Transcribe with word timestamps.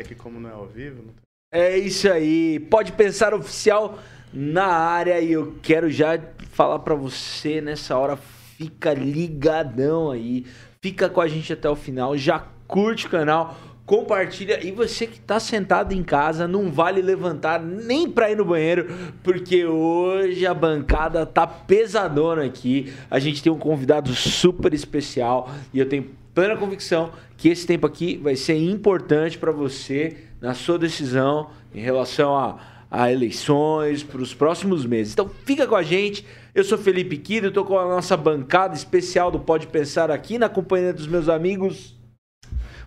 É 0.00 0.02
que 0.02 0.14
como 0.14 0.40
não 0.40 0.48
é 0.48 0.52
ao 0.54 0.66
vivo, 0.66 1.02
não. 1.06 1.14
É 1.52 1.76
isso 1.76 2.10
aí. 2.10 2.58
Pode 2.58 2.92
pensar 2.92 3.34
oficial 3.34 3.98
na 4.32 4.66
área 4.66 5.20
e 5.20 5.32
eu 5.32 5.56
quero 5.60 5.90
já 5.90 6.18
falar 6.52 6.78
para 6.78 6.94
você 6.94 7.60
nessa 7.60 7.98
hora, 7.98 8.16
fica 8.16 8.94
ligadão 8.94 10.10
aí. 10.10 10.46
Fica 10.82 11.10
com 11.10 11.20
a 11.20 11.28
gente 11.28 11.52
até 11.52 11.68
o 11.68 11.76
final, 11.76 12.16
já 12.16 12.46
curte 12.66 13.06
o 13.06 13.10
canal, 13.10 13.54
compartilha 13.86 14.64
e 14.64 14.70
você 14.70 15.06
que 15.06 15.18
tá 15.18 15.40
sentado 15.40 15.92
em 15.92 16.02
casa, 16.02 16.46
não 16.46 16.70
vale 16.70 17.02
levantar 17.02 17.60
nem 17.60 18.08
para 18.08 18.30
ir 18.30 18.36
no 18.36 18.44
banheiro, 18.44 18.88
porque 19.22 19.64
hoje 19.64 20.46
a 20.46 20.54
bancada 20.54 21.26
tá 21.26 21.46
pesadona 21.46 22.44
aqui. 22.44 22.92
A 23.10 23.18
gente 23.18 23.42
tem 23.42 23.50
um 23.50 23.58
convidado 23.58 24.14
super 24.14 24.72
especial 24.72 25.50
e 25.74 25.78
eu 25.78 25.88
tenho 25.88 26.10
plena 26.34 26.56
convicção 26.56 27.10
que 27.36 27.48
esse 27.48 27.66
tempo 27.66 27.86
aqui 27.86 28.16
vai 28.16 28.36
ser 28.36 28.56
importante 28.56 29.38
para 29.38 29.50
você 29.50 30.16
na 30.40 30.54
sua 30.54 30.78
decisão 30.78 31.50
em 31.74 31.80
relação 31.80 32.36
a, 32.36 32.58
a 32.90 33.12
eleições 33.12 34.02
para 34.02 34.20
os 34.20 34.34
próximos 34.34 34.84
meses. 34.84 35.12
Então 35.12 35.28
fica 35.44 35.66
com 35.66 35.74
a 35.74 35.82
gente. 35.82 36.24
Eu 36.54 36.64
sou 36.64 36.78
Felipe 36.78 37.16
Kido, 37.16 37.48
estou 37.48 37.64
com 37.64 37.78
a 37.78 37.84
nossa 37.84 38.16
bancada 38.16 38.74
especial 38.74 39.30
do 39.30 39.38
Pode 39.38 39.66
Pensar 39.66 40.10
aqui 40.10 40.38
na 40.38 40.48
companhia 40.48 40.92
dos 40.92 41.06
meus 41.06 41.28
amigos. 41.28 41.99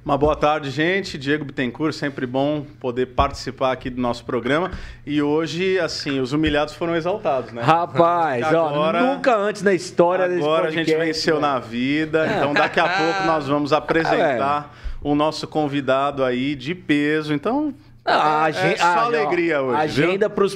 Uma 0.05 0.17
boa 0.17 0.35
tarde, 0.35 0.69
gente. 0.69 1.17
Diego 1.17 1.45
Bittencourt, 1.45 1.93
sempre 1.93 2.25
bom 2.25 2.65
poder 2.77 3.05
participar 3.05 3.71
aqui 3.71 3.89
do 3.89 4.01
nosso 4.01 4.25
programa. 4.25 4.69
E 5.05 5.21
hoje, 5.21 5.79
assim, 5.79 6.19
os 6.19 6.33
humilhados 6.33 6.73
foram 6.73 6.93
exaltados, 6.93 7.53
né? 7.53 7.61
Rapaz, 7.61 8.43
agora, 8.43 9.01
ó, 9.01 9.15
nunca 9.15 9.33
antes 9.37 9.61
na 9.61 9.73
história 9.73 10.27
desse 10.27 10.41
Agora 10.41 10.67
a 10.67 10.71
gente 10.71 10.93
venceu 10.93 11.35
né? 11.35 11.41
na 11.43 11.59
vida. 11.59 12.27
Então, 12.27 12.53
daqui 12.53 12.81
a 12.81 12.89
pouco 12.89 13.23
nós 13.25 13.47
vamos 13.47 13.71
apresentar 13.73 14.75
é, 14.75 15.07
o 15.07 15.15
nosso 15.15 15.47
convidado 15.47 16.25
aí 16.25 16.53
de 16.53 16.75
peso. 16.75 17.33
Então, 17.33 17.73
ah, 18.05 18.49
é, 18.49 18.75
só 18.75 18.83
ah, 18.85 19.01
alegria 19.03 19.61
hoje. 19.61 19.81
Agenda 19.81 20.29
para 20.29 20.43
as 20.45 20.55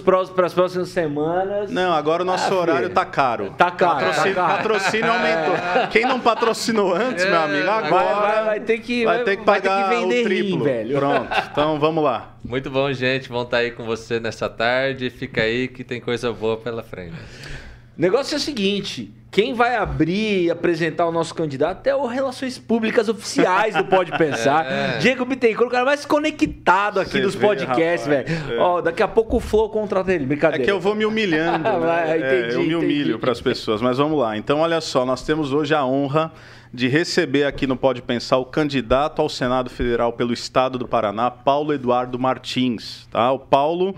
próximas 0.53 0.89
semanas. 0.89 1.71
Não, 1.71 1.93
agora 1.93 2.21
o 2.21 2.25
nosso 2.25 2.53
ah, 2.53 2.57
horário 2.57 2.89
tá 2.89 3.05
caro. 3.05 3.53
Tá 3.57 3.71
caro. 3.71 4.05
Patrocínio, 4.05 4.35
tá 4.35 4.41
caro. 4.41 4.57
patrocínio 4.57 5.11
aumentou. 5.11 5.55
É. 5.55 5.87
Quem 5.87 6.01
não 6.03 6.19
patrocinou 6.19 6.93
antes, 6.93 7.23
meu 7.23 7.39
amigo, 7.39 7.69
agora 7.69 8.15
vai, 8.15 8.35
vai, 8.35 8.45
vai 8.45 8.59
ter 8.59 8.79
que 8.79 9.05
vai 9.05 9.23
ter 9.23 9.37
que 9.37 9.45
pagar 9.45 9.89
que 9.89 9.95
vender 9.95 10.21
o 10.21 10.23
triplo. 10.25 10.57
Rim, 10.57 10.63
velho. 10.63 10.97
Pronto. 10.97 11.47
Então 11.57 11.79
vamos 11.79 12.03
lá. 12.03 12.35
Muito 12.43 12.69
bom, 12.69 12.91
gente. 12.93 13.29
Vamos 13.29 13.45
estar 13.45 13.57
tá 13.57 13.63
aí 13.63 13.71
com 13.71 13.83
você 13.83 14.19
nessa 14.19 14.47
tarde. 14.47 15.09
Fica 15.09 15.41
aí 15.41 15.67
que 15.67 15.83
tem 15.83 15.99
coisa 15.99 16.31
boa 16.31 16.57
pela 16.57 16.83
frente. 16.83 17.15
O 17.97 18.01
negócio 18.01 18.35
é 18.35 18.37
o 18.37 18.39
seguinte: 18.39 19.11
quem 19.29 19.53
vai 19.53 19.75
abrir 19.75 20.45
e 20.45 20.51
apresentar 20.51 21.05
o 21.05 21.11
nosso 21.11 21.35
candidato 21.35 21.85
é 21.85 21.95
o 21.95 22.05
Relações 22.05 22.57
Públicas 22.57 23.09
Oficiais 23.09 23.75
do 23.75 23.83
Pode 23.83 24.11
Pensar. 24.17 24.65
É. 24.77 24.97
Diego 24.97 25.25
Bittencourt, 25.25 25.69
o 25.69 25.71
cara 25.71 25.85
mais 25.85 26.05
conectado 26.05 26.99
aqui 26.99 27.11
Você 27.11 27.21
dos 27.21 27.35
vê, 27.35 27.45
podcasts, 27.45 28.07
velho. 28.07 28.27
É. 28.27 28.57
Ó, 28.57 28.81
daqui 28.81 29.01
a 29.01 29.07
pouco 29.07 29.37
o 29.37 29.39
Flow 29.39 29.69
contrata 29.69 30.11
ele, 30.13 30.25
brincadeira. 30.25 30.63
É 30.63 30.65
que 30.65 30.71
eu 30.71 30.79
vou 30.79 30.93
me 30.93 31.05
humilhando. 31.05 31.63
né? 31.63 31.79
vai, 31.79 32.17
entendi, 32.17 32.53
é, 32.53 32.55
eu 32.55 32.63
me 32.63 32.75
humilho 32.75 33.19
para 33.19 33.31
as 33.31 33.41
pessoas, 33.41 33.81
mas 33.81 33.97
vamos 33.97 34.19
lá. 34.19 34.37
Então, 34.37 34.59
olha 34.59 34.81
só, 34.81 35.05
nós 35.05 35.23
temos 35.23 35.53
hoje 35.53 35.73
a 35.73 35.85
honra 35.85 36.31
de 36.73 36.87
receber 36.87 37.45
aqui 37.45 37.65
no 37.65 37.75
Pode 37.75 38.01
Pensar 38.01 38.37
o 38.37 38.45
candidato 38.45 39.21
ao 39.21 39.29
Senado 39.29 39.69
Federal 39.69 40.13
pelo 40.13 40.33
Estado 40.33 40.77
do 40.77 40.87
Paraná, 40.87 41.31
Paulo 41.31 41.73
Eduardo 41.73 42.19
Martins. 42.19 43.07
Tá? 43.11 43.31
O 43.31 43.39
Paulo, 43.39 43.95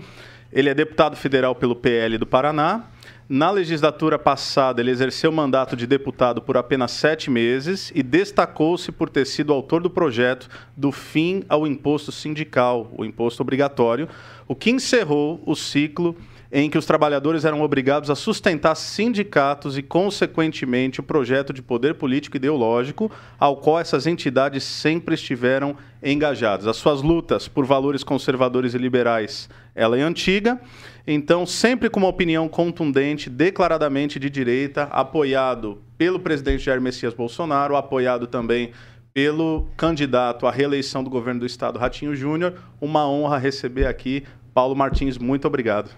ele 0.52 0.68
é 0.68 0.74
deputado 0.74 1.16
federal 1.16 1.54
pelo 1.54 1.74
PL 1.74 2.16
do 2.18 2.26
Paraná 2.26 2.84
na 3.32 3.48
legislatura 3.48 4.18
passada, 4.18 4.80
ele 4.80 4.90
exerceu 4.90 5.30
o 5.30 5.32
mandato 5.32 5.76
de 5.76 5.86
deputado 5.86 6.42
por 6.42 6.56
apenas 6.56 6.90
sete 6.90 7.30
meses 7.30 7.92
e 7.94 8.02
destacou-se 8.02 8.90
por 8.90 9.08
ter 9.08 9.24
sido 9.24 9.52
autor 9.52 9.80
do 9.80 9.88
projeto 9.88 10.48
do 10.76 10.90
fim 10.90 11.44
ao 11.48 11.64
imposto 11.64 12.10
sindical, 12.10 12.92
o 12.98 13.04
imposto 13.04 13.40
obrigatório, 13.40 14.08
o 14.48 14.56
que 14.56 14.72
encerrou 14.72 15.40
o 15.46 15.54
ciclo 15.54 16.16
em 16.52 16.68
que 16.68 16.76
os 16.76 16.84
trabalhadores 16.84 17.44
eram 17.44 17.62
obrigados 17.62 18.10
a 18.10 18.14
sustentar 18.14 18.74
sindicatos 18.74 19.78
e, 19.78 19.82
consequentemente, 19.82 20.98
o 20.98 21.02
projeto 21.02 21.52
de 21.52 21.62
poder 21.62 21.94
político 21.94 22.36
ideológico 22.36 23.10
ao 23.38 23.56
qual 23.56 23.78
essas 23.78 24.06
entidades 24.06 24.64
sempre 24.64 25.14
estiveram 25.14 25.76
engajadas. 26.02 26.66
As 26.66 26.76
suas 26.76 27.02
lutas 27.02 27.46
por 27.46 27.64
valores 27.64 28.02
conservadores 28.02 28.74
e 28.74 28.78
liberais, 28.78 29.48
ela 29.74 29.96
é 29.96 30.02
antiga, 30.02 30.60
então 31.06 31.46
sempre 31.46 31.88
com 31.88 32.00
uma 32.00 32.08
opinião 32.08 32.48
contundente, 32.48 33.30
declaradamente 33.30 34.18
de 34.18 34.28
direita, 34.28 34.84
apoiado 34.84 35.78
pelo 35.96 36.18
presidente 36.18 36.64
Jair 36.64 36.80
Messias 36.80 37.14
Bolsonaro, 37.14 37.76
apoiado 37.76 38.26
também 38.26 38.72
pelo 39.12 39.68
candidato 39.76 40.46
à 40.46 40.50
reeleição 40.50 41.02
do 41.02 41.10
governo 41.10 41.40
do 41.40 41.46
estado, 41.46 41.78
Ratinho 41.78 42.14
Júnior. 42.14 42.54
Uma 42.80 43.08
honra 43.08 43.38
receber 43.38 43.86
aqui 43.86 44.24
Paulo 44.54 44.74
Martins, 44.74 45.18
muito 45.18 45.46
obrigado. 45.46 45.90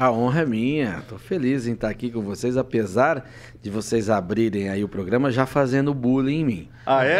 A 0.00 0.12
honra 0.12 0.42
é 0.42 0.46
minha. 0.46 1.02
Tô 1.08 1.18
feliz 1.18 1.66
em 1.66 1.72
estar 1.72 1.88
aqui 1.88 2.08
com 2.08 2.22
vocês, 2.22 2.56
apesar 2.56 3.28
de 3.60 3.68
vocês 3.68 4.08
abrirem 4.08 4.68
aí 4.68 4.84
o 4.84 4.88
programa 4.88 5.28
já 5.28 5.44
fazendo 5.44 5.92
bullying 5.92 6.38
em 6.38 6.44
mim. 6.44 6.68
Ah, 6.86 7.04
é? 7.04 7.16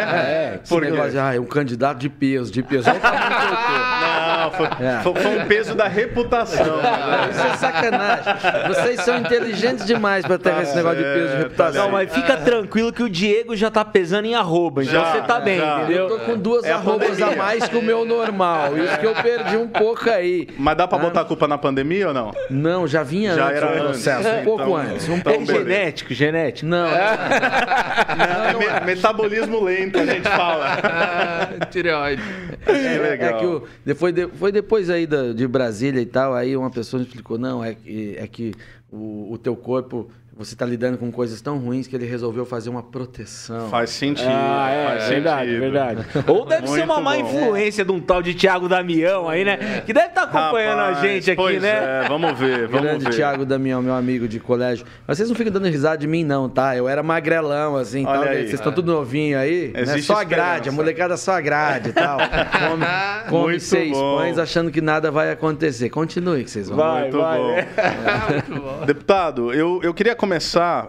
É, 0.53 0.61
Por 0.65 0.81
negócio 0.81 1.11
de, 1.11 1.19
ah, 1.19 1.35
é 1.35 1.39
um 1.41 1.45
candidato 1.45 1.97
de 1.97 2.07
peso, 2.07 2.49
de 2.49 2.63
peso. 2.63 2.89
Olha 2.89 2.97
o 2.97 3.01
Não, 3.01 4.28
foi, 4.51 4.65
é. 4.85 4.99
foi, 5.01 5.13
foi, 5.15 5.39
um 5.39 5.45
peso 5.45 5.75
da 5.75 5.87
reputação. 5.87 6.77
Né? 6.77 7.29
Isso 7.31 7.41
é 7.41 7.57
sacanagem. 7.57 8.33
Vocês 8.67 9.01
são 9.01 9.17
inteligentes 9.17 9.85
demais 9.85 10.25
para 10.25 10.37
ter 10.37 10.51
tá 10.51 10.61
esse 10.61 10.75
negócio 10.75 10.97
de 10.97 11.03
peso 11.03 11.27
de 11.29 11.37
reputação. 11.43 11.83
Não, 11.83 11.91
mas 11.91 12.13
fica 12.13 12.37
tranquilo 12.37 12.93
que 12.93 13.03
o 13.03 13.09
Diego 13.09 13.55
já 13.55 13.69
tá 13.69 13.83
pesando 13.83 14.25
em 14.25 14.35
arroba, 14.35 14.83
então 14.83 14.93
já, 14.93 15.11
você 15.11 15.21
tá 15.21 15.39
bem, 15.39 15.59
já. 15.59 15.77
entendeu? 15.79 16.07
Eu 16.07 16.17
tô 16.17 16.25
com 16.25 16.37
duas 16.37 16.63
é 16.63 16.71
arrobas 16.71 17.21
a, 17.21 17.27
a 17.27 17.35
mais 17.35 17.67
que 17.67 17.77
o 17.77 17.81
meu 17.81 18.05
normal. 18.05 18.77
Isso 18.77 18.99
que 18.99 19.05
eu 19.05 19.15
perdi 19.15 19.57
um 19.57 19.67
pouco 19.67 20.09
aí. 20.09 20.47
Mas 20.57 20.77
dá 20.77 20.87
para 20.87 20.97
ah. 20.97 21.01
botar 21.01 21.21
a 21.21 21.25
culpa 21.25 21.47
na 21.47 21.57
pandemia 21.57 22.09
ou 22.09 22.13
não? 22.13 22.31
Não, 22.49 22.87
já 22.87 23.03
vinha 23.03 23.35
já 23.35 23.47
antes 23.47 23.57
era 23.57 23.67
o 23.67 23.79
processo, 23.85 24.27
antes. 24.27 24.41
um 24.41 24.43
pouco 24.43 24.63
então, 24.63 24.75
antes. 24.75 25.09
Um 25.09 25.17
então, 25.17 25.33
é 25.33 25.45
genético, 25.45 26.13
genético? 26.13 26.67
Não. 26.67 26.87
não, 26.87 28.53
não 28.53 28.61
é 28.61 28.85
metabolismo 28.85 29.63
lento, 29.63 29.99
a 29.99 30.05
gente 30.05 30.27
fala. 30.27 30.77
Tireoide. 31.69 32.23
É, 32.65 32.97
legal. 32.97 33.29
É 33.29 33.33
que 33.33 33.45
o, 33.45 33.67
depois, 33.85 34.13
foi 34.35 34.51
depois 34.51 34.89
aí 34.89 35.05
da, 35.05 35.33
de 35.33 35.47
Brasília 35.47 36.01
e 36.01 36.05
tal, 36.05 36.33
aí 36.33 36.55
uma 36.55 36.69
pessoa 36.69 36.99
me 36.99 37.05
explicou, 37.05 37.37
não, 37.37 37.63
é, 37.63 37.75
é 37.85 38.27
que 38.27 38.53
o, 38.91 39.33
o 39.33 39.37
teu 39.37 39.55
corpo 39.55 40.09
você 40.39 40.53
está 40.53 40.65
lidando 40.65 40.97
com 40.97 41.11
coisas 41.11 41.41
tão 41.41 41.57
ruins 41.57 41.85
que 41.85 41.93
ele 41.93 42.05
resolveu 42.05 42.45
fazer 42.45 42.69
uma 42.69 42.81
proteção. 42.81 43.67
Faz 43.67 43.89
sentido. 43.89 44.29
Ah, 44.31 44.69
é, 44.71 44.87
faz 44.87 45.09
verdade, 45.09 45.47
sentido. 45.47 45.59
verdade. 45.59 46.05
Ou 46.31 46.45
deve 46.45 46.61
Muito 46.61 46.75
ser 46.75 46.85
uma 46.85 47.01
má 47.01 47.15
bom. 47.15 47.19
influência 47.19 47.83
de 47.83 47.91
um 47.91 47.99
tal 47.99 48.21
de 48.21 48.33
Tiago 48.33 48.69
Damião 48.69 49.27
aí, 49.27 49.43
né? 49.43 49.59
É. 49.59 49.81
Que 49.81 49.91
deve 49.91 50.07
estar 50.07 50.27
tá 50.27 50.39
acompanhando 50.39 50.77
Rapaz, 50.77 50.97
a 50.97 51.01
gente 51.01 51.31
aqui, 51.31 51.59
né? 51.59 52.03
É, 52.05 52.07
vamos 52.07 52.39
ver, 52.39 52.69
vamos 52.69 52.87
Grande 52.87 53.03
ver. 53.03 53.11
Tiago 53.11 53.45
Damião, 53.45 53.81
meu 53.81 53.93
amigo 53.93 54.29
de 54.29 54.39
colégio. 54.39 54.85
Mas 55.05 55.17
vocês 55.17 55.27
não 55.27 55.35
ficam 55.35 55.51
dando 55.51 55.67
risada 55.67 55.97
de 55.97 56.07
mim, 56.07 56.23
não, 56.23 56.47
tá? 56.47 56.73
Eu 56.73 56.87
era 56.87 57.03
magrelão, 57.03 57.75
assim, 57.75 58.05
Olha 58.05 58.19
tal. 58.19 58.29
Aí. 58.29 58.37
Vocês 58.43 58.53
estão 58.53 58.71
tudo 58.71 58.93
novinho 58.93 59.37
aí. 59.37 59.73
Né? 59.73 59.97
Só 59.97 60.21
a 60.21 60.23
grade, 60.23 60.69
a 60.69 60.71
molecada 60.71 61.17
só 61.17 61.33
a 61.33 61.41
grade 61.41 61.89
e 61.89 61.93
tal. 61.93 62.17
Come, 62.69 62.85
come 63.29 63.59
seis 63.59 63.91
pães 63.91 64.37
achando 64.37 64.71
que 64.71 64.79
nada 64.79 65.11
vai 65.11 65.31
acontecer. 65.31 65.89
Continue 65.89 66.45
que 66.45 66.51
vocês 66.51 66.69
vão. 66.69 66.77
Vai, 66.77 67.01
Muito 67.01 67.17
vai. 67.17 67.37
Bom. 67.37 67.55
Muito 68.49 68.61
bom. 68.61 68.85
Deputado, 68.85 69.53
eu, 69.53 69.81
eu 69.83 69.93
queria 69.93 70.15
começar. 70.15 70.28
É, 70.35 70.39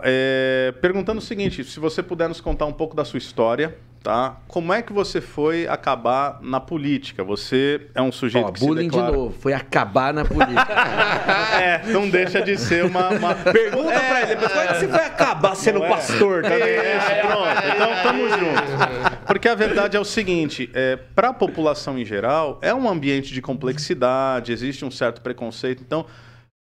é, 0.05 0.73
perguntando 0.81 1.19
o 1.19 1.23
seguinte: 1.23 1.65
se 1.65 1.81
você 1.81 2.03
puder 2.03 2.29
nos 2.29 2.41
contar 2.41 2.67
um 2.67 2.73
pouco 2.73 2.95
da 2.95 3.05
sua 3.05 3.19
história, 3.19 3.77
tá? 4.03 4.41
Como 4.49 4.73
é 4.73 4.83
que 4.83 4.93
você 4.93 5.21
foi 5.21 5.67
acabar 5.69 6.39
na 6.41 6.59
política? 6.61 7.23
Você 7.23 7.89
é 7.95 8.01
um 8.01 8.11
sujeito 8.11 8.49
Ó, 8.49 8.53
que 8.53 8.61
bullying 8.61 8.85
se 8.85 8.91
declara... 8.91 9.11
de 9.11 9.17
novo, 9.17 9.35
foi 9.39 9.53
acabar 9.53 10.13
na 10.13 10.25
política. 10.25 10.73
é, 11.61 11.83
não 11.87 12.09
deixa 12.09 12.41
de 12.41 12.57
ser 12.57 12.85
uma... 12.85 13.11
uma... 13.11 13.35
Pergunta 13.35 13.93
é, 13.93 14.09
pra 14.09 14.23
ele 14.23 14.35
depois, 14.35 14.53
como 14.53 14.63
é 14.63 14.67
que 14.69 14.75
você 14.81 14.87
vai 14.87 15.07
acabar 15.07 15.55
sendo 15.55 15.85
é? 15.85 15.89
pastor 15.89 16.43
também? 16.43 16.63
É, 16.63 17.23
pronto, 17.27 17.63
então 17.75 18.03
tamo 18.03 18.29
junto. 18.29 19.27
Porque 19.27 19.49
a 19.49 19.55
verdade 19.55 19.97
é 19.97 20.01
o 20.01 20.05
seguinte, 20.05 20.71
é, 20.75 20.97
para 20.97 21.29
a 21.29 21.35
população 21.35 21.99
em 21.99 22.05
geral, 22.05 22.59
é 22.63 22.75
um 22.75 22.89
ambiente 22.89 23.33
de 23.33 23.43
complexidade, 23.43 24.53
existe 24.53 24.85
um 24.85 24.91
certo 24.91 25.21
preconceito, 25.21 25.83
então 25.87 26.07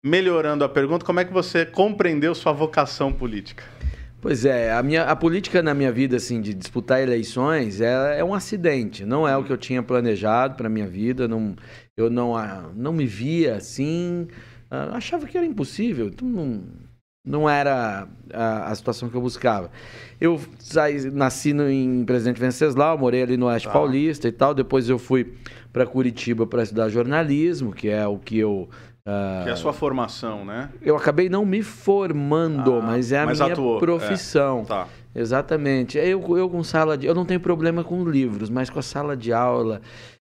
melhorando 0.09 0.65
a 0.65 0.69
pergunta, 0.69 1.05
como 1.05 1.21
é 1.21 1.25
que 1.25 1.33
você 1.33 1.67
compreendeu 1.67 2.35
sua 2.35 2.53
vocação 2.53 3.13
política? 3.13 3.63
Pois 4.21 4.45
é, 4.45 4.73
a, 4.73 4.83
minha, 4.83 5.05
a 5.05 5.15
política 5.15 5.63
na 5.63 5.73
minha 5.73 5.93
vida, 5.93 6.17
assim, 6.17 6.41
de 6.41 6.53
disputar 6.53 7.01
eleições, 7.01 7.81
é, 7.81 8.19
é 8.19 8.25
um 8.25 8.35
acidente. 8.35 9.05
Não 9.05 9.29
é 9.29 9.37
o 9.37 9.45
que 9.45 9.53
eu 9.53 9.57
tinha 9.57 9.81
planejado 9.81 10.57
para 10.57 10.69
minha 10.69 10.89
vida. 10.89 11.29
Não, 11.29 11.55
eu 11.97 12.11
não, 12.11 12.35
não 12.75 12.93
me 12.93 13.07
via 13.07 13.55
assim. 13.55 14.27
Ah, 14.69 14.97
achava 14.97 15.27
que 15.27 15.39
era 15.39 15.47
impossível. 15.47 16.09
Então 16.09 16.27
não, 16.27 16.65
não 17.25 17.49
era 17.49 18.09
a, 18.33 18.71
a, 18.71 18.75
situação 18.75 19.09
que 19.09 19.15
eu 19.15 19.21
buscava. 19.21 19.71
Eu 20.21 20.41
saí, 20.59 21.11
nasci 21.13 21.53
no, 21.53 21.71
em 21.71 22.05
Presidente 22.05 22.41
Venceslau, 22.41 22.99
morei 22.99 23.23
ali 23.23 23.37
no 23.37 23.47
Oeste 23.47 23.69
tá. 23.69 23.73
Paulista 23.73 24.27
e 24.27 24.33
tal. 24.33 24.53
Depois 24.53 24.89
eu 24.89 24.99
fui 24.99 25.33
para 25.73 25.87
Curitiba 25.87 26.45
para 26.45 26.65
estudar 26.65 26.89
jornalismo, 26.89 27.73
que 27.73 27.89
é 27.89 28.05
o 28.05 28.19
que 28.19 28.37
eu 28.37 28.69
que 29.43 29.49
é 29.49 29.53
a 29.53 29.57
sua 29.57 29.73
formação, 29.73 30.45
né? 30.45 30.69
Eu 30.83 30.97
acabei 30.97 31.29
não 31.29 31.45
me 31.45 31.63
formando, 31.63 32.75
ah, 32.75 32.83
mas 32.83 33.13
é 33.13 33.21
a 33.21 33.27
minha 33.27 33.53
atuou. 33.53 33.79
profissão. 33.79 34.61
É, 34.61 34.65
tá. 34.65 34.89
Exatamente. 35.15 35.99
Eu, 35.99 36.37
eu 36.37 36.49
com 36.49 36.63
sala 36.63 36.97
de. 36.97 37.07
Eu 37.07 37.15
não 37.15 37.25
tenho 37.25 37.41
problema 37.41 37.83
com 37.83 38.05
livros, 38.05 38.51
mas 38.51 38.71
com 38.71 38.79
a 38.79 38.83
sala 38.83 39.17
de 39.17 39.33
aula. 39.33 39.81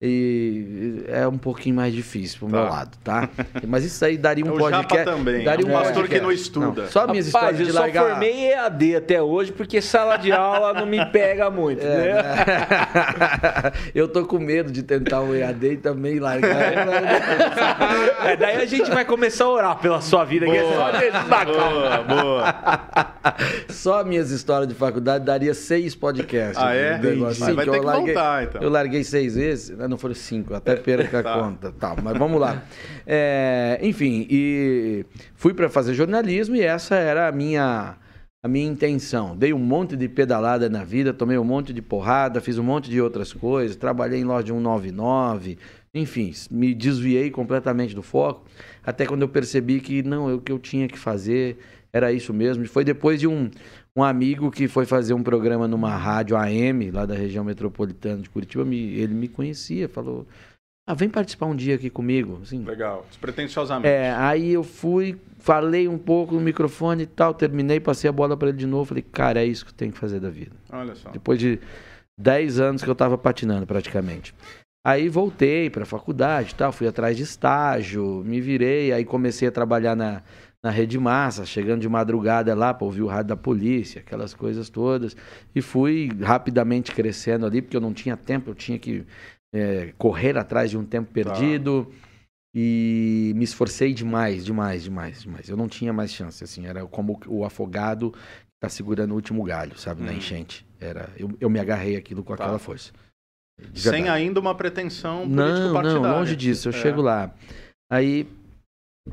E 0.01 1.03
é 1.07 1.25
um 1.25 1.37
pouquinho 1.37 1.73
mais 1.77 1.93
difícil 1.93 2.37
pro 2.39 2.49
Tá. 2.49 2.57
meu 2.57 2.69
lado, 2.69 2.97
tá? 3.01 3.29
Mas 3.65 3.85
isso 3.85 4.03
aí 4.03 4.17
daria 4.17 4.43
um 4.45 4.49
o 4.53 4.57
podcast. 4.57 4.93
Japa 5.05 5.11
também. 5.17 5.45
Daria 5.45 5.65
é 5.65 5.67
um 5.67 5.71
um 5.71 5.73
pastor 5.73 5.93
podcast. 5.93 6.15
que 6.15 6.21
não 6.21 6.31
estuda. 6.33 6.81
Não, 6.83 6.89
só 6.89 7.07
minhas 7.07 7.27
Rapaz, 7.31 7.57
histórias 7.57 7.59
eu 7.61 7.65
de 7.67 7.71
só 7.71 7.79
largar. 7.79 8.09
formei 8.09 8.51
EAD 8.51 8.95
até 8.97 9.21
hoje 9.21 9.53
porque 9.53 9.81
sala 9.81 10.17
de 10.17 10.33
aula 10.33 10.73
não 10.73 10.85
me 10.85 11.03
pega 11.11 11.49
muito, 11.49 11.81
É, 11.81 11.87
né? 11.97 12.13
né? 12.13 13.71
eu 13.95 14.09
tô 14.09 14.25
com 14.25 14.37
medo 14.37 14.69
de 14.69 14.83
tentar 14.83 15.21
o 15.21 15.33
EAD 15.33 15.65
e 15.65 15.77
também 15.77 16.19
largar. 16.19 16.55
É, 18.25 18.35
daí 18.35 18.55
a 18.57 18.65
gente 18.65 18.89
vai 18.89 19.05
começar 19.05 19.45
a 19.45 19.49
orar 19.49 19.77
pela 19.79 20.01
sua 20.01 20.25
vida. 20.25 20.45
que 20.45 20.51
é 20.51 20.63
só. 20.63 20.91
Boa, 21.45 21.97
boa. 22.03 22.55
Só 23.69 24.03
minhas 24.03 24.31
histórias 24.31 24.67
de 24.67 24.73
faculdade 24.73 25.23
daria 25.23 25.53
seis 25.53 25.93
podcasts. 25.95 26.57
Ah, 26.61 26.73
é? 26.73 26.95
Um 26.95 27.01
negócio 27.01 27.43
assim, 27.43 27.53
Vai 27.53 27.65
que 27.65 27.71
ter 27.71 27.77
eu 27.77 27.81
que 27.81 27.85
larguei- 27.85 28.13
voltar, 28.13 28.43
então. 28.43 28.61
Eu 28.61 28.69
larguei 28.69 29.03
seis 29.03 29.35
vezes, 29.35 29.77
né, 29.77 29.84
não 29.87 29.97
foram 29.97 30.15
cinco, 30.15 30.53
até 30.53 30.75
perca 30.75 31.19
a 31.19 31.23
Tá. 31.23 31.33
conta. 31.39 31.71
Tal, 31.71 31.97
mas 32.03 32.17
vamos 32.17 32.39
lá. 32.39 32.63
É, 33.05 33.79
enfim, 33.81 34.25
e 34.29 35.05
fui 35.35 35.53
para 35.53 35.69
fazer 35.69 35.93
jornalismo 35.93 36.55
e 36.55 36.61
essa 36.61 36.95
era 36.95 37.27
a 37.27 37.31
minha, 37.31 37.95
a 38.43 38.47
minha 38.47 38.67
intenção. 38.67 39.35
Dei 39.35 39.53
um 39.53 39.59
monte 39.59 39.95
de 39.95 40.07
pedalada 40.07 40.69
na 40.69 40.83
vida, 40.83 41.13
tomei 41.13 41.37
um 41.37 41.43
monte 41.43 41.73
de 41.73 41.81
porrada, 41.81 42.41
fiz 42.41 42.57
um 42.57 42.63
monte 42.63 42.89
de 42.89 42.99
outras 43.01 43.31
coisas, 43.33 43.75
trabalhei 43.75 44.19
em 44.19 44.23
loja 44.23 44.43
de 44.45 44.51
199, 44.51 45.57
enfim, 45.93 46.33
me 46.51 46.73
desviei 46.73 47.31
completamente 47.31 47.95
do 47.95 48.01
foco, 48.03 48.45
até 48.85 49.05
quando 49.05 49.21
eu 49.21 49.29
percebi 49.29 49.79
que 49.79 50.03
não, 50.03 50.35
o 50.35 50.41
que 50.41 50.51
eu 50.51 50.59
tinha 50.59 50.87
que 50.87 50.97
fazer 50.99 51.57
era 51.93 52.11
isso 52.11 52.33
mesmo. 52.33 52.67
Foi 52.67 52.83
depois 52.83 53.19
de 53.19 53.27
um, 53.27 53.49
um 53.95 54.03
amigo 54.03 54.51
que 54.51 54.67
foi 54.67 54.85
fazer 54.85 55.13
um 55.13 55.23
programa 55.23 55.67
numa 55.67 55.95
rádio 55.95 56.35
AM, 56.35 56.91
lá 56.91 57.05
da 57.05 57.15
região 57.15 57.43
metropolitana 57.43 58.21
de 58.21 58.29
Curitiba, 58.29 58.65
me- 58.65 58.93
ele 58.93 59.13
me 59.13 59.27
conhecia, 59.27 59.87
falou: 59.87 60.27
Ah, 60.87 60.93
vem 60.93 61.09
participar 61.09 61.45
um 61.47 61.55
dia 61.55 61.75
aqui 61.75 61.89
comigo. 61.89 62.39
Assim, 62.43 62.63
Legal. 62.63 63.05
Despretensiosamente. 63.09 63.87
é, 63.87 64.11
aí 64.11 64.51
eu 64.51 64.63
fui, 64.63 65.17
falei 65.39 65.87
um 65.87 65.97
pouco 65.97 66.35
no 66.35 66.41
microfone 66.41 67.03
e 67.03 67.07
tal, 67.07 67.33
terminei, 67.33 67.79
passei 67.79 68.09
a 68.09 68.13
bola 68.13 68.35
para 68.37 68.49
ele 68.49 68.57
de 68.57 68.67
novo. 68.67 68.85
Falei, 68.85 69.03
cara, 69.11 69.41
é 69.41 69.45
isso 69.45 69.65
que 69.65 69.71
eu 69.71 69.75
tenho 69.75 69.91
que 69.91 69.97
fazer 69.97 70.19
da 70.19 70.29
vida. 70.29 70.51
Olha 70.71 70.93
só. 70.93 71.09
Depois 71.09 71.39
de 71.39 71.59
10 72.19 72.59
anos 72.59 72.83
que 72.83 72.89
eu 72.89 72.95
tava 72.95 73.17
patinando 73.17 73.65
praticamente. 73.65 74.35
Aí 74.85 75.09
voltei 75.09 75.67
para 75.71 75.81
a 75.81 75.85
faculdade 75.87 76.51
e 76.51 76.55
tal, 76.55 76.71
fui 76.71 76.87
atrás 76.87 77.17
de 77.17 77.23
estágio, 77.23 78.21
me 78.23 78.39
virei, 78.39 78.91
aí 78.93 79.03
comecei 79.03 79.47
a 79.47 79.51
trabalhar 79.51 79.95
na, 79.95 80.21
na 80.65 80.71
Rede 80.71 80.97
Massa, 80.97 81.45
chegando 81.45 81.81
de 81.81 81.87
madrugada 81.87 82.55
lá 82.55 82.73
para 82.73 82.85
ouvir 82.85 83.03
o 83.03 83.07
rádio 83.07 83.27
da 83.29 83.37
polícia, 83.37 84.01
aquelas 84.01 84.33
coisas 84.33 84.67
todas. 84.67 85.15
E 85.53 85.61
fui 85.61 86.09
rapidamente 86.23 86.91
crescendo 86.91 87.45
ali, 87.45 87.61
porque 87.61 87.77
eu 87.77 87.81
não 87.81 87.93
tinha 87.93 88.17
tempo, 88.17 88.49
eu 88.49 88.55
tinha 88.55 88.79
que 88.79 89.05
é, 89.53 89.93
correr 89.95 90.35
atrás 90.39 90.71
de 90.71 90.77
um 90.77 90.83
tempo 90.83 91.11
perdido. 91.11 91.93
E 92.57 93.31
me 93.35 93.43
esforcei 93.43 93.93
demais, 93.93 94.43
demais, 94.43 94.81
demais, 94.83 95.21
demais. 95.21 95.47
Eu 95.49 95.55
não 95.55 95.67
tinha 95.67 95.93
mais 95.93 96.11
chance, 96.11 96.43
assim, 96.43 96.65
era 96.65 96.83
como 96.87 97.19
o 97.27 97.45
afogado 97.45 98.11
que 98.11 98.17
tá 98.59 98.67
segurando 98.67 99.11
o 99.11 99.15
último 99.15 99.43
galho, 99.43 99.77
sabe, 99.77 100.01
na 100.01 100.13
Hum. 100.13 100.15
enchente. 100.15 100.65
Era, 100.79 101.09
eu, 101.15 101.29
eu 101.39 101.47
me 101.49 101.59
agarrei 101.59 101.95
aquilo 101.95 102.23
com 102.23 102.35
Tá. 102.35 102.43
aquela 102.43 102.57
força. 102.57 102.91
Sem 103.75 104.09
ainda 104.09 104.39
uma 104.39 104.55
pretensão 104.55 105.27
Não, 105.27 105.43
político-partidária. 105.45 106.01
não, 106.09 106.17
longe 106.19 106.35
disso, 106.35 106.69
eu 106.69 106.73
É. 106.73 106.77
chego 106.81 107.01
lá. 107.03 107.31
Aí, 107.91 108.27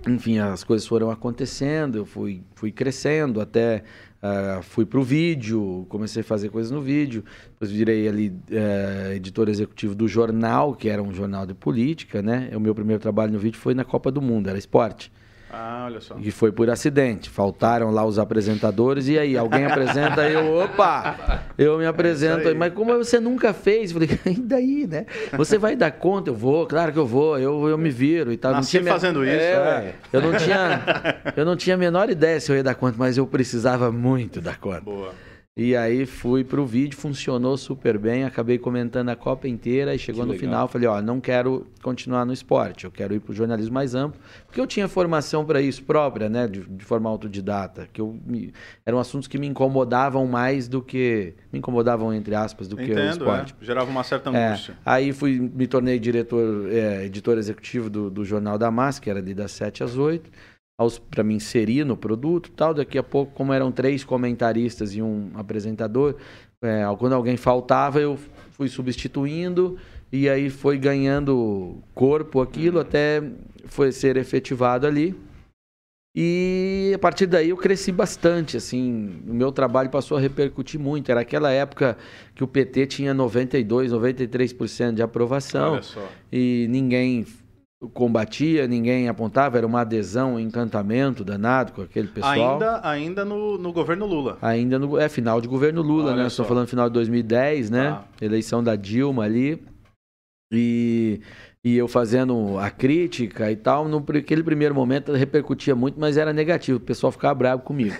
enfim, 0.08 0.38
as 0.38 0.64
coisas 0.64 0.86
foram 0.86 1.10
acontecendo, 1.10 1.98
eu 1.98 2.06
fui, 2.06 2.42
fui 2.54 2.72
crescendo, 2.72 3.40
até 3.40 3.84
ah, 4.22 4.60
fui 4.62 4.86
pro 4.86 5.02
vídeo, 5.02 5.86
comecei 5.88 6.22
a 6.22 6.24
fazer 6.24 6.48
coisas 6.48 6.70
no 6.72 6.80
vídeo, 6.80 7.24
depois 7.52 7.70
virei 7.70 8.08
ali 8.08 8.34
eh, 8.50 9.12
editor 9.16 9.48
executivo 9.48 9.94
do 9.94 10.08
jornal, 10.08 10.74
que 10.74 10.88
era 10.88 11.02
um 11.02 11.12
jornal 11.12 11.46
de 11.46 11.54
política, 11.54 12.22
né? 12.22 12.50
O 12.54 12.60
meu 12.60 12.74
primeiro 12.74 13.00
trabalho 13.00 13.32
no 13.32 13.38
vídeo 13.38 13.58
foi 13.58 13.74
na 13.74 13.84
Copa 13.84 14.10
do 14.10 14.22
Mundo, 14.22 14.48
era 14.48 14.58
esporte. 14.58 15.12
Ah, 15.52 15.82
olha 15.86 16.00
só. 16.00 16.16
E 16.18 16.30
foi 16.30 16.50
por 16.50 16.70
acidente. 16.70 17.28
Faltaram 17.28 17.90
lá 17.90 18.04
os 18.06 18.18
apresentadores 18.18 19.06
e 19.08 19.18
aí 19.18 19.36
alguém 19.36 19.66
apresenta, 19.66 20.28
eu, 20.28 20.56
opa, 20.64 21.42
eu 21.58 21.78
me 21.78 21.84
apresento. 21.86 22.48
aí. 22.48 22.54
Mas 22.54 22.72
como 22.72 22.96
você 22.96 23.20
nunca 23.20 23.52
fez? 23.52 23.90
Eu 23.92 24.00
falei, 24.00 24.18
e 24.26 24.40
daí, 24.40 24.86
né? 24.86 25.04
Você 25.36 25.58
vai 25.58 25.76
dar 25.76 25.90
conta? 25.90 26.30
Eu 26.30 26.34
vou, 26.34 26.66
claro 26.66 26.92
que 26.92 26.98
eu 26.98 27.06
vou, 27.06 27.38
eu, 27.38 27.68
eu 27.68 27.76
me 27.76 27.90
viro 27.90 28.32
e 28.32 28.36
tal. 28.36 28.52
Nasci 28.52 28.80
minha- 28.80 28.92
fazendo 28.92 29.22
isso, 29.24 29.34
É, 29.34 29.94
eu 30.12 30.20
não 30.22 30.32
tinha, 30.36 30.82
eu 31.36 31.44
não 31.44 31.56
tinha 31.56 31.74
a 31.74 31.78
menor 31.78 32.08
ideia 32.08 32.40
se 32.40 32.50
eu 32.50 32.56
ia 32.56 32.62
dar 32.62 32.74
conta, 32.74 32.96
mas 32.98 33.18
eu 33.18 33.26
precisava 33.26 33.92
muito 33.92 34.40
dar 34.40 34.58
conta. 34.58 34.80
Boa. 34.80 35.12
E 35.54 35.76
aí 35.76 36.06
fui 36.06 36.42
pro 36.42 36.64
vídeo, 36.64 36.96
funcionou 36.96 37.58
super 37.58 37.98
bem, 37.98 38.24
acabei 38.24 38.56
comentando 38.56 39.10
a 39.10 39.16
Copa 39.16 39.46
inteira 39.46 39.94
e 39.94 39.98
chegou 39.98 40.22
Que 40.22 40.26
no 40.28 40.32
legal. 40.32 40.48
final, 40.48 40.68
falei, 40.68 40.88
ó, 40.88 41.02
não 41.02 41.20
quero 41.20 41.66
continuar 41.82 42.24
no 42.24 42.32
esporte, 42.32 42.86
eu 42.86 42.90
quero 42.90 43.14
ir 43.14 43.20
pro 43.20 43.34
jornalismo 43.34 43.74
mais 43.74 43.94
amplo, 43.94 44.18
porque 44.46 44.58
eu 44.58 44.66
tinha 44.66 44.88
formação 44.88 45.44
para 45.44 45.60
isso 45.60 45.82
própria, 45.82 46.30
né, 46.30 46.48
de, 46.48 46.60
de 46.62 46.82
forma 46.86 47.10
autodidata, 47.10 47.86
que 47.92 48.00
eu 48.00 48.18
me, 48.24 48.50
eram 48.86 48.98
assuntos 48.98 49.28
que 49.28 49.36
me 49.36 49.46
incomodavam 49.46 50.26
mais 50.26 50.68
do 50.68 50.80
que 50.80 51.34
me 51.52 51.58
incomodavam 51.58 52.14
entre 52.14 52.34
aspas 52.34 52.66
do 52.66 52.74
que 52.74 52.84
o 52.84 52.86
Entendo, 52.90 53.10
esporte. 53.10 53.54
é. 53.60 53.64
Gerava 53.66 53.90
uma 53.90 54.02
certa 54.04 54.30
É, 54.30 54.46
angústia. 54.48 54.74
aí 54.86 55.12
fui, 55.12 55.38
me 55.38 55.66
tornei 55.66 55.98
diretor, 55.98 56.66
é, 56.72 57.04
editor 57.04 57.36
executivo 57.36 57.90
do, 57.90 58.08
do 58.08 58.24
Jornal 58.24 58.56
da 58.56 58.70
Massa, 58.70 59.02
que 59.02 59.10
era 59.10 59.18
ali 59.18 59.34
das 59.34 59.52
7 59.52 59.84
às 59.84 59.98
8, 59.98 60.30
para 60.90 61.22
me 61.22 61.34
inserir 61.34 61.84
no 61.84 61.96
produto 61.96 62.50
tal. 62.50 62.74
Daqui 62.74 62.98
a 62.98 63.02
pouco, 63.02 63.32
como 63.32 63.52
eram 63.52 63.70
três 63.72 64.04
comentaristas 64.04 64.94
e 64.94 65.02
um 65.02 65.30
apresentador, 65.34 66.16
é, 66.62 66.84
quando 66.98 67.14
alguém 67.14 67.36
faltava, 67.36 68.00
eu 68.00 68.18
fui 68.50 68.68
substituindo 68.68 69.76
e 70.12 70.28
aí 70.28 70.50
foi 70.50 70.78
ganhando 70.78 71.82
corpo 71.94 72.40
aquilo 72.40 72.78
até 72.78 73.22
foi 73.66 73.90
ser 73.90 74.16
efetivado 74.16 74.86
ali. 74.86 75.14
E 76.14 76.92
a 76.94 76.98
partir 76.98 77.26
daí 77.26 77.48
eu 77.48 77.56
cresci 77.56 77.90
bastante, 77.90 78.58
assim, 78.58 79.22
o 79.26 79.32
meu 79.32 79.50
trabalho 79.50 79.88
passou 79.88 80.18
a 80.18 80.20
repercutir 80.20 80.78
muito. 80.78 81.10
Era 81.10 81.22
aquela 81.22 81.50
época 81.50 81.96
que 82.34 82.44
o 82.44 82.46
PT 82.46 82.86
tinha 82.86 83.14
92, 83.14 83.90
93% 83.90 84.92
de 84.92 85.02
aprovação 85.02 85.80
e 86.30 86.66
ninguém 86.68 87.24
combatia, 87.88 88.66
ninguém 88.66 89.08
apontava, 89.08 89.58
era 89.58 89.66
uma 89.66 89.80
adesão, 89.80 90.34
um 90.34 90.38
encantamento 90.38 91.24
danado 91.24 91.72
com 91.72 91.82
aquele 91.82 92.08
pessoal. 92.08 92.52
Ainda, 92.52 92.80
ainda 92.82 93.24
no, 93.24 93.58
no 93.58 93.72
governo 93.72 94.06
Lula. 94.06 94.38
Ainda 94.40 94.78
no 94.78 94.98
é 94.98 95.08
final 95.08 95.40
de 95.40 95.48
governo 95.48 95.82
Lula, 95.82 96.12
Olha 96.12 96.22
né? 96.22 96.26
Estou 96.28 96.44
falando 96.44 96.68
final 96.68 96.88
de 96.88 96.94
2010, 96.94 97.70
né? 97.70 97.90
Tá. 97.90 98.04
Eleição 98.20 98.62
da 98.62 98.76
Dilma 98.76 99.24
ali. 99.24 99.62
E, 100.52 101.20
e 101.64 101.76
eu 101.76 101.88
fazendo 101.88 102.58
a 102.58 102.70
crítica 102.70 103.50
e 103.50 103.56
tal, 103.56 103.88
no 103.88 104.04
aquele 104.16 104.42
primeiro 104.42 104.74
momento 104.74 105.12
repercutia 105.12 105.74
muito, 105.74 105.98
mas 105.98 106.16
era 106.16 106.32
negativo, 106.32 106.76
o 106.76 106.80
pessoal 106.80 107.10
ficava 107.10 107.34
bravo 107.34 107.62
comigo. 107.62 107.96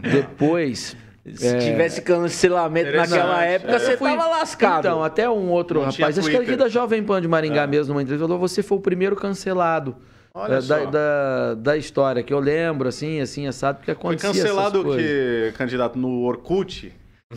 Depois, 0.00 0.96
Se 1.34 1.46
É. 1.48 1.58
tivesse 1.58 2.02
cancelamento 2.02 2.92
naquela 2.96 3.42
época, 3.44 3.72
É. 3.74 3.78
você 3.78 3.96
fui- 3.96 4.10
tava 4.10 4.28
lascado. 4.28 4.86
Então, 4.86 5.02
até 5.02 5.28
um 5.28 5.48
outro 5.50 5.80
Não 5.80 5.86
rapaz, 5.90 6.18
acho 6.18 6.28
que 6.28 6.34
era 6.36 6.44
aqui 6.44 6.54
da 6.56 6.68
Jovem 6.68 7.02
Pan 7.02 7.20
de 7.20 7.26
Maringá 7.26 7.62
É. 7.62 7.66
mesmo, 7.66 7.92
numa 7.94 8.02
entrevista, 8.02 8.26
falou: 8.28 8.38
você 8.40 8.62
foi 8.62 8.78
o 8.78 8.80
primeiro 8.80 9.16
cancelado 9.16 9.96
Olha 10.32 10.54
da, 10.56 10.62
só. 10.62 10.84
da, 10.84 10.84
da, 10.90 11.54
da 11.54 11.76
história, 11.76 12.22
que 12.22 12.32
eu 12.32 12.38
lembro, 12.38 12.88
assim, 12.88 13.20
assim, 13.20 13.46
assado, 13.46 13.78
porque 13.78 13.92
Foi 13.94 14.14
acontecia 14.14 14.28
cancelado 14.42 14.80
essas 14.80 14.94
o 14.94 14.96
que, 14.96 15.52
candidato, 15.58 15.98
no 15.98 16.22
Orkut? 16.22 16.92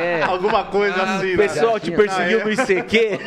É, 0.00 0.22
Alguma 0.22 0.64
coisa 0.64 1.02
assim, 1.02 1.34
O 1.34 1.36
né? 1.36 1.48
pessoal 1.48 1.78
te 1.78 1.84
tinha- 1.86 1.96
perseguiu 1.96 2.38
Ah, 2.38 2.40
é? 2.40 2.44
no 2.44 2.50
ICQ. 2.52 3.18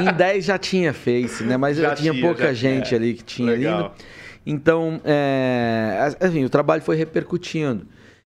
em 0.08 0.12
10 0.16 0.44
já 0.44 0.58
tinha 0.58 0.92
Face, 0.92 1.42
né? 1.44 1.56
Mas 1.56 1.76
Já 1.76 1.90
já 1.90 1.94
tinha 1.96 2.12
tinha, 2.12 2.24
pouca 2.24 2.46
já- 2.46 2.52
gente 2.54 2.94
é. 2.94 2.96
ali 2.96 3.14
que 3.14 3.24
tinha 3.24 3.52
ali. 3.52 3.64
Legal. 3.64 3.94
Então, 4.46 5.00
é, 5.04 6.12
assim, 6.20 6.44
o 6.44 6.48
trabalho 6.48 6.82
foi 6.82 6.96
repercutindo. 6.96 7.86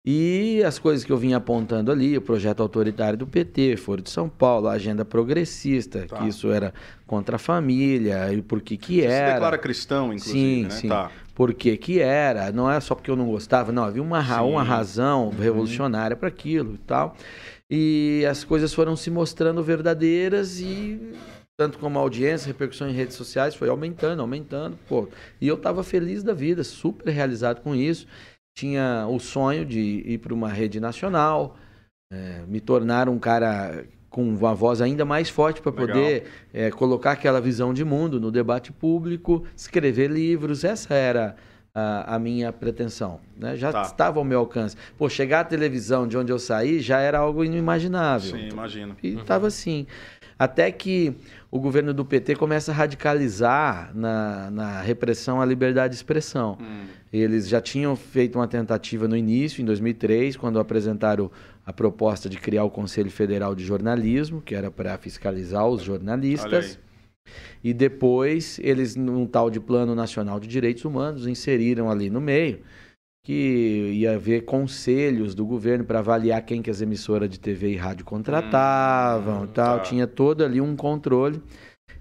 E 0.06 0.62
as 0.66 0.78
coisas 0.78 1.02
que 1.02 1.10
eu 1.10 1.16
vinha 1.16 1.38
apontando 1.38 1.90
ali, 1.90 2.16
o 2.18 2.20
projeto 2.20 2.60
autoritário 2.60 3.16
do 3.18 3.26
PT, 3.26 3.78
Foro 3.78 4.02
de 4.02 4.10
São 4.10 4.28
Paulo, 4.28 4.68
a 4.68 4.72
agenda 4.72 5.02
progressista, 5.02 6.04
Tá. 6.06 6.18
que 6.18 6.28
isso 6.28 6.52
era 6.52 6.74
contra 7.06 7.36
a 7.36 7.38
família, 7.38 8.30
e 8.30 8.42
por 8.42 8.60
que 8.60 8.76
que 8.76 8.96
Você 8.96 9.08
se 9.08 9.14
era. 9.14 9.32
declara 9.32 9.56
cristão, 9.56 10.12
inclusive, 10.12 10.38
Sim, 10.38 10.62
né? 10.64 10.70
sim. 10.70 10.88
Tá. 10.88 11.10
Por 11.34 11.54
que 11.54 11.76
que 11.78 12.00
era, 12.00 12.52
não 12.52 12.70
é 12.70 12.78
só 12.80 12.94
porque 12.94 13.10
eu 13.10 13.16
não 13.16 13.26
gostava, 13.26 13.72
não, 13.72 13.82
havia 13.82 14.02
uma, 14.02 14.22
Sim. 14.22 14.42
uma 14.42 14.62
razão 14.62 15.30
revolucionária 15.30 16.14
para 16.14 16.28
aquilo 16.28 16.74
e 16.74 16.78
tal. 16.78 17.16
E 17.70 18.24
as 18.30 18.44
coisas 18.44 18.74
foram 18.74 18.94
se 18.96 19.10
mostrando 19.10 19.62
verdadeiras 19.62 20.60
e 20.60 21.00
tanto 21.56 21.78
como 21.78 21.98
a 21.98 22.02
audiência, 22.02 22.48
repercussão 22.48 22.88
em 22.88 22.92
redes 22.92 23.16
sociais 23.16 23.54
foi 23.54 23.68
aumentando, 23.68 24.20
aumentando, 24.20 24.76
pô. 24.88 25.08
E 25.40 25.48
eu 25.48 25.54
estava 25.54 25.82
feliz 25.82 26.22
da 26.22 26.34
vida, 26.34 26.62
super 26.62 27.10
realizado 27.10 27.62
com 27.62 27.74
isso. 27.74 28.06
Tinha 28.64 29.06
o 29.10 29.18
sonho 29.18 29.64
de 29.66 29.80
ir 30.06 30.18
para 30.18 30.32
uma 30.32 30.48
rede 30.48 30.78
nacional, 30.78 31.56
eh, 32.12 32.42
me 32.46 32.60
tornar 32.60 33.08
um 33.08 33.18
cara 33.18 33.84
com 34.08 34.22
uma 34.22 34.54
voz 34.54 34.80
ainda 34.80 35.04
mais 35.04 35.28
forte 35.28 35.60
para 35.60 35.72
poder 35.72 36.26
eh, 36.52 36.70
colocar 36.70 37.10
aquela 37.12 37.40
visão 37.40 37.74
de 37.74 37.84
mundo 37.84 38.20
no 38.20 38.30
debate 38.30 38.70
público, 38.70 39.44
escrever 39.56 40.08
livros. 40.08 40.62
Essa 40.62 40.94
era 40.94 41.34
a, 41.74 42.14
a 42.14 42.18
minha 42.20 42.52
pretensão. 42.52 43.18
Né? 43.36 43.56
Já 43.56 43.72
Tá. 43.72 43.82
estava 43.82 44.20
ao 44.20 44.24
meu 44.24 44.38
alcance. 44.38 44.76
Pô, 44.96 45.08
chegar 45.08 45.40
à 45.40 45.44
televisão 45.44 46.06
de 46.06 46.16
onde 46.16 46.30
eu 46.30 46.38
saí 46.38 46.78
já 46.78 47.00
era 47.00 47.18
algo 47.18 47.42
inimaginável. 47.44 48.36
Sim, 48.36 48.50
imagino. 48.50 48.96
E 49.02 49.14
estava 49.16 49.48
assim. 49.48 49.84
Até 50.44 50.70
que 50.70 51.14
o 51.50 51.58
governo 51.58 51.94
do 51.94 52.04
PT 52.04 52.36
começa 52.36 52.70
a 52.70 52.74
radicalizar 52.74 53.90
na, 53.94 54.50
na 54.50 54.82
repressão 54.82 55.40
à 55.40 55.44
liberdade 55.46 55.92
de 55.92 55.96
expressão. 55.96 56.58
Hum, 56.60 56.84
Eles 57.10 57.48
já 57.48 57.62
tinham 57.62 57.96
feito 57.96 58.38
uma 58.38 58.46
tentativa 58.46 59.08
no 59.08 59.16
início, 59.16 59.62
em 59.62 59.64
2003, 59.64 60.36
quando 60.36 60.58
apresentaram 60.58 61.30
a 61.64 61.72
proposta 61.72 62.28
de 62.28 62.36
criar 62.36 62.64
o 62.64 62.70
Conselho 62.70 63.10
Federal 63.10 63.54
de 63.54 63.64
Jornalismo, 63.64 64.42
que 64.42 64.54
era 64.54 64.70
para 64.70 64.98
fiscalizar 64.98 65.66
os 65.66 65.82
jornalistas. 65.82 66.78
E 67.62 67.72
depois, 67.72 68.60
eles, 68.62 68.96
num 68.96 69.24
tal 69.24 69.48
de 69.48 69.58
Plano 69.58 69.94
Nacional 69.94 70.38
de 70.38 70.46
Direitos 70.46 70.84
Humanos, 70.84 71.26
inseriram 71.26 71.90
ali 71.90 72.10
no 72.10 72.20
meio 72.20 72.58
que 73.24 73.90
ia 73.94 74.14
haver 74.14 74.44
conselhos 74.44 75.34
do 75.34 75.44
governo 75.46 75.82
para 75.84 75.98
avaliar 76.00 76.40
quem 76.44 76.60
que 76.60 76.70
as 76.70 76.82
emissoras 76.82 77.28
de 77.30 77.40
TV 77.40 77.70
e 77.72 77.76
rádio 77.76 78.04
contratavam 78.04 79.42
Hum, 79.44 79.46
tal. 79.46 79.78
tá. 79.78 79.82
Tinha 79.82 80.06
todo 80.06 80.44
ali 80.44 80.60
um 80.60 80.76
controle. 80.76 81.42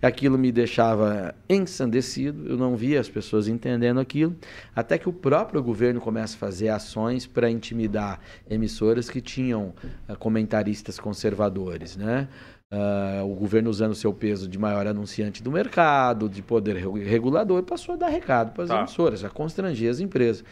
Aquilo 0.01 0.37
me 0.37 0.51
deixava 0.51 1.33
ensandecido, 1.49 2.45
eu 2.49 2.57
não 2.57 2.75
via 2.75 2.99
as 2.99 3.07
pessoas 3.07 3.47
entendendo 3.47 4.01
aquilo, 4.01 4.35
até 4.75 4.97
que 4.97 5.07
o 5.07 5.13
próprio 5.13 5.63
governo 5.63 6.01
começa 6.01 6.35
a 6.35 6.39
fazer 6.39 6.67
ações 6.67 7.25
para 7.25 7.49
intimidar 7.49 8.19
emissoras 8.49 9.09
que 9.09 9.21
tinham 9.21 9.73
ah, 10.07 10.15
comentaristas 10.17 10.99
conservadores, 10.99 11.95
né? 11.95 12.27
Ah, 12.69 13.21
o 13.23 13.33
governo 13.35 13.69
usando 13.69 13.91
o 13.91 13.95
seu 13.95 14.11
peso 14.13 14.45
de 14.47 14.57
maior 14.57 14.87
anunciante 14.87 15.41
do 15.41 15.51
mercado, 15.51 16.27
de 16.27 16.41
poder 16.41 16.75
regu- 16.75 16.97
regulador, 16.97 17.63
passou 17.63 17.93
a 17.93 17.97
dar 17.97 18.07
recado 18.09 18.51
para 18.51 18.63
as 18.63 18.69
Tá. 18.71 18.79
emissoras, 18.79 19.23
a 19.23 19.29
constranger 19.29 19.89
as 19.89 19.99
empresas, 20.01 20.43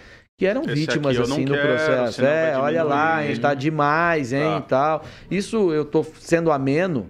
que 0.42 0.46
eram 0.48 0.64
Esse 0.64 0.74
vítimas 0.74 1.20
assim 1.20 1.46
no 1.46 1.54
quero, 1.54 1.68
processo. 1.68 2.26
É, 2.26 2.58
olha 2.58 2.82
lá, 2.82 3.18
a 3.18 3.28
gente 3.28 3.40
tá 3.40 3.54
demais, 3.54 4.34
hein, 4.34 4.42
Tá. 4.42 4.58
e 4.58 4.62
tal. 4.64 5.06
Isso 5.30 5.72
eu 5.72 5.86
tô 5.86 6.04
sendo 6.04 6.52
ameno, 6.52 7.08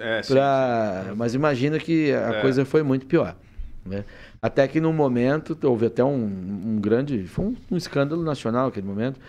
É, 0.00 0.22
sim, 0.22 0.32
pra... 0.32 1.12
mas 1.14 1.34
imagina 1.34 1.78
que 1.78 2.10
a 2.10 2.36
É. 2.36 2.40
coisa 2.40 2.64
foi 2.64 2.82
muito 2.82 3.04
pior. 3.04 3.36
Né? 3.84 4.02
Até 4.40 4.66
que 4.66 4.80
no 4.80 4.94
momento, 4.94 5.54
houve 5.64 5.84
até 5.84 6.02
um, 6.02 6.14
um 6.24 6.78
grande. 6.80 7.26
Foi 7.26 7.44
um, 7.44 7.56
um 7.70 7.76
escândalo 7.76 8.22
nacional 8.24 8.64
naquele 8.68 8.86
momento. 8.86 9.20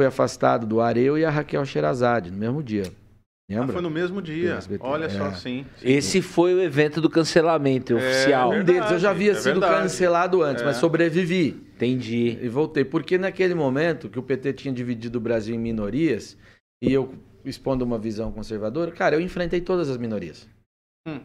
Foi 0.00 0.06
afastado 0.06 0.66
do 0.66 0.80
ar 0.80 0.96
eu 0.96 1.18
e 1.18 1.26
a 1.26 1.30
Raquel 1.30 1.62
Sherazade 1.66 2.30
no 2.30 2.38
mesmo 2.38 2.62
dia. 2.62 2.84
Ah, 2.86 3.56
Lembra? 3.60 3.74
foi 3.74 3.82
no 3.82 3.90
mesmo 3.90 4.22
dia. 4.22 4.58
Olha 4.80 5.10
só, 5.10 5.26
é. 5.26 5.32
sim. 5.34 5.66
Esse 5.82 6.22
foi 6.22 6.54
o 6.54 6.62
evento 6.62 7.02
do 7.02 7.10
cancelamento 7.10 7.94
oficial. 7.96 8.50
Um 8.50 8.64
deles 8.64 8.90
eu 8.90 8.98
já 8.98 9.10
havia 9.10 9.32
é 9.32 9.34
sido 9.34 9.60
verdade. 9.60 9.82
cancelado 9.82 10.42
antes, 10.42 10.62
É. 10.62 10.64
mas 10.64 10.78
sobrevivi. 10.78 11.62
Entendi. 11.74 12.38
E 12.40 12.48
voltei. 12.48 12.84
Porque 12.84 13.18
naquele 13.18 13.54
momento 13.54 14.08
que 14.08 14.18
o 14.18 14.22
PT 14.22 14.52
tinha 14.52 14.72
dividido 14.74 15.18
o 15.18 15.20
Brasil 15.20 15.54
em 15.54 15.58
minorias, 15.58 16.36
e 16.82 16.92
eu 16.92 17.14
expondo 17.44 17.84
uma 17.84 17.98
visão 17.98 18.32
conservadora, 18.32 18.90
cara, 18.92 19.16
eu 19.16 19.20
enfrentei 19.20 19.60
todas 19.60 19.88
as 19.90 19.96
minorias. 19.96 20.48
Hum, 21.06 21.20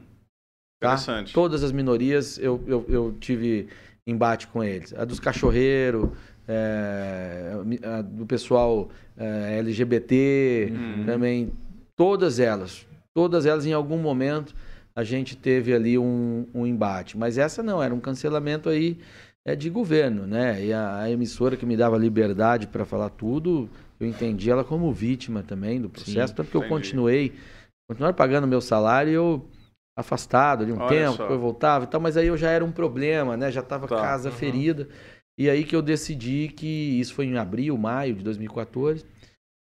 Tá? 0.82 0.94
Interessante. 0.94 1.34
Todas 1.34 1.62
as 1.63 1.72
minorias 1.74 2.38
eu, 2.39 2.63
eu, 2.65 2.86
eu 2.88 3.15
tive 3.20 3.68
embate 4.08 4.48
com 4.48 4.63
eles. 4.63 4.94
A 4.94 5.03
dos 5.06 5.20
cachorreiros, 5.20 6.10
é, 6.48 7.51
a 7.84 8.01
do 8.01 8.25
pessoal 8.25 8.89
é, 9.18 9.58
LGBT, 9.60 10.70
Uhum. 10.72 11.06
também. 11.06 11.51
Todas 11.96 12.39
elas. 12.39 12.88
Todas 13.13 13.46
elas, 13.46 13.65
em 13.65 13.74
algum 13.74 13.98
momento, 13.98 14.56
a 14.96 15.03
gente 15.03 15.36
teve 15.36 15.74
ali 15.74 15.98
um, 15.98 16.48
um 16.53 16.65
embate. 16.65 17.18
Mas 17.18 17.38
essa 17.38 17.62
não, 17.62 17.84
era 17.84 17.94
um 17.94 18.00
cancelamento 18.00 18.70
aí 18.70 18.98
é, 19.51 19.56
de 19.56 19.70
governo, 19.70 20.25
né? 20.27 20.63
E 20.65 20.74
a, 20.74 21.01
a 21.01 21.12
emissora 21.12 21.56
que 21.58 21.65
me 21.65 21.75
dava 21.77 21.98
liberdade 21.98 22.68
para 22.68 22.86
falar 22.86 23.10
tudo, 23.10 23.70
eu 24.00 24.08
entendi 24.08 24.50
ela 24.50 24.63
como 24.63 24.91
vítima 24.94 25.44
também 25.44 25.82
do 25.82 25.89
processo, 25.89 26.34
tanto 26.36 26.51
que 26.51 26.58
eu 26.58 26.62
continuei, 26.68 27.34
continuar 27.89 28.13
pagando 28.13 28.48
meu 28.48 28.62
salário 28.62 29.12
eu 29.12 29.46
afastado 29.98 30.65
de 30.65 30.72
um 30.72 30.77
Olha 30.79 30.88
tempo, 30.88 31.18
só. 31.18 31.24
depois 31.24 31.39
voltava 31.41 31.84
e 31.86 31.88
tal, 31.88 32.00
mas 32.00 32.15
aí 32.15 32.27
eu 32.27 32.38
já 32.38 32.50
era 32.50 32.63
um 32.63 32.72
problema, 32.72 33.36
né? 33.36 33.51
Já 33.51 33.62
tava 33.62 33.88
Tá. 33.88 33.96
casa 33.98 34.29
Uhum. 34.29 34.36
ferida. 34.36 34.88
E 35.38 35.50
aí 35.50 35.63
que 35.63 35.75
eu 35.75 35.82
decidi 35.82 36.50
que 36.50 37.00
isso 37.00 37.13
foi 37.13 37.25
em 37.25 37.38
abril, 37.38 37.77
maio 37.77 38.15
de 38.15 38.24
2014, 38.24 39.06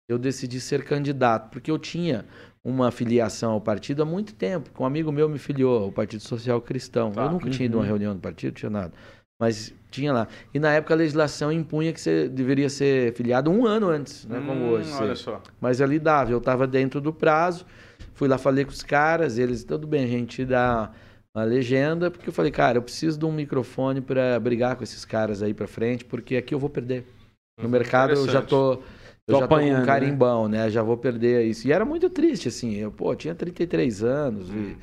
eu 0.09 0.17
decidi 0.17 0.59
ser 0.59 0.83
candidato, 0.83 1.49
porque 1.49 1.69
eu 1.71 1.77
tinha 1.79 2.25
uma 2.63 2.91
filiação 2.91 3.53
ao 3.53 3.61
partido 3.61 4.01
há 4.01 4.05
muito 4.05 4.33
tempo. 4.35 4.69
Um 4.81 4.85
amigo 4.85 5.11
meu 5.11 5.29
me 5.29 5.39
filiou 5.39 5.83
ao 5.85 5.91
Partido 5.91 6.21
Social 6.21 6.61
Cristão. 6.61 7.11
Tá. 7.11 7.23
Eu 7.23 7.29
nunca 7.31 7.49
tinha 7.49 7.65
ido 7.65 7.75
a 7.75 7.77
uma 7.77 7.83
Uhum. 7.83 7.87
reunião 7.89 8.13
do 8.15 8.19
partido, 8.21 8.53
tinha 8.53 8.69
nada. 8.69 8.93
Mas 9.39 9.73
tinha 9.89 10.11
lá. 10.13 10.27
E 10.53 10.59
na 10.59 10.73
época 10.73 10.93
a 10.93 10.97
legislação 10.97 11.51
impunha 11.51 11.93
que 11.93 11.99
você 12.01 12.27
deveria 12.27 12.69
ser 12.69 13.13
filiado 13.13 13.49
um 13.49 13.65
ano 13.65 13.87
antes, 13.89 14.25
né? 14.25 14.41
Como 14.41 14.65
Hum, 14.65 14.69
hoje. 14.71 14.91
Olha 14.93 15.15
Você- 15.15 15.15
só. 15.15 15.41
mas 15.59 15.81
ali 15.81 15.97
dava, 15.99 16.31
eu 16.31 16.37
estava 16.39 16.67
dentro 16.67 16.99
do 17.01 17.13
prazo, 17.13 17.65
fui 18.13 18.27
lá, 18.27 18.37
falei 18.37 18.65
com 18.65 18.71
os 18.71 18.83
caras, 18.83 19.37
eles, 19.37 19.63
tudo 19.63 19.87
bem, 19.87 20.03
a 20.03 20.07
gente 20.07 20.45
dá 20.45 20.91
uma 21.35 21.43
legenda, 21.43 22.11
porque 22.11 22.29
eu 22.29 22.33
falei, 22.33 22.51
cara, 22.51 22.77
eu 22.77 22.81
preciso 22.81 23.17
de 23.17 23.25
um 23.25 23.31
microfone 23.31 24.01
para 24.01 24.39
brigar 24.39 24.75
com 24.75 24.83
esses 24.83 25.05
caras 25.05 25.41
aí 25.41 25.53
para 25.53 25.67
frente, 25.67 26.03
porque 26.05 26.35
aqui 26.37 26.53
eu 26.53 26.59
vou 26.59 26.69
perder. 26.69 27.05
No 27.61 27.67
Uhum, 27.67 27.71
mercado 27.71 28.15
eu 28.15 28.27
já 28.27 28.41
tô, 28.41 28.73
eu 29.27 29.33
Tô 29.33 29.33
já 29.35 29.47
tô 29.47 29.55
com 29.55 29.61
um 29.75 29.81
né? 29.81 29.85
carimbão, 29.85 30.47
né? 30.47 30.69
Já 30.69 30.81
vou 30.81 30.97
perder 30.97 31.45
isso. 31.45 31.67
E 31.67 31.71
era 31.71 31.85
muito 31.85 32.09
triste, 32.09 32.47
assim, 32.47 32.75
eu, 32.75 32.91
pô, 32.91 33.15
tinha 33.15 33.35
33 33.35 34.03
anos 34.03 34.49
e 34.49 34.53
eh, 34.57 34.75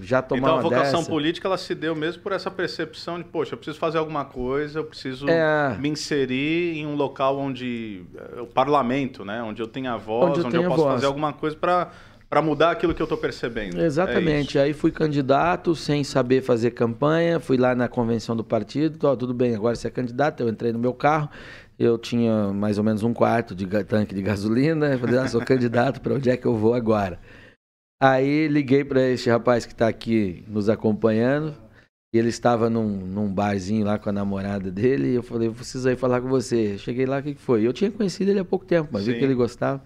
já 0.00 0.22
tomar 0.22 0.40
Então 0.40 0.58
a 0.58 0.60
vocação 0.62 1.00
dessa. 1.00 1.10
política 1.10 1.48
ela 1.48 1.58
se 1.58 1.74
deu 1.74 1.94
mesmo 1.96 2.22
por 2.22 2.30
essa 2.32 2.50
percepção 2.50 3.18
de, 3.18 3.24
poxa, 3.24 3.54
eu 3.54 3.58
preciso 3.58 3.78
fazer 3.78 3.98
alguma 3.98 4.24
coisa, 4.24 4.78
eu 4.78 4.84
preciso 4.84 5.28
É. 5.28 5.76
me 5.80 5.88
inserir 5.88 6.76
em 6.78 6.86
um 6.86 6.94
local 6.94 7.36
onde 7.38 8.04
é, 8.36 8.40
o 8.40 8.46
parlamento, 8.46 9.24
né, 9.24 9.42
onde 9.42 9.60
eu 9.60 9.66
tenha 9.66 9.96
voz, 9.96 10.30
Onde 10.30 10.40
eu 10.40 10.46
onde 10.46 10.56
eu, 10.56 10.64
posso 10.68 10.82
voz. 10.82 10.94
fazer 10.94 11.06
alguma 11.06 11.32
coisa 11.32 11.56
para 11.56 11.90
para 12.28 12.42
mudar 12.42 12.72
aquilo 12.72 12.92
que 12.92 13.00
eu 13.00 13.04
estou 13.04 13.16
percebendo. 13.16 13.80
Exatamente. 13.80 14.58
É 14.58 14.62
Aí 14.62 14.72
fui 14.72 14.90
candidato 14.90 15.76
sem 15.76 16.02
saber 16.02 16.42
fazer 16.42 16.72
campanha, 16.72 17.38
fui 17.38 17.56
lá 17.56 17.72
na 17.72 17.86
convenção 17.86 18.34
do 18.34 18.42
partido, 18.42 19.06
ó, 19.06 19.14
tudo 19.14 19.32
bem, 19.32 19.54
agora 19.54 19.76
você 19.76 19.86
é 19.86 19.90
candidato, 19.90 20.42
eu 20.42 20.48
entrei 20.48 20.72
no 20.72 20.78
meu 20.78 20.92
carro, 20.92 21.30
eu 21.78 21.96
tinha 21.96 22.52
mais 22.52 22.78
ou 22.78 22.84
menos 22.84 23.04
um 23.04 23.14
quarto 23.14 23.54
de 23.54 23.64
tanque 23.84 24.12
de 24.12 24.22
gasolina, 24.22 24.88
eu 24.94 24.98
falei, 24.98 25.20
ah, 25.20 25.28
sou 25.28 25.40
candidato, 25.40 26.00
para 26.00 26.14
onde 26.14 26.28
é 26.28 26.36
que 26.36 26.46
eu 26.46 26.56
vou 26.56 26.74
agora? 26.74 27.20
Aí 28.00 28.46
liguei 28.48 28.84
para 28.84 29.08
esse 29.08 29.30
rapaz 29.30 29.64
que 29.64 29.72
está 29.72 29.88
aqui 29.88 30.44
nos 30.48 30.68
acompanhando, 30.68 31.54
e 32.12 32.18
ele 32.18 32.28
estava 32.28 32.68
num, 32.68 32.88
num 32.88 33.32
barzinho 33.32 33.86
lá 33.86 33.98
com 33.98 34.08
a 34.08 34.12
namorada 34.12 34.70
dele, 34.70 35.12
e 35.12 35.14
eu 35.14 35.22
falei, 35.22 35.48
eu 35.48 35.54
preciso 35.54 35.88
aí 35.88 35.96
falar 35.96 36.20
com 36.20 36.28
você. 36.28 36.76
Cheguei 36.78 37.06
lá, 37.06 37.18
o 37.18 37.22
que 37.22 37.34
que 37.34 37.40
foi? 37.40 37.66
Eu 37.66 37.72
tinha 37.72 37.90
conhecido 37.90 38.30
ele 38.30 38.40
há 38.40 38.44
pouco 38.44 38.66
tempo, 38.66 38.90
mas 38.92 39.06
vi 39.06 39.12
Sim. 39.12 39.18
que 39.18 39.24
ele 39.24 39.34
gostava. 39.34 39.82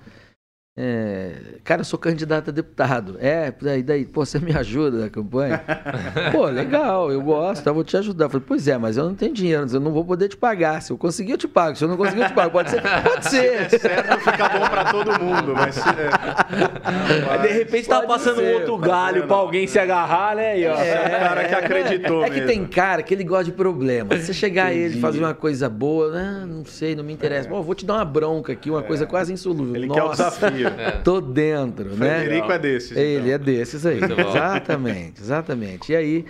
É, 0.82 1.32
cara, 1.62 1.82
eu 1.82 1.84
sou 1.84 1.98
candidato 1.98 2.48
a 2.48 2.52
deputado. 2.52 3.16
É, 3.20 3.52
daí, 3.60 3.82
daí, 3.82 4.06
pô, 4.06 4.24
você 4.24 4.38
me 4.38 4.50
ajuda 4.56 4.96
na 5.00 5.10
campanha? 5.10 5.60
pô, 6.32 6.46
legal, 6.46 7.12
eu 7.12 7.20
gosto, 7.20 7.66
eu 7.66 7.74
vou 7.74 7.84
te 7.84 7.98
ajudar. 7.98 8.24
Eu 8.24 8.30
falei, 8.30 8.44
pois 8.48 8.66
é, 8.66 8.78
mas 8.78 8.96
eu 8.96 9.04
não 9.04 9.14
tenho 9.14 9.34
dinheiro, 9.34 9.66
eu 9.70 9.78
não 9.78 9.92
vou 9.92 10.06
poder 10.06 10.28
te 10.28 10.38
pagar. 10.38 10.80
Se 10.80 10.90
eu 10.90 10.96
conseguir, 10.96 11.32
eu 11.32 11.36
te 11.38 11.46
pago. 11.46 11.76
Se 11.76 11.84
eu 11.84 11.88
não 11.88 11.98
conseguir, 11.98 12.22
eu 12.22 12.28
te 12.28 12.32
pago. 12.32 12.50
Pode 12.50 12.70
ser? 12.70 12.80
Pode 12.80 13.28
ser. 13.28 13.66
isso. 13.66 13.78
Certo, 13.78 14.18
fica 14.20 14.48
bom 14.48 14.66
para 14.70 14.84
todo 14.86 15.22
mundo, 15.22 15.52
mas 15.54 15.74
se- 15.74 15.80
é, 15.88 17.30
Aí, 17.30 17.38
de 17.42 17.48
repente 17.58 17.86
pode 17.86 18.06
passando 18.06 18.36
ser, 18.36 18.54
um 18.54 18.54
outro 18.60 18.78
galho 18.78 19.26
pra 19.26 19.36
alguém 19.36 19.66
se 19.66 19.78
agarrar, 19.78 20.34
né? 20.36 20.52
Aí, 20.52 20.66
ó. 20.66 20.74
É, 20.80 21.06
o 21.06 21.10
cara 21.10 21.44
que 21.44 21.54
acreditou 21.54 22.24
É 22.24 22.28
que 22.30 22.36
mesmo. 22.36 22.46
tem 22.46 22.64
cara 22.64 23.02
que 23.02 23.12
ele 23.12 23.24
gosta 23.24 23.44
de 23.44 23.52
problema. 23.52 24.16
Se 24.16 24.26
você 24.26 24.32
chegar 24.32 24.66
a 24.66 24.72
ele 24.72 24.98
fazer 24.98 25.18
uma 25.18 25.34
coisa 25.34 25.68
boa, 25.68 26.10
ah, 26.16 26.46
não 26.46 26.64
sei, 26.64 26.94
não 26.96 27.04
me 27.04 27.12
interessa. 27.12 27.48
Pô, 27.48 27.62
vou 27.62 27.74
te 27.74 27.84
dar 27.84 27.94
uma 27.96 28.04
bronca 28.04 28.52
aqui, 28.52 28.70
uma 28.70 28.82
coisa 28.82 29.04
quase 29.06 29.30
insolúvel. 29.32 29.74
É. 29.74 29.78
Ele 29.78 29.88
quer 29.88 30.02
o 30.02 30.06
Nossa, 30.08 30.24
desafio. 30.40 30.69
É. 30.78 30.90
tô 30.92 31.20
dentro, 31.20 31.96
né? 31.96 32.20
Frederico 32.20 32.52
é 32.52 32.58
desses. 32.58 32.96
Ele 32.96 33.20
então. 33.20 33.32
é 33.32 33.38
desses 33.38 33.86
aí. 33.86 34.00
Exatamente, 34.00 35.20
exatamente. 35.20 35.92
E 35.92 35.96
aí 35.96 36.24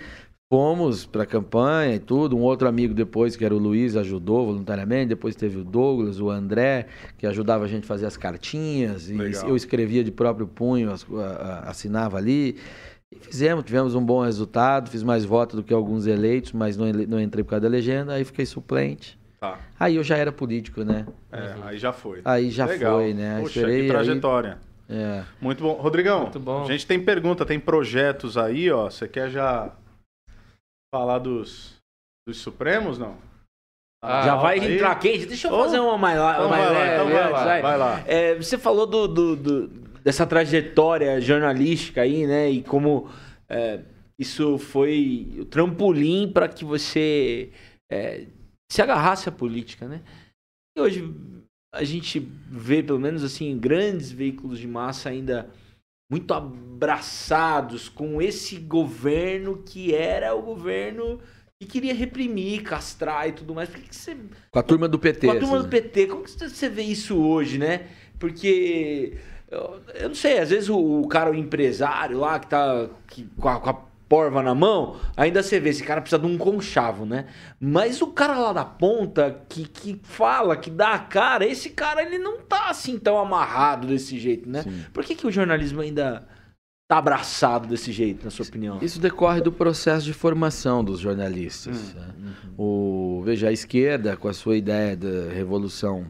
fomos 0.51 1.05
para 1.05 1.23
a 1.23 1.25
campanha 1.25 1.95
e 1.95 1.99
tudo. 1.99 2.35
Um 2.35 2.41
outro 2.41 2.67
amigo 2.67 2.93
depois, 2.93 3.37
que 3.37 3.45
era 3.45 3.55
o 3.55 3.57
Luiz, 3.57 3.95
ajudou 3.95 4.45
voluntariamente. 4.47 5.07
Depois 5.07 5.33
teve 5.33 5.57
o 5.57 5.63
Douglas, 5.63 6.19
o 6.19 6.29
André, 6.29 6.87
que 7.17 7.25
ajudava 7.25 7.63
a 7.63 7.67
gente 7.69 7.85
a 7.85 7.87
fazer 7.87 8.05
as 8.05 8.17
cartinhas. 8.17 9.09
E 9.09 9.13
Legal. 9.13 9.47
eu 9.47 9.55
escrevia 9.55 10.03
de 10.03 10.11
próprio 10.11 10.45
punho, 10.45 10.91
assinava 11.63 12.17
ali. 12.17 12.57
E 13.09 13.15
fizemos, 13.15 13.63
tivemos 13.63 13.95
um 13.95 14.03
bom 14.03 14.25
resultado. 14.25 14.89
Fiz 14.89 15.03
mais 15.03 15.23
votos 15.23 15.55
do 15.55 15.63
que 15.63 15.73
alguns 15.73 16.05
eleitos, 16.05 16.51
mas 16.51 16.75
não, 16.75 16.91
não 17.07 17.21
entrei 17.21 17.45
por 17.45 17.51
causa 17.51 17.61
da 17.61 17.69
legenda. 17.69 18.13
Aí 18.13 18.25
fiquei 18.25 18.45
suplente. 18.45 19.20
Tá. 19.41 19.59
Aí 19.79 19.95
eu 19.95 20.03
já 20.03 20.15
era 20.17 20.31
político, 20.31 20.83
né? 20.83 21.07
É, 21.31 21.55
aí 21.63 21.77
já 21.79 21.91
foi. 21.91 22.21
Aí 22.23 22.51
já 22.51 22.67
Legal. 22.67 22.97
foi, 22.99 23.11
né? 23.15 23.39
Puxa, 23.41 23.59
Esperei 23.59 23.77
que 23.77 23.81
aí- 23.85 23.89
trajetória. 23.89 24.59
É. 24.87 25.23
Muito 25.41 25.63
bom. 25.63 25.73
Rodrigão, 25.73 26.21
Muito 26.23 26.39
bom. 26.39 26.61
a 26.63 26.65
gente 26.67 26.85
tem 26.85 27.03
pergunta, 27.03 27.43
tem 27.43 27.59
projetos 27.59 28.37
aí, 28.37 28.69
ó. 28.69 28.87
Você 28.89 29.07
quer 29.07 29.31
já 29.31 29.73
falar 30.93 31.17
dos, 31.17 31.73
dos 32.27 32.37
Supremos, 32.37 32.99
não? 32.99 33.15
Ah, 34.03 34.21
Já 34.23 34.35
vai 34.35 34.59
aí? 34.59 34.75
entrar 34.75 34.93
quente. 34.99 35.25
Deixa 35.25 35.47
eu 35.47 35.53
Oh. 35.55 35.63
fazer 35.63 35.79
uma 35.79 35.97
mais 35.97 36.19
lá. 36.19 36.33
Então 36.35 36.49
mais 36.49 36.63
vai 36.63 36.73
lá, 36.73 36.79
leve 36.79 36.93
então 36.93 37.05
vai 37.07 37.23
antes, 37.23 37.31
lá, 37.45 37.61
vai 37.61 37.77
lá. 37.77 38.03
É, 38.05 38.35
você 38.35 38.57
falou 38.59 38.85
do, 38.85 39.07
do- 39.07 39.35
do- 39.35 39.67
dessa 40.03 40.27
trajetória 40.27 41.19
jornalística 41.21 42.01
aí, 42.01 42.27
né? 42.27 42.49
E 42.49 42.61
como 42.61 43.09
é, 43.49 43.79
isso 44.19 44.57
foi 44.59 45.35
o 45.39 45.45
trampolim 45.45 46.29
para 46.31 46.47
que 46.49 46.65
você 46.65 47.49
é, 47.91 48.25
se 48.71 48.81
agarrasse 48.81 49.27
à 49.27 49.31
política, 49.31 49.87
né? 49.87 50.01
E 50.77 50.81
hoje 50.81 51.13
a 51.73 51.83
gente 51.83 52.19
vê, 52.49 52.81
pelo 52.81 52.99
menos 52.99 53.23
assim, 53.23 53.57
grandes 53.57 54.11
veículos 54.11 54.59
de 54.59 54.67
massa 54.67 55.09
ainda 55.09 55.49
muito 56.09 56.33
abraçados 56.33 57.89
com 57.89 58.21
esse 58.21 58.57
governo 58.57 59.61
que 59.63 59.93
era 59.93 60.33
o 60.35 60.41
governo 60.41 61.19
que 61.59 61.67
queria 61.67 61.93
reprimir, 61.93 62.63
castrar 62.63 63.27
e 63.27 63.33
tudo 63.33 63.53
mais. 63.53 63.69
Por 63.69 63.79
que, 63.79 63.89
que 63.89 63.95
você 63.95 64.17
Com 64.49 64.59
a 64.59 64.63
turma 64.63 64.87
do 64.87 64.97
PT. 64.97 65.27
com 65.27 65.33
a 65.33 65.39
turma 65.39 65.57
assim, 65.57 65.65
do 65.67 65.69
PT, 65.69 66.07
como 66.07 66.23
que 66.23 66.31
você 66.31 66.69
vê 66.69 66.81
isso 66.81 67.17
hoje, 67.17 67.57
né? 67.57 67.87
Porque 68.17 69.17
eu, 69.49 69.81
não 70.07 70.15
sei, 70.15 70.39
às 70.39 70.49
vezes 70.49 70.69
o, 70.69 71.07
cara, 71.07 71.29
o 71.29 71.35
empresário 71.35 72.17
lá 72.19 72.39
que 72.39 72.47
tá 72.47 72.89
que- 73.07 73.27
com 73.37 73.49
a 73.49 73.90
porva 74.11 74.43
na 74.43 74.53
mão, 74.53 74.97
ainda 75.15 75.41
você 75.41 75.57
vê, 75.57 75.69
esse 75.69 75.85
cara 75.85 76.01
precisa 76.01 76.21
de 76.21 76.27
um 76.27 76.37
conchavo, 76.37 77.05
né? 77.05 77.27
Mas 77.57 78.01
o 78.01 78.07
cara 78.07 78.37
lá 78.37 78.51
da 78.51 78.65
ponta 78.65 79.41
que, 79.47 79.65
que 79.65 80.01
fala, 80.03 80.57
que 80.57 80.69
dá 80.69 80.95
a 80.95 80.99
cara, 80.99 81.45
esse 81.45 81.69
cara 81.69 82.03
ele 82.03 82.19
não 82.19 82.41
tá 82.41 82.69
assim 82.69 82.99
tão 82.99 83.17
amarrado 83.17 83.87
desse 83.87 84.19
jeito, 84.19 84.49
né? 84.49 84.63
Sim. 84.63 84.83
Por 84.91 85.05
que, 85.05 85.15
que 85.15 85.25
o 85.25 85.31
jornalismo 85.31 85.79
ainda 85.79 86.27
tá 86.89 86.97
abraçado 86.97 87.69
desse 87.69 87.93
jeito, 87.93 88.25
na 88.25 88.31
sua 88.31 88.45
opinião? 88.45 88.79
Isso 88.81 88.99
decorre 88.99 89.39
do 89.39 89.49
processo 89.49 90.05
de 90.05 90.11
formação 90.11 90.83
dos 90.83 90.99
jornalistas. 90.99 91.93
né? 91.93 92.13
O, 92.57 93.21
veja, 93.23 93.47
a 93.47 93.53
esquerda, 93.53 94.17
com 94.17 94.27
a 94.27 94.33
sua 94.33 94.57
ideia 94.57 94.97
da 94.97 95.31
revolução 95.33 96.05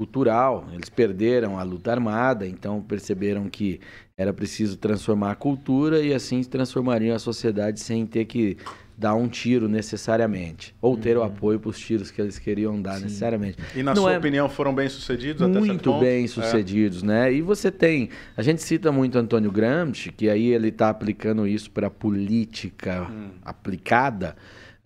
cultural, 0.00 0.66
eles 0.72 0.88
perderam 0.90 1.58
a 1.58 1.62
luta 1.62 1.90
armada, 1.90 2.46
então 2.46 2.82
perceberam 2.82 3.48
que 3.48 3.80
era 4.16 4.32
preciso 4.32 4.76
transformar 4.76 5.30
a 5.32 5.34
cultura 5.34 6.00
e 6.02 6.12
assim 6.12 6.42
transformariam 6.44 7.16
a 7.16 7.18
sociedade 7.18 7.80
sem 7.80 8.04
ter 8.04 8.26
que 8.26 8.58
dar 8.98 9.14
um 9.14 9.28
tiro 9.28 9.68
necessariamente, 9.68 10.74
ou 10.80 10.96
ter 10.96 11.16
o 11.18 11.22
apoio 11.22 11.60
para 11.60 11.68
os 11.68 11.78
tiros 11.78 12.10
que 12.10 12.18
eles 12.20 12.38
queriam 12.38 12.80
dar 12.80 12.98
necessariamente. 12.98 13.58
E 13.74 13.82
na 13.82 13.94
Não 13.94 14.02
sua 14.02 14.12
é- 14.14 14.18
opinião 14.18 14.48
foram 14.48 14.74
bem 14.74 14.88
sucedidos 14.88 15.42
até 15.42 15.52
certo 15.54 15.66
muito 15.66 15.90
ponto? 15.90 16.00
bem 16.00 16.24
É. 16.24 16.28
sucedidos, 16.28 17.02
né? 17.02 17.30
E 17.32 17.42
você 17.42 17.70
tem, 17.70 18.08
a 18.34 18.42
gente 18.42 18.62
cita 18.62 18.90
muito 18.90 19.18
Antônio 19.18 19.50
Gramsci, 19.52 20.10
que 20.12 20.30
aí 20.30 20.46
ele 20.48 20.68
está 20.68 20.88
aplicando 20.88 21.46
isso 21.46 21.70
para 21.70 21.90
política 21.90 23.06
Hum. 23.10 23.30
aplicada, 23.44 24.34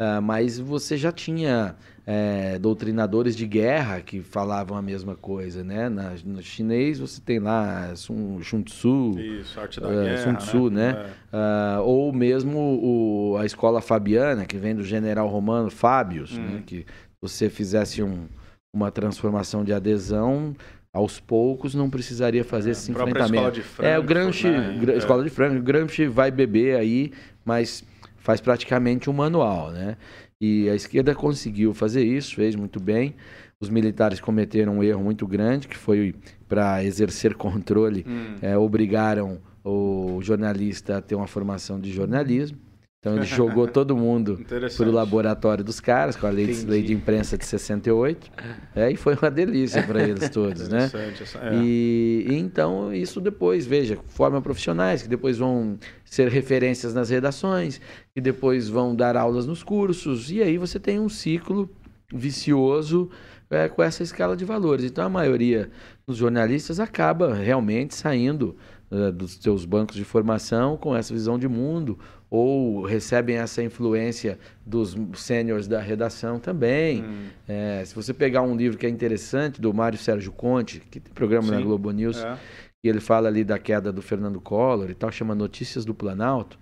ah, 0.01 0.21
mas 0.21 0.59
você 0.59 0.97
já 0.97 1.13
tinha 1.13 1.77
é, 2.07 2.59
doutrinadores 2.59 3.37
de 3.37 3.47
guerra 3.47 4.01
que 4.01 4.21
falavam 4.23 4.77
a 4.77 4.83
mesma 4.83 5.15
coisa, 5.15 5.63
né? 5.63 5.89
Na- 5.89 6.15
no 6.25 6.43
chinês 6.43 6.99
você 6.99 7.21
tem 7.21 7.39
lá 7.39 7.95
Sun, 7.95 8.43
Sun 8.43 8.63
Tzu, 8.63 9.15
Isso, 9.21 9.61
arte 9.61 9.79
da 9.81 9.89
É, 9.89 10.05
guerra, 10.05 10.17
Sun 10.17 10.35
Tzu, 10.35 10.71
né? 10.71 11.07
É. 11.07 11.11
Ah, 11.33 11.81
ou 11.85 12.13
mesmo 12.13 12.59
o- 12.59 13.37
a 13.39 13.45
escola 13.47 13.81
fabiana, 13.81 14.45
que 14.47 14.57
vem 14.57 14.75
do 14.75 14.83
general 14.83 15.29
romano 15.29 15.71
Fábios, 15.71 16.37
Hum. 16.37 16.41
né? 16.43 16.63
que 16.67 16.85
você 17.23 17.49
fizesse 17.51 18.03
um- 18.03 18.27
uma 18.75 18.91
transformação 18.91 19.63
de 19.63 19.73
adesão, 19.73 20.55
aos 20.93 21.21
poucos 21.21 21.75
não 21.75 21.89
precisaria 21.89 22.43
fazer 22.43 22.71
esse 22.71 22.91
A 22.91 22.95
própria 22.95 23.11
enfrentamento. 23.13 23.37
escola 23.37 23.53
de 23.53 23.63
Frankfurt, 23.63 23.95
é, 23.95 23.99
o 23.99 24.03
Gramsci, 24.03 24.49
né? 24.49 24.81
É. 24.95 24.97
escola 24.97 25.23
de 25.23 25.31
Frankfurt, 25.31 25.61
o 25.61 25.65
Gramsci 25.65 26.07
vai 26.09 26.31
beber 26.33 26.77
aí, 26.77 27.13
mas 27.45 27.85
faz 28.21 28.41
praticamente 28.41 29.11
um 29.11 29.13
manual, 29.13 29.73
né? 29.73 29.97
E 30.41 30.71
a 30.71 30.75
esquerda 30.75 31.15
conseguiu 31.15 31.75
fazer 31.75 32.05
isso, 32.05 32.37
fez 32.37 32.55
muito 32.55 32.81
bem. 32.81 33.15
Os 33.61 33.69
militares 33.69 34.21
cometeram 34.21 34.79
um 34.79 34.83
erro 34.83 35.03
muito 35.03 35.27
grande, 35.27 35.69
que 35.69 35.77
foi 35.77 36.15
para 36.49 36.83
exercer 36.83 37.35
controle 37.35 38.07
Hum. 38.09 38.37
é, 38.41 38.57
obrigaram 38.57 39.39
o 39.63 40.19
jornalista 40.23 40.97
a 40.97 41.03
ter 41.03 41.15
uma 41.15 41.27
formação 41.27 41.79
de 41.79 41.93
jornalismo. 41.93 42.57
Então 43.01 43.17
ele 43.17 43.25
jogou 43.25 43.67
todo 43.69 43.97
mundo 43.97 44.39
para 44.77 44.89
o 44.89 44.93
laboratório 44.93 45.65
dos 45.65 45.81
caras, 45.81 46.17
com 46.17 46.27
a 46.27 46.31
lei 46.31 46.47
de, 46.47 46.67
lei 46.67 46.83
de 46.83 46.93
imprensa 46.93 47.39
de 47.39 47.47
68. 47.47 48.31
É, 48.77 48.91
e 48.91 48.97
foi 48.97 49.15
uma 49.15 49.31
delícia 49.31 49.83
para 49.83 50.03
eles 50.07 50.29
todos, 50.31 50.69
né? 50.69 50.85
Essa- 50.85 51.39
é. 51.39 51.55
E, 51.55 52.27
e 52.29 52.35
então 52.35 52.93
isso 52.93 53.19
depois, 53.19 53.65
veja, 53.67 53.99
formam 54.09 54.43
profissionais 54.43 55.03
que 55.03 55.09
depois 55.09 55.39
vão 55.39 55.79
ser 56.05 56.29
referências 56.29 56.93
nas 56.93 57.09
redações, 57.09 57.81
que 58.15 58.21
depois 58.21 58.69
vão 58.69 58.95
dar 58.95 59.17
aulas 59.17 59.47
nos 59.47 59.63
cursos, 59.63 60.31
e 60.31 60.43
aí 60.43 60.59
você 60.59 60.79
tem 60.79 61.01
um 61.01 61.09
ciclo 61.09 61.71
vicioso 62.13 63.09
é, 63.49 63.67
com 63.69 63.83
essa 63.83 64.03
escala 64.03 64.37
de 64.37 64.45
valores. 64.45 64.85
Então 64.85 65.05
a 65.07 65.09
maioria 65.09 65.71
dos 66.07 66.19
jornalistas 66.19 66.79
acaba 66.79 67.33
realmente 67.35 67.95
saindo 67.95 68.57
eh, 68.91 69.11
dos 69.13 69.39
seus 69.41 69.65
bancos 69.65 69.97
de 69.97 70.05
formação 70.05 70.77
com 70.77 70.95
essa 70.97 71.15
visão 71.15 71.39
de 71.39 71.47
mundo, 71.49 71.99
ou 72.31 72.85
recebem 72.85 73.37
essa 73.37 73.61
influência 73.63 74.39
dos 74.65 74.97
sêniores 75.15 75.67
da 75.67 75.81
redação 75.81 76.39
também. 76.39 77.03
Hum. 77.03 77.27
É, 77.49 77.83
se 77.85 77.95
você 77.95 78.15
pegar 78.15 78.43
um 78.43 78.57
livro 78.57 78.79
que 78.79 78.87
é 78.87 78.89
interessante, 78.89 79.61
do 79.61 79.75
Mário 79.75 79.99
Sérgio 79.99 80.31
Conte, 80.31 80.79
que 80.79 81.01
tem 81.01 81.13
programa 81.13 81.51
na 81.51 81.59
Sim. 81.59 81.65
Globo 81.65 81.91
News, 81.91 82.23
É. 82.23 82.39
e 82.85 82.89
ele 82.89 83.01
fala 83.01 83.29
ali 83.29 83.43
da 83.43 83.59
queda 83.59 83.93
do 83.93 84.01
Fernando 84.01 84.41
Collor 84.41 84.91
e 84.91 84.95
tal, 84.95 85.11
chama 85.11 85.35
Notícias 85.35 85.85
do 85.85 85.93
Planalto, 85.93 86.57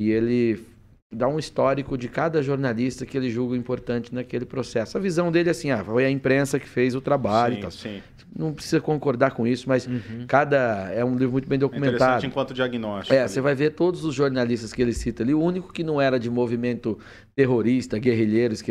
e 0.00 0.10
ele 0.10 0.66
dá 1.14 1.28
um 1.28 1.38
histórico 1.38 1.96
de 1.96 2.08
cada 2.08 2.42
jornalista 2.42 3.06
que 3.06 3.16
ele 3.16 3.30
julga 3.30 3.56
importante 3.56 4.14
naquele 4.14 4.44
processo. 4.44 4.98
A 4.98 5.00
visão 5.00 5.30
dele 5.30 5.48
é 5.48 5.52
assim, 5.52 5.70
ah, 5.70 5.82
foi 5.82 6.04
a 6.04 6.10
imprensa 6.10 6.58
que 6.58 6.68
fez 6.68 6.94
o 6.94 7.00
trabalho 7.00 7.70
Sim, 7.70 7.70
sim. 7.70 8.02
Não 8.36 8.52
precisa 8.52 8.80
concordar 8.80 9.30
com 9.30 9.46
isso, 9.46 9.68
mas 9.68 9.88
cada 10.26 10.90
é 10.92 11.04
um 11.04 11.16
livro 11.16 11.32
muito 11.32 11.48
bem 11.48 11.54
É 11.54 11.58
interessante 11.58 11.80
documentado. 11.80 12.26
enquanto 12.26 12.52
diagnóstico. 12.52 13.14
É, 13.14 13.20
ali. 13.20 13.28
você 13.28 13.40
vai 13.40 13.54
ver 13.54 13.70
todos 13.70 14.04
os 14.04 14.12
jornalistas 14.12 14.72
que 14.72 14.82
ele 14.82 14.92
cita 14.92 15.22
ali. 15.22 15.32
O 15.32 15.40
único 15.40 15.72
que 15.72 15.84
não 15.84 16.00
era 16.00 16.18
de 16.18 16.28
movimento 16.28 16.98
terrorista, 17.36 18.00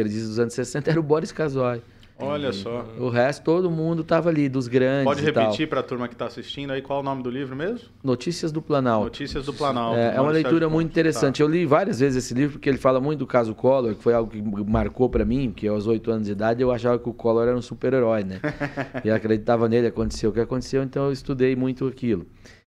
ele 0.02 0.10
diz 0.10 0.28
dos 0.28 0.40
anos 0.40 0.54
60, 0.54 0.90
era 0.92 1.00
o 1.00 1.04
Boris 1.04 1.32
Casoy. 1.32 1.82
Olha 2.18 2.54
só. 2.54 2.86
O 3.00 3.10
resto, 3.10 3.44
todo 3.44 3.72
mundo 3.72 4.04
tava 4.04 4.30
ali, 4.30 4.48
dos 4.48 4.68
grandes 4.68 5.06
Pode 5.06 5.22
repetir 5.22 5.68
para 5.68 5.80
a 5.80 5.84
turma 5.84 6.08
que 6.08 6.14
está 6.14 6.28
assistindo 6.28 6.72
aí 6.72 6.82
qual 6.82 7.00
é 7.00 7.02
o 7.02 7.04
nome 7.04 7.24
do 7.24 7.30
livro 7.30 7.56
mesmo? 7.56 7.90
Notícias 8.04 8.52
do 8.52 8.62
Planalto. 8.62 9.06
Notícias 9.06 9.46
do 9.46 9.54
Planalto. 9.54 9.98
É, 9.98 10.16
é 10.16 10.22
uma 10.22 10.32
leitura 10.32 10.70
muito. 10.70 10.88
Tá. 10.88 10.92
interessante. 10.92 11.42
Eu 11.42 11.48
li 11.48 11.66
várias 11.66 12.00
vezes 12.00 12.24
esse 12.24 12.34
livro 12.34 12.54
porque 12.54 12.70
ele 12.70 12.78
fala 12.78 13.00
muito 13.00 13.20
do 13.20 13.28
caso 13.28 13.56
Collor, 13.56 13.96
que 13.96 14.04
foi 14.04 14.14
algo 14.14 14.32
que 14.32 14.42
marcou 14.42 15.10
pra 15.10 15.26
mim, 15.26 15.52
que 15.52 15.68
aos 15.68 15.88
oito 15.88 16.12
anos 16.12 16.28
de 16.28 16.34
idade 16.34 16.62
eu 16.62 16.72
achava 16.72 17.00
que 17.00 17.10
o 17.10 17.14
Collor 17.14 17.48
era 17.48 17.58
um 17.58 17.62
super-herói, 17.62 18.24
né? 18.24 18.40
e 19.04 19.10
acreditava 19.10 19.68
nele, 19.68 19.88
aconteceu 19.88 20.30
o 20.30 20.34
que 20.34 20.40
aconteceu, 20.40 20.84
então 20.84 21.06
eu 21.06 21.12
estudei 21.12 21.56
muito 21.56 21.88
aquilo. 21.88 22.28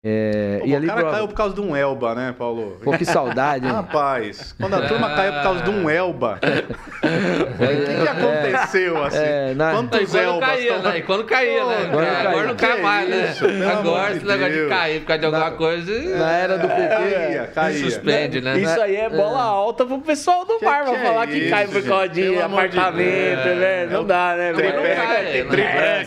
É, 0.04 0.58
Pô, 0.60 0.66
e 0.68 0.72
o 0.72 0.76
ali 0.76 0.86
cara 0.86 1.00
prova- 1.00 1.16
caiu 1.16 1.26
por 1.28 1.34
causa 1.34 1.54
de 1.56 1.60
um 1.60 1.74
Elba, 1.74 2.14
né, 2.14 2.32
Paulo? 2.38 2.78
Pô, 2.84 2.92
que 2.92 3.04
saudade, 3.04 3.66
hein? 3.66 3.72
Rapaz, 3.72 4.54
quando 4.60 4.74
a 4.74 4.82
turma 4.86 5.10
caiu 5.10 5.32
por 5.32 5.42
causa 5.42 5.62
de 5.64 5.70
um 5.70 5.90
Elba, 5.90 6.38
o 7.02 7.58
que, 7.84 8.02
que 8.02 8.08
aconteceu 8.08 9.04
assim? 9.04 9.18
é, 9.20 9.54
na- 9.56 9.72
E 9.72 9.74
Quantos 9.74 10.10
quando 10.12 10.22
Elbas 10.22 10.48
caía, 10.50 10.76
estão- 10.76 10.92
né? 10.92 10.98
E 10.98 11.02
quando 11.02 11.24
caía, 11.24 11.64
né? 11.64 11.76
Pô, 11.90 11.98
Agora 11.98 12.32
quando 12.32 12.46
não 12.46 12.54
caía. 12.54 12.72
cai 12.74 12.82
mais, 12.82 13.08
né? 13.08 13.30
Isso, 13.32 13.44
Agora 13.44 14.10
de 14.12 14.16
esse 14.18 14.26
negócio 14.26 14.62
de 14.62 14.68
cair 14.68 15.00
por 15.00 15.06
causa 15.08 15.18
de 15.18 15.26
alguma 15.26 15.50
coisa. 15.50 16.16
Na 16.16 16.30
era 16.32 16.58
do 16.58 16.68
PT. 16.68 16.88
Caía, 16.88 17.50
caía. 17.52 17.78
Suspende, 17.90 18.40
né? 18.40 18.58
Isso 18.60 18.80
aí 18.80 18.94
é 18.96 19.08
bola 19.10 19.42
alta 19.42 19.84
pro 19.84 19.98
pessoal 19.98 20.44
do 20.44 20.60
pra 20.60 20.78
é 20.94 20.98
falar 21.04 21.26
que 21.26 21.38
isso, 21.38 21.50
cai 21.50 21.66
por 21.66 21.82
causa 21.82 22.08
de 22.08 22.38
apartamento, 22.40 23.48
né? 23.58 23.86
Não 23.90 24.04
dá, 24.04 24.36
né? 24.36 24.52
Mas 24.54 24.64
não 24.64 24.72
Tripé, 24.80 24.94
cai, 24.94 25.24
tem 25.32 25.44
né? 25.44 26.06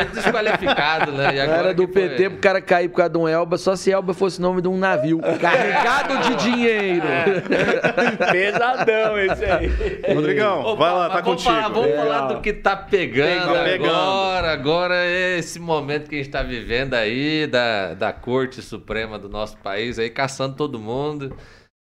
É 0.00 0.04
desqualificado, 0.06 1.12
né? 1.12 1.30
E 1.32 1.36
Na 1.36 1.44
agora 1.44 1.58
era 1.60 1.74
do 1.74 1.86
PT, 1.86 2.28
pro 2.30 2.38
cara 2.40 2.60
cair 2.60 2.88
por 2.88 2.96
causa 2.96 3.10
de 3.10 3.19
um 3.20 3.28
Elba, 3.28 3.56
só 3.58 3.76
se 3.76 3.90
Elba 3.92 4.12
fosse 4.14 4.38
o 4.38 4.42
nome 4.42 4.60
de 4.62 4.68
um 4.68 4.76
navio 4.76 5.20
carregado 5.40 6.18
de 6.28 6.34
dinheiro. 6.36 7.06
Pesadão 8.32 9.18
esse 9.18 9.44
aí. 9.44 10.14
Rodrigão, 10.14 10.62
Ô, 10.64 10.76
vai 10.76 10.92
lá, 10.92 11.08
tá 11.08 11.20
vamos 11.20 11.42
contigo. 11.44 11.50
Falar, 11.54 11.68
vamos 11.68 11.90
É. 11.90 11.96
falar 11.96 12.20
do 12.32 12.40
que 12.40 12.52
tá 12.52 12.76
pegando, 12.76 13.52
Tá 13.54 13.64
pegando. 13.64 13.90
agora. 13.90 14.52
Agora 14.52 14.94
é 14.96 15.38
esse 15.38 15.58
momento 15.58 16.08
que 16.08 16.16
a 16.16 16.18
gente 16.18 16.30
tá 16.30 16.42
vivendo 16.42 16.94
aí 16.94 17.46
da, 17.46 17.94
da 17.94 18.12
Corte 18.12 18.60
Suprema 18.62 19.18
do 19.18 19.28
nosso 19.28 19.56
país 19.58 19.98
aí, 19.98 20.10
caçando 20.10 20.56
todo 20.56 20.78
mundo, 20.78 21.36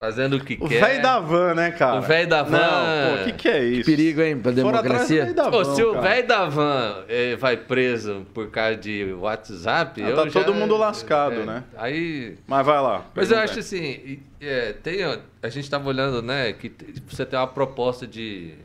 fazendo 0.03 0.37
o 0.37 0.43
que 0.43 0.57
O 0.59 0.67
quer. 0.67 0.81
velho 0.83 1.01
da 1.03 1.19
van, 1.19 1.53
né, 1.53 1.71
cara? 1.71 1.99
O 1.99 2.01
velho 2.01 2.27
da 2.27 2.41
van. 2.41 2.57
Não, 2.57 3.21
o 3.21 3.25
que, 3.25 3.33
que 3.33 3.47
é 3.47 3.63
isso? 3.63 3.85
Perigo, 3.89 4.21
hein, 4.21 4.39
pra 4.39 4.51
democracia. 4.51 5.31
da 5.31 5.51
Pô, 5.51 5.63
van, 5.63 5.75
se 5.75 5.83
o 5.83 6.01
velho 6.01 6.27
da 6.27 6.45
van 6.49 7.03
eh, 7.07 7.35
vai 7.35 7.55
preso 7.55 8.25
por 8.33 8.49
causa 8.49 8.75
de 8.77 9.13
WhatsApp, 9.13 10.01
Ah, 10.03 10.09
eu 10.09 10.15
tá 10.15 10.23
já- 10.27 10.31
todo 10.43 10.55
mundo 10.55 10.75
lascado, 10.75 11.41
é, 11.41 11.45
né? 11.45 11.63
Aí 11.77 12.35
Mas 12.47 12.65
vai 12.65 12.81
lá. 12.81 13.05
Mas 13.13 13.29
eu 13.31 13.37
acho 13.37 13.59
assim, 13.59 14.19
é, 14.41 14.73
tem, 14.73 15.03
a 15.03 15.49
gente 15.49 15.65
estava 15.65 15.87
olhando, 15.87 16.21
né, 16.23 16.51
que 16.53 16.71
você 17.07 17.23
tem 17.23 17.37
uma 17.37 17.45
proposta 17.47 18.07
de, 18.07 18.55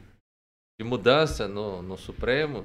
de 0.80 0.86
mudança 0.86 1.46
no, 1.46 1.82
no 1.82 1.98
Supremo. 1.98 2.64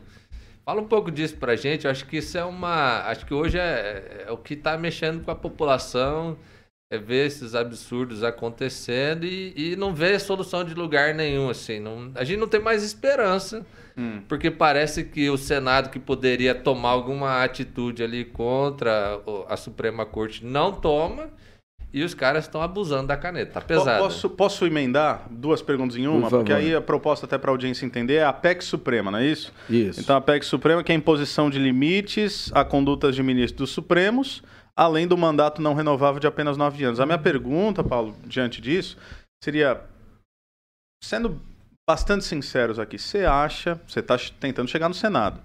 Fala 0.64 0.80
um 0.80 0.88
pouco 0.88 1.12
disso 1.12 1.36
pra 1.36 1.58
gente. 1.58 1.84
Eu 1.86 1.92
acho 1.92 2.06
que 2.06 2.18
isso 2.18 2.38
é 2.38 2.46
uma. 2.46 3.02
Acho 3.08 3.26
que 3.26 3.34
hoje 3.34 3.58
é, 3.58 4.26
é 4.28 4.32
o 4.32 4.38
que 4.38 4.54
está 4.54 4.78
mexendo 4.78 5.26
com 5.26 5.32
a 5.32 5.36
população, 5.36 6.38
é 6.92 6.98
ver 6.98 7.28
esses 7.28 7.56
absurdos 7.56 8.22
acontecendo 8.22 9.26
e, 9.26 9.54
e 9.56 9.76
não 9.78 9.96
ver 9.96 10.20
solução 10.20 10.62
de 10.66 10.74
lugar 10.74 11.16
nenhum, 11.16 11.50
assim. 11.50 11.80
Não, 11.80 12.12
a 12.14 12.26
gente 12.26 12.38
não 12.38 12.50
tem 12.50 12.60
mais 12.60 12.84
esperança. 12.84 13.66
Hum. 13.98 14.22
Porque 14.28 14.52
parece 14.52 15.06
que 15.06 15.30
o 15.30 15.38
Senado, 15.38 15.90
que 15.90 16.00
poderia 16.00 16.54
tomar 16.54 16.90
alguma 16.90 17.44
atitude 17.44 18.04
ali 18.04 18.26
contra 18.26 19.22
a 19.48 19.56
Suprema 19.56 20.06
Corte, 20.06 20.46
não 20.46 20.74
toma. 20.74 21.30
E 21.94 22.04
os 22.04 22.14
caras 22.14 22.46
estão 22.46 22.62
abusando 22.62 23.08
da 23.08 23.18
caneta. 23.18 23.52
Tá 23.52 23.62
pesado. 23.62 24.02
Posso, 24.02 24.30
posso 24.30 24.66
emendar 24.66 25.28
duas 25.30 25.62
perguntas 25.62 25.98
em 25.98 26.08
uma? 26.08 26.30
Por 26.30 26.38
Porque 26.38 26.54
aí 26.54 26.74
a 26.74 26.80
proposta 26.80 27.26
até 27.26 27.38
para 27.38 27.52
a 27.52 27.54
audiência 27.54 27.86
entender 27.86 28.16
é 28.16 28.24
a 28.24 28.32
PEC 28.32 28.64
Suprema, 28.64 29.12
não 29.12 29.20
é 29.20 29.26
isso? 29.26 29.52
Isso. 29.70 30.00
Então 30.00 30.16
a 30.16 30.22
PEC 30.22 30.46
Suprema 30.46 30.84
que 30.86 30.92
é 30.94 30.96
a 30.96 30.98
imposição 30.98 31.50
de 31.50 31.60
limites 31.60 32.50
a 32.54 32.64
condutas 32.64 33.14
de 33.14 33.22
ministros 33.22 33.58
dos 33.58 33.72
Supremos, 33.72 34.42
além 34.82 35.08
do 35.08 35.16
mandato 35.16 35.62
não 35.62 35.76
renovável 35.76 36.20
de 36.20 36.26
apenas 36.28 36.58
nove 36.58 36.84
anos. 36.84 37.00
A 37.00 37.06
minha 37.06 37.18
pergunta, 37.20 37.84
Paulo, 37.84 38.16
diante 38.26 38.60
disso, 38.60 38.98
seria, 39.44 39.80
sendo 41.04 41.40
bastante 41.88 42.24
sinceros 42.26 42.80
aqui, 42.80 42.98
você 42.98 43.26
acha, 43.26 43.80
você 43.88 44.00
está 44.00 44.18
tentando 44.40 44.70
chegar 44.70 44.88
no 44.90 44.96
Senado, 44.96 45.40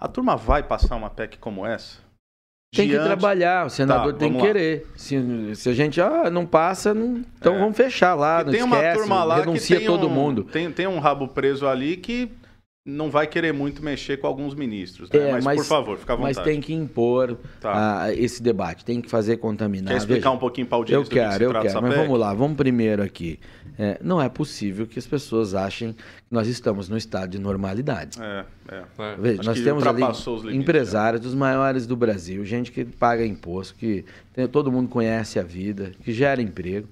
a 0.00 0.08
turma 0.08 0.36
vai 0.36 0.62
passar 0.62 0.96
uma 0.96 1.10
PEC 1.10 1.36
como 1.38 1.66
essa? 1.66 2.02
Tem 2.74 2.88
que 2.88 2.98
trabalhar, 2.98 3.66
o 3.66 3.70
senador 3.70 4.12
Tá, 4.14 4.18
tem 4.18 4.32
que 4.32 4.38
lá. 4.38 4.42
querer. 4.44 4.86
Se, 4.96 5.54
se 5.54 5.68
a 5.68 5.72
gente 5.72 6.00
ah, 6.00 6.28
não 6.28 6.44
passa, 6.44 6.92
não- 6.92 7.22
então 7.38 7.54
É. 7.54 7.58
vamos 7.60 7.76
fechar 7.76 8.14
lá, 8.14 8.38
Porque 8.42 8.50
não 8.50 8.52
tem 8.52 8.62
uma 8.64 8.76
esquece, 8.78 8.98
turma 8.98 9.24
lá 9.24 9.36
renuncia 9.36 9.76
que 9.76 9.82
tem 9.82 9.86
todo 9.86 10.08
um, 10.08 10.10
mundo. 10.10 10.42
Tem, 10.42 10.72
tem 10.72 10.86
um 10.88 10.98
rabo 10.98 11.28
preso 11.28 11.68
ali 11.68 11.96
que 11.96 12.32
não 12.86 13.10
vai 13.10 13.26
querer 13.26 13.52
muito 13.52 13.82
mexer 13.82 14.18
com 14.18 14.26
alguns 14.26 14.54
ministros. 14.54 15.08
né? 15.10 15.18
É, 15.18 15.32
mas, 15.32 15.44
mas- 15.44 15.56
por 15.56 15.64
favor, 15.64 15.96
fica 15.96 16.12
à 16.12 16.16
vontade. 16.16 16.36
Mas 16.36 16.44
tem 16.44 16.60
que 16.60 16.74
impor 16.74 17.38
Tá. 17.58 18.02
ah, 18.02 18.14
esse 18.14 18.42
debate, 18.42 18.84
tem 18.84 19.00
que 19.00 19.08
fazer 19.08 19.38
contaminar. 19.38 19.90
Quer 19.90 19.96
explicar 19.96 20.28
Veja, 20.28 20.36
um 20.36 20.38
pouquinho 20.38 20.66
para 20.66 20.76
audiência 20.76 20.98
Eu 20.98 21.02
do 21.04 21.08
que 21.08 21.14
quero, 21.14 21.44
eu 21.44 21.52
quero, 21.52 21.82
mas 21.82 21.94
PEC? 21.94 22.02
vamos 22.04 22.20
lá, 22.20 22.34
vamos 22.34 22.56
primeiro 22.58 23.02
aqui. 23.02 23.40
É, 23.78 23.98
não 24.02 24.20
é 24.20 24.28
possível 24.28 24.86
que 24.86 24.98
as 24.98 25.06
pessoas 25.06 25.54
achem 25.54 25.94
que 25.94 25.98
nós 26.30 26.46
estamos 26.46 26.88
no 26.88 26.96
estado 26.98 27.30
de 27.30 27.38
normalidade. 27.38 28.18
É, 28.22 28.44
é. 28.68 28.84
Veja, 29.18 29.40
Acho 29.40 29.48
nós 29.48 29.58
que 29.58 29.64
temos 29.64 29.86
ali 29.86 30.00
limites, 30.02 30.26
empresários 30.54 31.22
dos 31.22 31.34
maiores 31.34 31.86
do 31.86 31.96
Brasil, 31.96 32.44
gente 32.44 32.70
que 32.70 32.84
paga 32.84 33.24
imposto, 33.24 33.74
que 33.76 34.04
tem- 34.34 34.46
todo 34.46 34.70
mundo 34.70 34.88
conhece 34.90 35.38
a 35.38 35.42
vida, 35.42 35.92
que 36.04 36.12
gera 36.12 36.40
emprego, 36.42 36.86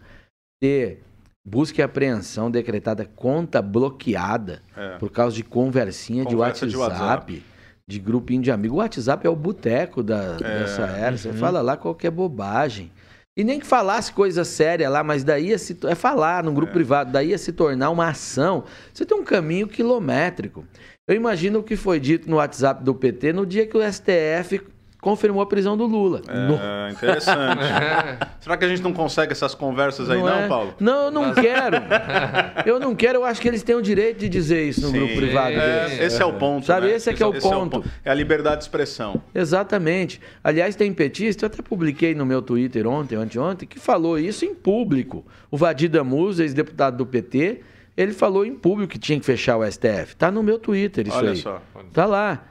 ter 0.60 1.02
busca 1.44 1.80
e 1.80 1.84
apreensão 1.84 2.50
decretada, 2.50 3.04
conta 3.16 3.60
bloqueada 3.60 4.62
É. 4.76 4.98
por 4.98 5.10
causa 5.10 5.34
de 5.36 5.42
conversinha 5.42 6.24
Conversa 6.24 6.66
de 6.66 6.72
de 6.72 6.78
WhatsApp, 6.78 7.42
de, 7.88 7.98
grupinho 7.98 8.42
de 8.42 8.50
amigos. 8.50 8.76
O 8.76 8.80
WhatsApp 8.80 9.26
é 9.26 9.30
o 9.30 9.36
boteco 9.36 10.02
da, 10.02 10.36
É. 10.40 10.58
dessa 10.60 10.82
era, 10.82 11.16
você 11.16 11.28
Uhum. 11.28 11.34
fala 11.34 11.60
lá 11.60 11.76
qualquer 11.76 12.10
bobagem. 12.10 12.90
E 13.36 13.42
nem 13.44 13.58
que 13.58 13.66
falasse 13.66 14.12
coisa 14.12 14.44
séria 14.44 14.90
lá, 14.90 15.02
mas 15.02 15.24
daí 15.24 15.48
ia 15.48 15.58
se, 15.58 15.76
é 15.86 15.94
falar 15.94 16.44
num 16.44 16.52
grupo 16.52 16.72
privado, 16.72 17.10
daí 17.10 17.30
ia 17.30 17.38
se 17.38 17.50
tornar 17.52 17.88
uma 17.90 18.08
ação. 18.08 18.64
Você 18.92 19.06
tem 19.06 19.16
um 19.16 19.24
caminho 19.24 19.66
quilométrico. 19.66 20.64
Eu 21.08 21.16
imagino 21.16 21.60
o 21.60 21.62
que 21.62 21.74
foi 21.74 21.98
dito 21.98 22.28
no 22.30 22.36
WhatsApp 22.36 22.84
do 22.84 22.94
PT 22.94 23.32
no 23.32 23.44
dia 23.46 23.66
que 23.66 23.76
o 23.76 23.82
STF 23.82 24.60
confirmou 25.02 25.42
a 25.42 25.46
prisão 25.46 25.76
do 25.76 25.84
Lula. 25.84 26.22
No- 26.26 26.54
É, 26.62 26.92
interessante. 26.92 27.58
Será 28.40 28.56
que 28.56 28.64
a 28.64 28.68
gente 28.68 28.80
não 28.82 28.92
consegue 28.92 29.32
essas 29.32 29.52
conversas 29.54 30.08
aí, 30.08 30.18
não, 30.18 30.28
é? 30.28 30.48
Paulo? 30.48 30.74
Não, 30.80 31.04
eu 31.06 31.10
não 31.10 31.34
quero. 31.34 31.76
Eu 32.64 32.78
não 32.78 32.94
quero, 32.94 33.18
eu 33.18 33.24
acho 33.24 33.40
que 33.40 33.48
eles 33.48 33.62
têm 33.64 33.74
o 33.74 33.82
direito 33.82 34.18
de 34.20 34.28
dizer 34.28 34.68
isso 34.68 34.80
no 34.82 34.88
Sim. 34.92 34.98
grupo 34.98 35.16
privado 35.16 35.50
É, 35.56 35.86
deles. 35.88 36.00
esse 36.00 36.22
é 36.22 36.24
o 36.24 36.34
ponto. 36.34 36.64
Sabe, 36.66 36.86
né? 36.86 36.94
esse 36.94 37.10
é 37.10 37.12
que 37.12 37.22
é 37.22 37.26
o 37.26 37.32
ponto. 37.32 37.84
É 38.04 38.10
a 38.10 38.14
liberdade 38.14 38.58
de 38.58 38.62
expressão. 38.62 39.20
Exatamente. 39.34 40.20
Aliás, 40.44 40.76
tem 40.76 40.92
petista, 40.92 41.44
eu 41.44 41.46
até 41.48 41.60
publiquei 41.62 42.14
no 42.14 42.24
meu 42.24 42.40
Twitter 42.40 42.86
ontem, 42.86 43.16
anteontem, 43.16 43.66
que 43.68 43.80
falou 43.80 44.16
isso 44.18 44.44
em 44.44 44.54
público. 44.54 45.24
O 45.50 45.56
Vadir 45.56 45.88
Damus, 45.90 46.38
ex-deputado 46.38 46.96
do 46.98 47.06
PT, 47.06 47.60
ele 47.96 48.12
falou 48.12 48.46
em 48.46 48.54
público 48.54 48.92
que 48.92 48.98
tinha 48.98 49.18
que 49.18 49.26
fechar 49.26 49.56
o 49.56 49.64
STF. 49.68 50.14
Tá 50.16 50.30
no 50.30 50.42
meu 50.42 50.58
Twitter 50.58 51.08
isso 51.08 51.16
Olha 51.16 51.30
aí. 51.30 51.36
só. 51.36 51.60
Tá 51.92 52.06
lá. 52.06 52.44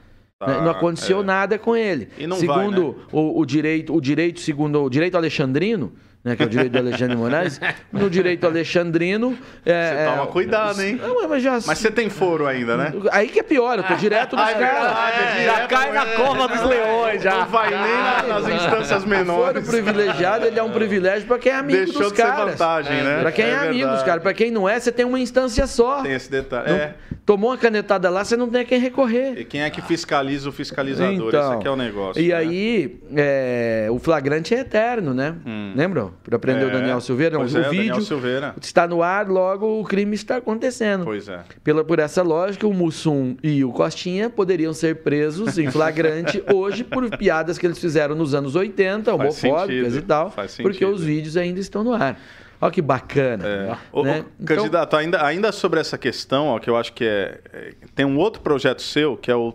Tá, 0.44 0.60
não 0.60 0.70
aconteceu 0.70 1.20
é. 1.20 1.24
nada 1.24 1.58
com 1.58 1.76
ele. 1.76 2.08
Segundo 2.36 2.92
vai, 2.92 3.00
né? 3.00 3.08
o, 3.12 3.40
o 3.40 3.46
direito, 3.46 3.94
o 3.94 4.00
direito 4.00 4.40
segundo 4.40 4.82
o 4.82 4.90
direito 4.90 5.16
alexandrino, 5.16 5.92
né, 6.24 6.36
que 6.36 6.42
é 6.42 6.46
o 6.46 6.48
direito 6.48 6.72
do 6.72 6.78
Alexandre 6.78 7.16
Moraes, 7.16 7.60
no 7.92 8.08
direito 8.08 8.46
alexandrino, 8.46 9.36
é, 9.66 10.06
Você 10.06 10.10
toma 10.16 10.26
cuidado, 10.28 10.80
hein? 10.82 11.00
Não, 11.02 11.28
mas 11.28 11.42
já 11.42 11.58
Mas 11.66 11.78
você 11.78 11.90
tem 11.90 12.08
foro 12.08 12.46
ainda, 12.46 12.76
né? 12.76 12.92
aí 13.10 13.28
que 13.28 13.40
é 13.40 13.42
pior, 13.42 13.76
eu 13.78 13.84
tô 13.84 13.94
direto 13.94 14.36
nos 14.36 14.44
Ah, 14.44 14.50
é 14.50 14.54
caras. 14.54 15.38
é 15.40 15.44
já 15.46 15.66
cai 15.66 15.92
na 15.92 16.06
é. 16.06 16.14
cova 16.16 16.46
dos 16.48 16.62
leões, 16.62 17.22
já. 17.22 17.38
Não 17.38 17.46
vai 17.46 17.70
nem 17.70 17.78
na- 17.78 18.22
nas 18.40 18.48
instâncias 18.48 19.04
menores. 19.04 19.66
o 19.66 19.70
privilegiado, 19.70 20.46
ele 20.46 20.58
é 20.58 20.62
um 20.62 20.70
privilégio 20.70 21.26
pra 21.26 21.38
quem 21.38 21.50
é 21.52 21.56
amigo 21.56 21.78
Deixou 21.84 22.02
dos 22.02 22.10
de 22.12 22.16
ser 22.16 22.22
caras. 22.22 22.50
vantagem, 22.52 23.02
né? 23.02 23.20
Pra 23.20 23.32
quem 23.32 23.44
é, 23.46 23.54
amigo 23.56 23.90
dos 23.90 24.02
caras. 24.02 24.22
Pra 24.22 24.32
quem 24.34 24.50
não 24.50 24.68
é, 24.68 24.78
você 24.78 24.92
tem 24.92 25.04
uma 25.04 25.18
instância 25.18 25.66
só. 25.66 26.02
Tem 26.02 26.12
esse 26.12 26.30
detalhe. 26.30 26.68
Não- 26.70 26.76
É. 26.76 26.94
Tomou 27.24 27.50
uma 27.50 27.56
canetada 27.58 28.10
lá, 28.10 28.24
você 28.24 28.36
não 28.36 28.48
tem 28.48 28.62
a 28.62 28.64
quem 28.64 28.80
recorrer. 28.80 29.38
E 29.38 29.44
quem 29.44 29.62
é 29.62 29.70
que 29.70 29.80
fiscaliza 29.80 30.48
o 30.48 30.52
fiscalizador? 30.52 31.28
Esse 31.32 31.52
aqui 31.54 31.68
é 31.68 31.70
o 31.70 31.76
negócio. 31.76 32.20
Então, 32.20 32.24
E 32.24 32.28
né? 32.28 32.34
aí, 32.34 33.00
é, 33.16 33.86
o 33.90 33.98
flagrante 34.00 34.52
é 34.54 34.58
eterno, 34.60 35.14
né? 35.14 35.34
Hum. 35.46 35.72
Lembram? 35.76 36.11
Para 36.22 36.38
prender 36.38 36.64
É. 36.64 36.66
o 36.66 36.70
Daniel 36.72 37.00
Silveira, 37.00 37.36
Pois 37.38 37.54
o 37.54 37.58
é, 37.58 37.68
vídeo 37.68 38.00
Silveira. 38.02 38.54
está 38.60 38.86
no 38.86 39.02
ar, 39.02 39.28
logo 39.28 39.80
o 39.80 39.84
crime 39.84 40.14
está 40.14 40.36
acontecendo. 40.36 41.04
Pois 41.04 41.28
é. 41.28 41.40
Pela, 41.64 41.84
por 41.84 41.98
essa 41.98 42.22
lógica, 42.22 42.66
o 42.66 42.72
Mussum 42.74 43.36
e 43.42 43.64
o 43.64 43.70
Costinha 43.72 44.28
poderiam 44.30 44.72
ser 44.72 44.96
presos 45.02 45.58
em 45.58 45.70
flagrante 45.70 46.42
hoje 46.52 46.84
por 46.84 47.08
piadas 47.16 47.58
que 47.58 47.66
eles 47.66 47.78
fizeram 47.78 48.14
nos 48.14 48.34
anos 48.34 48.54
80, 48.56 49.16
Faz 49.16 49.20
homofóbicas 49.44 49.96
e 49.96 50.02
tal, 50.02 50.34
porque 50.62 50.84
os 50.84 51.02
vídeos 51.02 51.36
ainda 51.36 51.60
estão 51.60 51.82
no 51.84 51.92
ar. 51.92 52.18
Olha 52.60 52.70
que 52.70 52.80
bacana. 52.80 53.44
É. 53.44 53.66
Né? 53.66 53.78
ô, 53.90 54.00
Então- 54.06 54.24
Candidato, 54.44 54.96
ainda, 54.96 55.24
ainda 55.26 55.50
sobre 55.50 55.80
essa 55.80 55.98
questão, 55.98 56.46
ó, 56.46 56.58
que 56.60 56.70
eu 56.70 56.76
acho 56.76 56.92
que 56.92 57.04
é, 57.04 57.40
é- 57.52 57.72
Tem 57.94 58.06
um 58.06 58.16
outro 58.18 58.40
projeto 58.40 58.80
seu, 58.82 59.16
que 59.16 59.30
é 59.30 59.34
o 59.34 59.52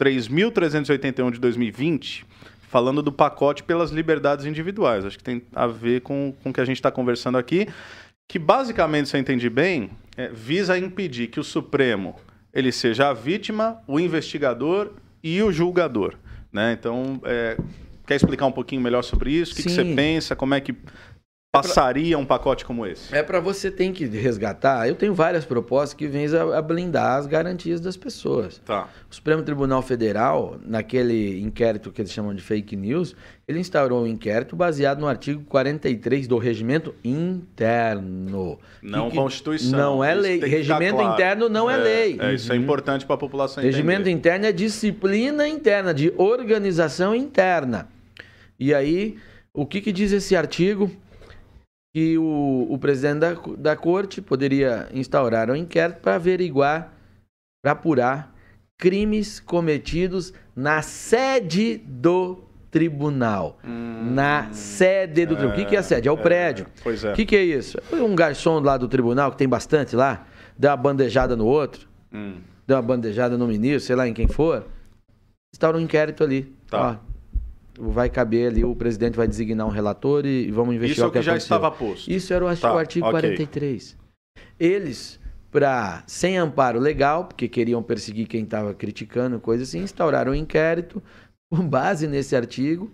3.381 0.00 1.30
de 1.30 1.38
2020, 1.40 2.26
falando 2.68 3.02
do 3.02 3.10
pacote 3.10 3.62
pelas 3.62 3.90
liberdades 3.90 4.44
individuais. 4.44 5.04
Acho 5.04 5.16
que 5.16 5.24
tem 5.24 5.42
a 5.54 5.66
ver 5.66 6.02
com, 6.02 6.34
com 6.42 6.50
o 6.50 6.52
que 6.52 6.60
a 6.60 6.64
gente 6.64 6.76
está 6.76 6.90
conversando 6.90 7.38
aqui, 7.38 7.66
que 8.28 8.38
basicamente, 8.38 9.08
se 9.08 9.16
eu 9.16 9.20
entendi 9.20 9.48
bem, 9.48 9.90
é, 10.16 10.28
visa 10.28 10.78
impedir 10.78 11.28
que 11.28 11.40
o 11.40 11.44
Supremo 11.44 12.14
ele 12.52 12.70
seja 12.70 13.08
a 13.08 13.14
vítima, 13.14 13.80
o 13.86 13.98
investigador 13.98 14.92
e 15.22 15.42
o 15.42 15.50
julgador. 15.50 16.14
Né? 16.52 16.76
Então, 16.78 17.20
é, 17.24 17.56
quer 18.06 18.16
explicar 18.16 18.46
um 18.46 18.52
pouquinho 18.52 18.82
melhor 18.82 19.02
sobre 19.02 19.32
isso? 19.32 19.52
O 19.52 19.56
que, 19.56 19.62
que 19.62 19.70
você 19.70 19.84
pensa? 19.84 20.36
Como 20.36 20.54
é 20.54 20.60
que 20.60 20.74
passaria 21.62 22.18
um 22.18 22.24
pacote 22.24 22.64
como 22.64 22.86
esse? 22.86 23.14
É 23.14 23.22
para 23.22 23.40
você 23.40 23.70
tem 23.70 23.92
que 23.92 24.06
resgatar. 24.06 24.88
Eu 24.88 24.94
tenho 24.94 25.14
várias 25.14 25.44
propostas 25.44 25.94
que 25.94 26.06
vêm 26.06 26.26
a, 26.54 26.62
blindar 26.62 27.18
as 27.18 27.26
garantias 27.26 27.80
das 27.80 27.96
pessoas. 27.96 28.58
Tá. 28.64 28.88
O 29.10 29.14
Supremo 29.14 29.42
Tribunal 29.42 29.82
Federal, 29.82 30.58
naquele 30.64 31.40
inquérito 31.40 31.90
que 31.90 32.00
eles 32.00 32.12
chamam 32.12 32.34
de 32.34 32.42
fake 32.42 32.76
news, 32.76 33.14
ele 33.46 33.58
instaurou 33.58 34.02
um 34.02 34.06
inquérito 34.06 34.54
baseado 34.54 35.00
no 35.00 35.08
artigo 35.08 35.42
43 35.44 36.26
do 36.26 36.38
Regimento 36.38 36.94
Interno. 37.02 38.58
Não 38.82 39.10
que 39.10 39.16
Constituição. 39.16 39.78
Não 39.78 40.04
é 40.04 40.14
lei. 40.14 40.38
Regimento 40.38 40.96
claro. 40.96 41.14
interno 41.14 41.48
não 41.48 41.70
é, 41.70 41.76
lei. 41.76 42.18
É, 42.20 42.34
isso 42.34 42.52
é 42.52 42.56
importante 42.56 43.06
para 43.06 43.14
a 43.14 43.18
população 43.18 43.62
Regimento 43.62 44.02
entender. 44.02 44.10
interno 44.10 44.46
é 44.46 44.52
disciplina 44.52 45.48
interna, 45.48 45.94
de 45.94 46.12
organização 46.16 47.14
interna. 47.14 47.88
E 48.58 48.74
aí, 48.74 49.16
o 49.52 49.64
que, 49.64 49.80
que 49.80 49.92
diz 49.92 50.12
esse 50.12 50.36
artigo? 50.36 50.90
Que 51.98 52.16
o, 52.16 52.66
o 52.70 52.78
presidente 52.78 53.18
da, 53.18 53.34
da 53.56 53.76
corte 53.76 54.22
poderia 54.22 54.88
instaurar 54.94 55.50
um 55.50 55.56
inquérito 55.56 56.00
para 56.00 56.14
averiguar, 56.14 56.92
para 57.60 57.72
apurar 57.72 58.32
crimes 58.78 59.40
cometidos 59.40 60.32
na 60.54 60.80
sede 60.80 61.78
do 61.78 62.44
tribunal. 62.70 63.58
na 63.64 64.48
sede 64.52 65.26
do 65.26 65.34
tribunal. 65.34 65.56
O 65.56 65.56
que, 65.58 65.64
que 65.64 65.74
é 65.74 65.78
a 65.80 65.82
sede? 65.82 66.06
É 66.06 66.12
o 66.12 66.16
prédio. 66.16 66.66
Pois 66.84 67.02
é. 67.02 67.10
O 67.10 67.16
que, 67.16 67.26
que 67.26 67.34
é 67.34 67.42
isso? 67.42 67.76
Um 67.92 68.14
garçom 68.14 68.60
lá 68.60 68.76
do 68.76 68.86
tribunal, 68.86 69.32
que 69.32 69.36
tem 69.38 69.48
bastante 69.48 69.96
lá, 69.96 70.24
dá 70.56 70.70
uma 70.70 70.76
bandejada 70.76 71.34
no 71.34 71.46
outro, 71.46 71.88
Hum. 72.12 72.36
deu 72.64 72.76
uma 72.76 72.82
bandejada 72.82 73.36
no 73.36 73.48
ministro, 73.48 73.80
sei 73.80 73.96
lá 73.96 74.06
em 74.06 74.14
quem 74.14 74.28
for, 74.28 74.64
instaura 75.52 75.76
um 75.76 75.80
inquérito 75.80 76.22
ali. 76.22 76.54
Tá. 76.70 77.00
Ó, 77.02 77.08
vai 77.78 78.10
caber 78.10 78.48
ali, 78.50 78.64
o 78.64 78.74
presidente 78.74 79.16
vai 79.16 79.26
designar 79.28 79.66
um 79.66 79.70
relator 79.70 80.26
e, 80.26 80.46
e 80.48 80.50
vamos 80.50 80.74
investigar 80.74 80.92
Isso 80.96 81.04
é 81.04 81.06
o 81.06 81.10
que, 81.12 81.18
que 81.18 81.24
já 81.24 81.32
aconteceu. 81.32 81.56
estava 81.56 81.70
posto. 81.70 82.10
Isso 82.10 82.32
era 82.34 82.44
o, 82.44 82.48
artigo- 82.48 82.66
Tá, 82.68 82.74
o 82.74 82.78
artigo 82.78 83.06
ok. 83.06 83.20
43. 83.20 83.96
Eles, 84.58 85.20
pra, 85.50 86.02
sem 86.06 86.36
amparo 86.36 86.78
legal, 86.78 87.24
porque 87.26 87.48
queriam 87.48 87.82
perseguir 87.82 88.26
quem 88.26 88.42
estava 88.44 88.74
criticando, 88.74 89.38
coisa 89.40 89.62
assim, 89.62 89.78
instauraram 89.80 90.32
um 90.32 90.34
inquérito 90.34 91.02
com 91.50 91.66
base 91.66 92.06
nesse 92.06 92.34
artigo, 92.36 92.92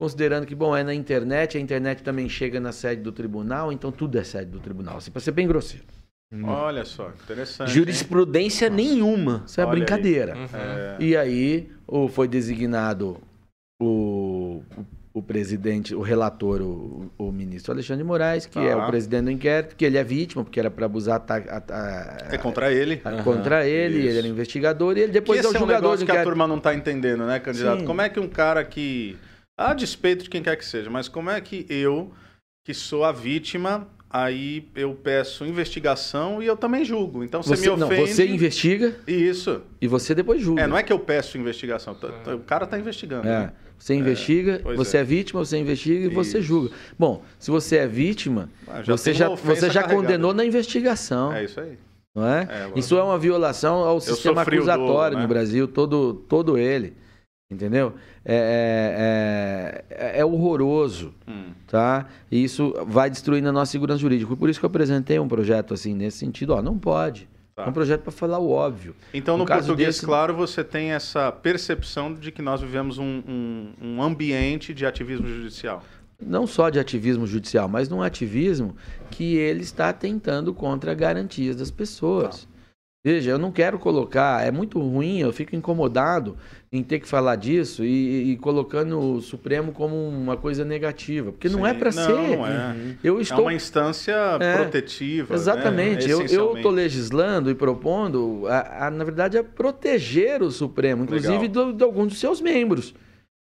considerando 0.00 0.46
que, 0.46 0.54
bom, 0.54 0.76
é 0.76 0.84
na 0.84 0.94
internet, 0.94 1.56
a 1.56 1.60
internet 1.60 2.02
também 2.02 2.28
chega 2.28 2.60
na 2.60 2.72
sede 2.72 3.02
do 3.02 3.12
tribunal, 3.12 3.72
então 3.72 3.90
tudo 3.90 4.18
é 4.18 4.24
sede 4.24 4.50
do 4.50 4.60
tribunal, 4.60 4.98
assim, 4.98 5.10
para 5.10 5.20
ser 5.20 5.32
bem 5.32 5.46
grosseiro. 5.48 5.86
Olha 6.44 6.84
só, 6.84 7.10
interessante. 7.10 7.68
hein? 7.68 7.74
Jurisprudência 7.74 8.68
nenhuma. 8.68 9.44
Isso 9.46 9.60
é 9.60 9.64
Olha 9.64 9.72
aí. 9.72 9.78
brincadeira. 9.78 10.36
Uhum. 10.36 10.44
É, 10.54 10.96
E 11.00 11.16
aí 11.16 11.70
o, 11.86 12.08
foi 12.08 12.26
designado 12.26 13.18
o, 13.80 14.62
o, 15.12 15.22
presidente, 15.22 15.94
o 15.94 16.00
relator, 16.00 16.62
o, 16.62 17.10
o 17.18 17.30
ministro 17.30 17.72
Alexandre 17.72 18.02
de 18.02 18.06
Moraes, 18.08 18.46
que 18.46 18.54
Tá. 18.54 18.62
é 18.62 18.74
o 18.74 18.86
presidente 18.86 19.24
do 19.24 19.30
inquérito, 19.30 19.76
que 19.76 19.84
ele 19.84 19.98
é 19.98 20.04
vítima, 20.04 20.42
porque 20.44 20.58
era 20.58 20.70
para 20.70 20.86
abusar 20.86 21.20
ta- 21.20 21.36
a- 21.36 21.62
a- 22.28 22.34
é 22.34 22.38
contra 22.38 22.72
ele. 22.72 23.00
a- 23.04 23.22
contra 23.22 23.66
ele, 23.66 23.98
isso. 23.98 24.08
ele 24.08 24.18
era 24.18 24.26
investigador, 24.28 24.96
e 24.96 25.00
ele 25.00 25.06
Que 25.08 25.12
depois 25.14 25.38
é 25.38 25.40
esse 25.40 25.48
o 25.48 25.52
é 25.52 25.56
um 25.56 25.60
julgador 25.60 25.80
do 25.82 25.84
negócio 25.88 26.06
que 26.06 26.12
a 26.12 26.22
turma 26.22 26.46
não 26.46 26.56
está 26.58 26.74
entendendo, 26.74 27.24
né, 27.26 27.38
candidato? 27.38 27.80
Sim. 27.80 27.86
Como 27.86 28.00
é 28.00 28.08
que 28.08 28.18
um 28.20 28.28
cara 28.28 28.64
que, 28.64 29.16
a 29.58 29.74
despeito 29.74 30.24
de 30.24 30.30
quem 30.30 30.42
quer 30.42 30.56
que 30.56 30.64
seja, 30.64 30.88
mas 30.90 31.08
como 31.08 31.28
é 31.30 31.40
que 31.40 31.66
eu, 31.68 32.10
que 32.64 32.72
sou 32.72 33.04
a 33.04 33.12
vítima, 33.12 33.86
aí 34.08 34.66
eu 34.74 34.94
peço 34.94 35.44
investigação 35.44 36.42
e 36.42 36.46
eu 36.46 36.56
também 36.56 36.84
julgo. 36.84 37.22
Então 37.22 37.42
você, 37.42 37.56
Você, 37.56 37.70
me 37.70 37.76
não, 37.76 37.86
ofende. 37.88 38.12
você 38.14 38.26
investiga 38.26 38.94
Isso. 39.06 39.60
e 39.80 39.86
você 39.86 40.14
depois 40.14 40.40
julga. 40.40 40.62
É, 40.62 40.66
não 40.66 40.76
é 40.78 40.82
que 40.82 40.92
eu 40.92 40.98
peço 40.98 41.36
investigação. 41.36 41.94
tá- 41.94 42.08
tá- 42.24 42.34
O 42.34 42.40
cara 42.40 42.66
tá 42.66 42.78
investigando. 42.78 43.26
É, 43.28 43.40
né? 43.40 43.52
Você 43.78 43.94
investiga, 43.94 44.60
pois 44.62 44.76
você 44.76 44.96
é. 44.96 45.00
é. 45.00 45.04
vítima, 45.04 45.44
você 45.44 45.58
investiga 45.58 46.06
e 46.06 46.08
você 46.08 46.38
Isso. 46.38 46.46
julga. 46.46 46.70
Bom, 46.98 47.22
se 47.38 47.50
você 47.50 47.76
é 47.76 47.86
vítima, 47.86 48.48
Ah, 48.66 48.82
já 48.82 48.96
você 48.96 49.12
já, 49.12 49.28
você 49.28 49.70
já 49.70 49.82
carregada. 49.82 49.94
condenou 49.94 50.34
na 50.34 50.44
investigação. 50.44 51.32
É 51.32 51.44
isso 51.44 51.60
aí. 51.60 51.78
não 52.14 52.26
é? 52.26 52.48
É, 52.74 52.78
Isso 52.78 52.96
é 52.96 53.02
uma 53.02 53.18
violação 53.18 53.76
ao 53.84 54.00
sistema 54.00 54.42
dolo, 54.44 54.56
acusatório 54.56 55.16
né? 55.18 55.22
no 55.22 55.28
Brasil, 55.28 55.68
todo, 55.68 56.14
todo 56.28 56.56
ele. 56.56 56.94
Entendeu? 57.52 57.92
É, 58.24 59.84
é- 59.88 60.16
é- 60.16 60.20
é 60.20 60.24
horroroso, 60.24 61.14
Hum. 61.28 61.50
tá? 61.66 62.06
E 62.30 62.42
isso 62.42 62.74
vai 62.88 63.08
destruindo 63.08 63.48
a 63.48 63.52
nossa 63.52 63.70
segurança 63.70 64.00
jurídica. 64.00 64.34
Por 64.34 64.48
isso 64.50 64.58
que 64.58 64.64
eu 64.64 64.68
apresentei 64.70 65.18
um 65.18 65.28
projeto 65.28 65.72
assim, 65.74 65.94
nesse 65.94 66.18
sentido. 66.18 66.54
Ó, 66.54 66.62
não 66.62 66.76
pode. 66.78 67.28
Tá. 67.56 67.64
É 67.64 67.68
um 67.70 67.72
projeto 67.72 68.02
para 68.02 68.12
falar 68.12 68.38
o 68.38 68.50
óbvio. 68.50 68.94
Então, 69.14 69.34
No 69.38 69.44
no, 69.44 69.48
caso 69.48 69.68
português, 69.68 69.94
desse- 69.96 70.04
claro, 70.04 70.34
você 70.36 70.62
tem 70.62 70.90
essa 70.92 71.32
percepção 71.32 72.12
de 72.12 72.30
que 72.30 72.42
nós 72.42 72.60
vivemos 72.60 72.98
um, 72.98 73.22
um- 73.26 73.72
um 73.80 74.02
ambiente 74.02 74.74
de 74.74 74.84
ativismo 74.84 75.26
judicial. 75.26 75.82
não 76.20 76.46
só 76.46 76.68
de 76.70 76.78
ativismo 76.78 77.26
judicial, 77.26 77.66
mas 77.68 77.88
num 77.88 78.02
ativismo 78.02 78.74
que 79.10 79.36
ele 79.36 79.62
está 79.62 79.90
tentando 79.92 80.52
contra 80.54 80.92
garantias 80.94 81.56
das 81.56 81.70
pessoas. 81.70 82.46
Veja, 83.06 83.30
eu 83.30 83.38
não 83.38 83.52
quero 83.52 83.78
colocar, 83.78 84.44
é 84.44 84.50
muito 84.50 84.80
ruim, 84.80 85.20
eu 85.20 85.32
fico 85.32 85.54
incomodado 85.54 86.36
em 86.72 86.82
ter 86.82 86.98
que 86.98 87.06
falar 87.06 87.36
disso 87.36 87.84
e, 87.84 88.32
e 88.32 88.36
colocando 88.36 88.98
o 88.98 89.20
Supremo 89.22 89.70
como 89.70 89.94
uma 90.08 90.36
coisa 90.36 90.64
negativa, 90.64 91.30
porque 91.30 91.48
não 91.48 91.60
Sim. 91.60 91.66
é 91.68 91.74
para 91.74 91.92
Não, 91.92 92.02
ser. 92.04 92.36
não 92.36 92.44
é. 92.44 92.74
Eu 93.04 93.18
É 93.20 93.22
estou 93.22 93.42
uma 93.42 93.54
instância 93.54 94.12
É, 94.40 94.56
protetiva. 94.56 95.34
Exatamente. 95.34 96.08
Né? 96.08 96.14
eu 96.14 96.56
estou 96.56 96.72
legislando 96.72 97.48
e 97.48 97.54
propondo, 97.54 98.42
a, 98.48 98.86
a, 98.88 98.90
na 98.90 99.04
verdade, 99.04 99.38
a 99.38 99.44
proteger 99.44 100.42
o 100.42 100.50
Supremo, 100.50 101.04
inclusive 101.04 101.46
do- 101.46 101.72
de 101.72 101.84
alguns 101.84 102.08
dos 102.08 102.18
seus 102.18 102.40
membros. 102.40 102.92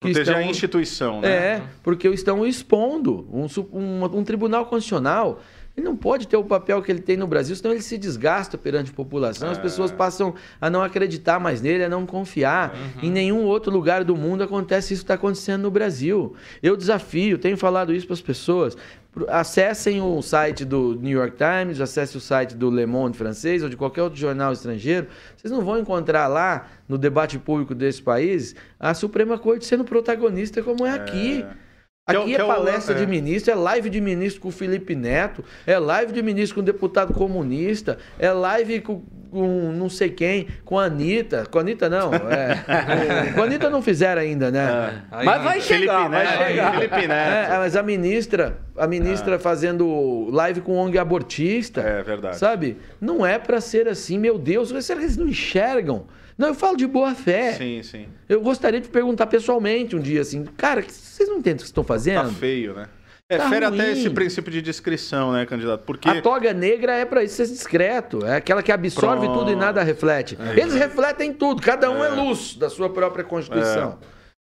que 0.01 0.13
Proteger 0.13 0.37
a 0.37 0.39
estão- 0.39 0.51
instituição, 0.53 1.21
né? 1.21 1.29
É, 1.29 1.63
porque 1.83 2.07
estão 2.07 2.47
expondo 2.47 3.27
um, 3.33 3.47
um, 3.77 4.05
um 4.05 4.23
tribunal 4.23 4.67
constitucional. 4.67 5.41
Ele 5.79 5.85
não 5.87 5.97
pode 5.97 6.27
ter 6.27 6.37
o 6.37 6.43
papel 6.43 6.83
que 6.83 6.91
ele 6.91 7.01
tem 7.01 7.17
no 7.17 7.27
Brasil, 7.29 7.55
senão 7.55 7.71
ele 7.73 7.83
se 7.83 7.97
desgasta 7.97 8.59
perante 8.59 8.91
a 8.91 8.95
população. 8.95 9.49
As 9.49 9.59
É. 9.59 9.61
pessoas 9.61 9.93
passam 9.93 10.35
a 10.61 10.69
não 10.69 10.83
acreditar 10.83 11.39
mais 11.39 11.63
nele, 11.63 11.85
a 11.85 11.89
não 11.89 12.05
confiar. 12.05 12.75
Em 13.01 13.09
nenhum 13.11 13.45
outro 13.45 13.71
lugar 13.73 14.03
do 14.03 14.17
mundo 14.17 14.43
acontece 14.43 14.93
isso 14.93 15.03
que 15.03 15.05
está 15.05 15.15
acontecendo 15.15 15.63
no 15.63 15.71
Brasil. 15.71 16.35
Eu 16.61 16.77
desafio, 16.77 17.39
tenho 17.39 17.57
falado 17.57 17.95
isso 17.95 18.07
para 18.07 18.15
as 18.15 18.21
pessoas. 18.21 18.77
Acessem 19.29 20.01
o 20.01 20.21
site 20.23 20.65
do 20.65 20.95
New 21.01 21.17
York 21.19 21.37
Times, 21.37 21.81
acessem 21.81 22.19
o 22.19 22.21
site 22.21 22.55
do 22.57 22.71
Le 22.71 22.87
Monde 22.87 23.17
francês 23.17 23.63
ou 23.63 23.69
de 23.69 23.77
qualquer 23.77 24.03
outro 24.03 24.19
jornal 24.19 24.53
estrangeiro. 24.53 25.07
Vocês 25.37 25.51
não 25.51 25.61
vão 25.65 25.79
encontrar 25.79 26.27
lá, 26.29 26.67
no 26.89 26.97
debate 26.99 27.39
público 27.39 27.75
desse 27.75 28.03
país, 28.03 28.55
a 28.81 28.95
Suprema 28.95 29.39
Corte 29.39 29.65
sendo 29.65 29.85
protagonista 29.85 30.63
como 30.63 30.87
é 30.87 30.91
aqui. 30.91 31.43
É 31.43 31.45
o- 31.45 31.68
Aqui 32.09 32.25
que 32.25 32.37
é 32.37 32.41
é 32.41 32.45
o- 32.45 32.47
palestra 32.47 32.95
é. 32.95 32.99
de 32.99 33.07
ministro, 33.07 33.53
é 33.53 33.55
live 33.55 33.91
de 33.91 34.01
ministro 34.01 34.41
com 34.41 34.49
o 34.49 34.53
Felipe 34.53 34.95
Neto, 34.95 35.45
é 35.67 35.79
live 35.79 36.13
de 36.13 36.23
ministro 36.23 36.57
com 36.57 36.63
deputado 36.65 37.13
comunista, 37.13 37.99
é 38.19 38.31
live 38.33 38.81
com, 38.81 39.03
com 39.31 39.73
não 39.73 39.91
sei 39.91 40.09
quem, 40.11 40.49
com 40.65 40.79
a 40.79 40.85
Anitta. 40.85 41.45
Com 41.51 41.59
a 41.59 41.61
Anitta 41.61 41.89
não, 41.89 42.11
é. 42.15 42.65
com 43.35 43.43
a 43.43 43.45
Anitta 43.45 43.69
não 43.69 43.83
fizeram 43.83 44.23
ainda, 44.23 44.51
né? 44.51 45.03
Aí 45.11 45.27
Mas 45.27 45.43
vai 45.43 45.61
Felipe 45.61 45.87
chegar, 45.87 46.09
vai 46.09 46.25
Neto. 46.27 46.47
chegar. 46.47 46.75
Felipe 46.75 46.95
É, 46.95 47.09
Neto. 47.09 47.51
mas 47.59 47.77
a 47.77 47.83
ministra, 47.83 48.59
a 48.77 48.87
ministra 48.87 49.39
fazendo 49.39 50.29
live 50.31 50.61
com 50.63 50.77
ONG 50.77 50.99
abortista. 50.99 51.81
É 51.83 52.03
verdade. 52.03 52.39
Sabe? 52.39 52.79
Não 53.01 53.25
é 53.27 53.39
pra 53.39 53.61
ser 53.61 53.87
assim, 53.87 54.19
meu 54.19 54.39
Deus. 54.39 54.71
Será 54.85 54.99
que 54.99 55.05
eles 55.05 55.17
não 55.17 55.29
enxergam? 55.29 56.07
Não, 56.39 56.49
eu 56.49 56.55
falo 56.55 56.77
de 56.77 56.87
boa 56.87 57.17
fé. 57.17 57.55
Sim, 57.55 57.83
sim. 57.83 58.07
Eu 58.29 58.41
gostaria 58.41 58.81
de 58.81 58.89
perguntar 58.89 59.27
pessoalmente 59.27 59.97
um 59.97 59.99
dia 59.99 60.21
assim, 60.21 60.45
cara, 60.57 60.85
vocês 60.87 61.29
não 61.29 61.39
entendem 61.39 61.55
o 61.55 61.57
que 61.57 61.63
vocês 61.63 61.71
estão 61.71 61.83
Tá 61.83 61.89
fazendo? 61.99 62.35
feio, 62.35 62.75
né? 62.75 62.89
É, 63.31 63.37
Tá 63.37 63.51
fere 63.51 63.67
ruim. 63.67 63.79
até 63.79 63.93
esse 63.93 64.09
princípio 64.09 64.51
de 64.51 64.63
descrição, 64.63 65.33
né, 65.33 65.45
candidato? 65.45 65.83
Porque. 65.85 66.09
A 66.09 66.23
toga 66.23 66.55
negra 66.55 66.95
é 66.95 67.05
pra 67.05 67.23
isso 67.23 67.35
ser 67.37 67.47
discreto. 67.47 68.25
É 68.25 68.37
aquela 68.37 68.63
que 68.63 68.73
absorve 68.73 69.27
Pronto. 69.27 69.41
tudo 69.41 69.51
e 69.53 69.57
nada 69.57 69.83
reflete. 69.83 70.39
Eles 70.57 70.73
refletem 70.73 71.33
tudo. 71.35 71.61
Cada 71.61 71.91
um 71.91 72.03
é, 72.03 72.09
luz 72.09 72.55
da 72.55 72.71
sua 72.71 72.89
própria 72.89 73.23
Constituição. 73.25 73.99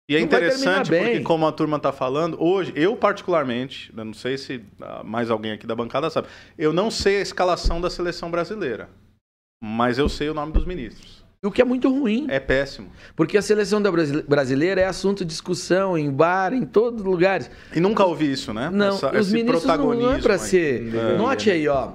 E 0.09 0.15
é 0.15 0.19
Não 0.19 0.27
vai 0.27 0.39
terminar 0.39 0.81
interessante 0.81 0.89
porque, 0.89 1.19
como 1.21 1.45
a 1.47 1.51
turma 1.51 1.77
está 1.77 1.91
falando, 1.93 2.35
hoje, 2.43 2.73
eu 2.75 2.97
particularmente, 2.97 3.93
eu 3.95 4.03
não 4.03 4.13
sei 4.13 4.37
se 4.37 4.61
ah, 4.81 5.03
mais 5.05 5.29
alguém 5.29 5.51
aqui 5.51 5.65
da 5.67 5.75
bancada 5.75 6.09
sabe, 6.09 6.27
eu 6.57 6.73
não 6.73 6.89
sei 6.91 7.19
a 7.19 7.21
escalação 7.21 7.79
da 7.79 7.89
seleção 7.89 8.29
brasileira, 8.29 8.89
mas 9.63 9.97
eu 9.97 10.09
sei 10.09 10.27
o 10.29 10.33
nome 10.33 10.51
dos 10.51 10.65
ministros. 10.65 11.20
O 11.43 11.49
que 11.49 11.59
é 11.59 11.65
muito 11.65 11.89
ruim. 11.89 12.27
É 12.29 12.39
péssimo. 12.39 12.89
Porque 13.15 13.35
a 13.35 13.41
seleção 13.41 13.81
brasileira 14.27 14.79
é 14.81 14.85
assunto 14.85 15.25
de 15.25 15.29
discussão 15.31 15.97
em 15.97 16.11
bar, 16.11 16.53
em 16.53 16.63
todos 16.63 16.99
os 17.01 17.05
lugares. 17.05 17.49
E 17.75 17.79
nunca 17.79 18.05
ouvi 18.05 18.31
isso, 18.31 18.53
né? 18.53 18.69
Não, 18.71 18.89
Essa- 18.89 19.17
os 19.19 19.31
ministros 19.31 19.65
não, 19.65 20.13
é 20.13 20.21
para 20.21 20.37
ser. 20.37 20.93
É. 20.93 21.17
Note 21.17 21.49
aí, 21.49 21.67
ó. 21.67 21.93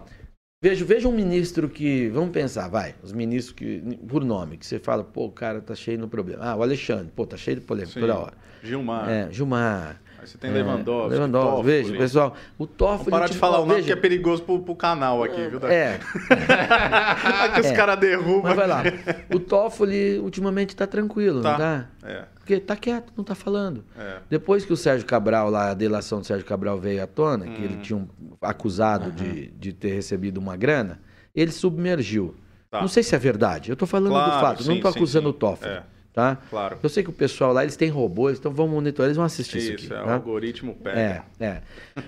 Veja, 0.61 0.85
veja 0.85 1.06
um 1.09 1.12
ministro 1.12 1.68
que. 1.68 2.09
Vamos 2.09 2.30
pensar, 2.30 2.66
vai. 2.68 2.96
Os 3.04 3.12
ministros 3.12 3.54
que. 3.54 3.80
Por 4.09 4.24
nome, 4.24 4.56
que 4.56 4.66
você 4.66 4.80
fala, 4.80 5.04
pô, 5.04 5.26
o 5.26 5.30
cara 5.30 5.61
tá 5.61 5.76
cheio 5.76 5.98
no 6.00 6.09
problema. 6.09 6.42
Ah, 6.44 6.56
o 6.56 6.62
Alexandre, 6.62 7.12
pô, 7.14 7.24
tá 7.24 7.37
cheio 7.37 7.61
de 7.61 7.62
polêmica 7.64 7.92
Sim. 7.94 8.00
toda 8.00 8.18
hora. 8.18 8.35
Gilmar. 8.64 9.09
É, 9.09 9.28
Gilmar. 9.30 10.00
Você 10.26 10.38
tem 10.38 10.50
é, 10.50 10.54
Lewandowski. 10.54 11.14
Lewandowski. 11.14 11.50
Toffoli. 11.56 11.66
Veja, 11.72 11.96
pessoal, 11.96 12.34
o 12.58 12.66
Toffoli. 12.66 12.98
Vamos 12.98 13.10
parar 13.10 13.28
de 13.28 13.38
falar 13.38 13.58
o 13.58 13.60
nome 13.62 13.74
veja, 13.76 13.86
que 13.86 13.92
é 13.92 13.96
perigoso 13.96 14.42
pro, 14.42 14.58
pro 14.60 14.74
canal 14.74 15.22
aqui, 15.22 15.48
viu? 15.48 15.58
Daqui? 15.60 15.74
É, 15.74 15.98
que 17.54 17.60
os 17.60 17.66
é. 17.66 17.72
caras 17.74 17.98
derrubam. 17.98 18.42
mas 18.42 18.56
vai 18.56 18.66
lá. 18.66 18.82
O 19.34 19.38
Toffoli 19.40 20.18
ultimamente 20.18 20.74
tá 20.74 20.86
tranquilo, 20.86 21.40
Tá. 21.42 21.50
não 21.52 21.58
tá? 21.58 21.86
É, 22.04 22.24
Porque 22.36 22.60
tá 22.60 22.76
quieto, 22.76 23.12
não 23.16 23.24
tá 23.24 23.34
falando. 23.34 23.84
é. 23.98 24.18
Depois 24.30 24.64
que 24.64 24.72
o 24.72 24.76
Sérgio 24.76 25.06
Cabral, 25.06 25.50
lá, 25.50 25.70
a 25.70 25.74
delação 25.74 26.20
do 26.20 26.26
Sérgio 26.26 26.46
Cabral 26.46 26.78
veio 26.78 27.02
à 27.02 27.06
tona, 27.06 27.44
que 27.46 27.60
Hum. 27.60 27.64
ele 27.64 27.76
tinha 27.78 27.96
um 27.98 28.06
acusado 28.40 29.10
de, 29.12 29.48
de 29.48 29.72
ter 29.72 29.92
recebido 29.92 30.38
uma 30.38 30.56
grana, 30.56 31.00
ele 31.34 31.50
submergiu. 31.52 32.34
Tá. 32.70 32.80
Não 32.80 32.88
sei 32.88 33.02
se 33.02 33.14
é 33.14 33.18
verdade. 33.18 33.70
Eu 33.70 33.76
tô 33.76 33.86
falando 33.86 34.08
do 34.12 34.14
Claro, 34.14 34.40
fato, 34.46 34.66
não 34.66 34.74
sim, 34.74 34.80
tô 34.80 34.90
sim, 34.90 34.98
acusando 34.98 35.28
sim. 35.28 35.30
o 35.30 35.32
Toffoli. 35.32 35.70
É. 35.72 35.82
Tá? 36.16 36.38
Claro. 36.48 36.79
Eu 36.83 36.88
sei 36.88 37.02
que 37.02 37.11
o 37.11 37.12
pessoal 37.12 37.52
lá, 37.52 37.62
eles 37.62 37.76
têm 37.76 37.90
robôs, 37.90 38.38
então 38.38 38.50
vão 38.50 38.66
monitorar, 38.66 39.09
eles 39.09 39.18
vão 39.18 39.26
assistir 39.26 39.59
isso, 39.59 39.72
Isso, 39.74 39.85
aqui. 39.92 39.94
é, 39.94 40.02
o 40.02 40.07
tá? 40.07 40.14
algoritmo 40.14 40.74
pega. 40.74 40.98
É, 40.98 41.22
é. 41.38 41.62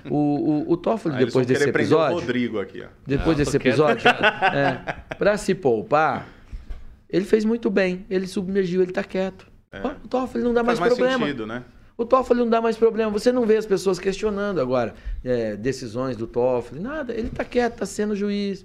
O, 0.08 0.14
o, 0.16 0.72
o 0.72 0.76
Toffoli, 0.78 1.14
eles 1.16 1.26
depois 1.26 1.46
desse 1.46 1.64
prender 1.64 1.74
o 1.76 1.82
episódio, 1.84 2.18
Rodrigo 2.20 2.58
aqui, 2.58 2.82
ó. 2.82 2.86
depois 3.06 3.36
Ah, 3.36 3.44
desse 3.44 3.56
episódio, 3.58 4.08
é, 4.08 4.96
pra 5.18 5.36
se 5.36 5.54
poupar, 5.54 6.26
ele 7.10 7.26
fez 7.26 7.44
muito 7.44 7.68
bem. 7.68 8.06
Ele 8.08 8.26
submergiu, 8.26 8.80
ele 8.80 8.92
tá 8.92 9.04
quieto. 9.04 9.46
Ó, 9.74 9.88
O 10.02 10.08
Toffoli 10.08 10.42
não 10.42 10.54
dá 10.54 10.64
Faz 10.64 10.78
mais 10.80 10.90
mais 10.90 10.98
problema. 10.98 11.26
sentido, 11.26 11.46
né? 11.46 11.62
O 11.94 12.06
Toffoli 12.06 12.40
não 12.40 12.48
dá 12.48 12.62
mais 12.62 12.78
problema. 12.78 13.10
Você 13.10 13.30
não 13.30 13.44
vê 13.44 13.58
as 13.58 13.66
pessoas 13.66 13.98
questionando 13.98 14.58
agora 14.58 14.94
é, 15.22 15.54
decisões 15.54 16.16
do 16.16 16.26
Toffoli, 16.26 16.80
nada. 16.80 17.12
Ele 17.12 17.28
tá 17.28 17.44
quieto, 17.44 17.76
tá 17.76 17.84
sendo 17.84 18.16
juiz. 18.16 18.64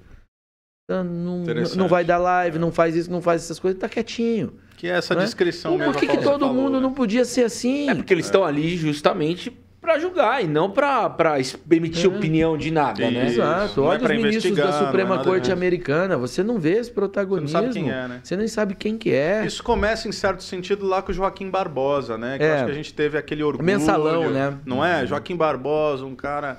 Tá, 0.87 1.03
não, 1.03 1.41
Interessante. 1.43 1.77
não 1.77 1.89
vai 1.89 2.05
dar 2.05 2.17
live, 2.17 2.57
não 2.59 2.71
faz 2.71 2.95
isso, 2.95 3.11
não 3.11 3.21
faz 3.21 3.43
essas 3.43 3.59
coisas, 3.59 3.75
ele 3.75 3.81
tá 3.81 3.89
quietinho. 3.89 4.53
Que 4.77 4.87
é 4.87 4.91
essa 4.97 5.15
Né? 5.15 5.23
descrição 5.23 5.71
Por 5.73 5.79
mesmo. 5.79 5.93
que, 5.93 6.07
que 6.07 6.17
que 6.17 6.23
todo 6.23 6.41
falou, 6.45 6.53
mundo 6.53 6.73
né? 6.77 6.79
não 6.81 6.93
podia 6.93 7.23
ser 7.25 7.43
assim? 7.45 7.89
É 7.89 7.95
porque 7.95 8.13
eles 8.13 8.25
estão 8.25 8.43
ali 8.43 8.75
justamente 8.77 9.51
pra 9.79 9.99
julgar 9.99 10.41
e 10.41 10.47
não 10.47 10.71
es- 11.41 11.57
emitir 11.69 12.05
É. 12.05 12.07
opinião 12.07 12.57
de 12.57 12.71
nada, 12.71 13.11
né? 13.11 13.25
Isso. 13.25 13.41
Exato. 13.41 13.81
não 13.81 13.87
é 13.87 13.89
Olha 13.89 13.97
os 13.97 14.03
pra 14.05 14.15
ministros 14.15 14.55
da 14.55 14.69
é 14.69 14.71
Suprema 14.71 15.21
Corte 15.23 15.41
disso. 15.41 15.51
Americana. 15.51 16.17
Você 16.17 16.41
não 16.41 16.57
vê 16.57 16.77
esse 16.77 16.89
protagonismo. 16.89 17.49
Você 17.49 17.57
não 17.65 17.73
sabe 17.73 17.73
quem 17.83 17.91
é, 17.91 18.07
né? 18.07 18.19
Você 18.23 18.37
nem 18.37 18.47
sabe 18.47 18.75
quem 18.75 18.97
que 18.97 19.11
é. 19.13 19.45
Isso 19.45 19.61
começa 19.61 20.07
em 20.07 20.13
certo 20.13 20.41
sentido 20.41 20.85
lá 20.85 21.01
com 21.01 21.11
o 21.11 21.13
Joaquim 21.13 21.49
Barbosa, 21.49 22.17
né? 22.17 22.37
Que 22.37 22.43
eu 22.45 22.47
É. 22.47 22.53
acho 22.55 22.65
que 22.65 22.71
a 22.71 22.75
gente 22.75 22.93
teve 22.93 23.17
aquele 23.17 23.43
orgulho. 23.43 23.65
Mensalão, 23.65 24.29
né? 24.31 24.53
Não 24.65 24.83
é? 24.85 25.05
Joaquim 25.05 25.35
Barbosa, 25.35 26.05
um 26.05 26.15
cara. 26.15 26.57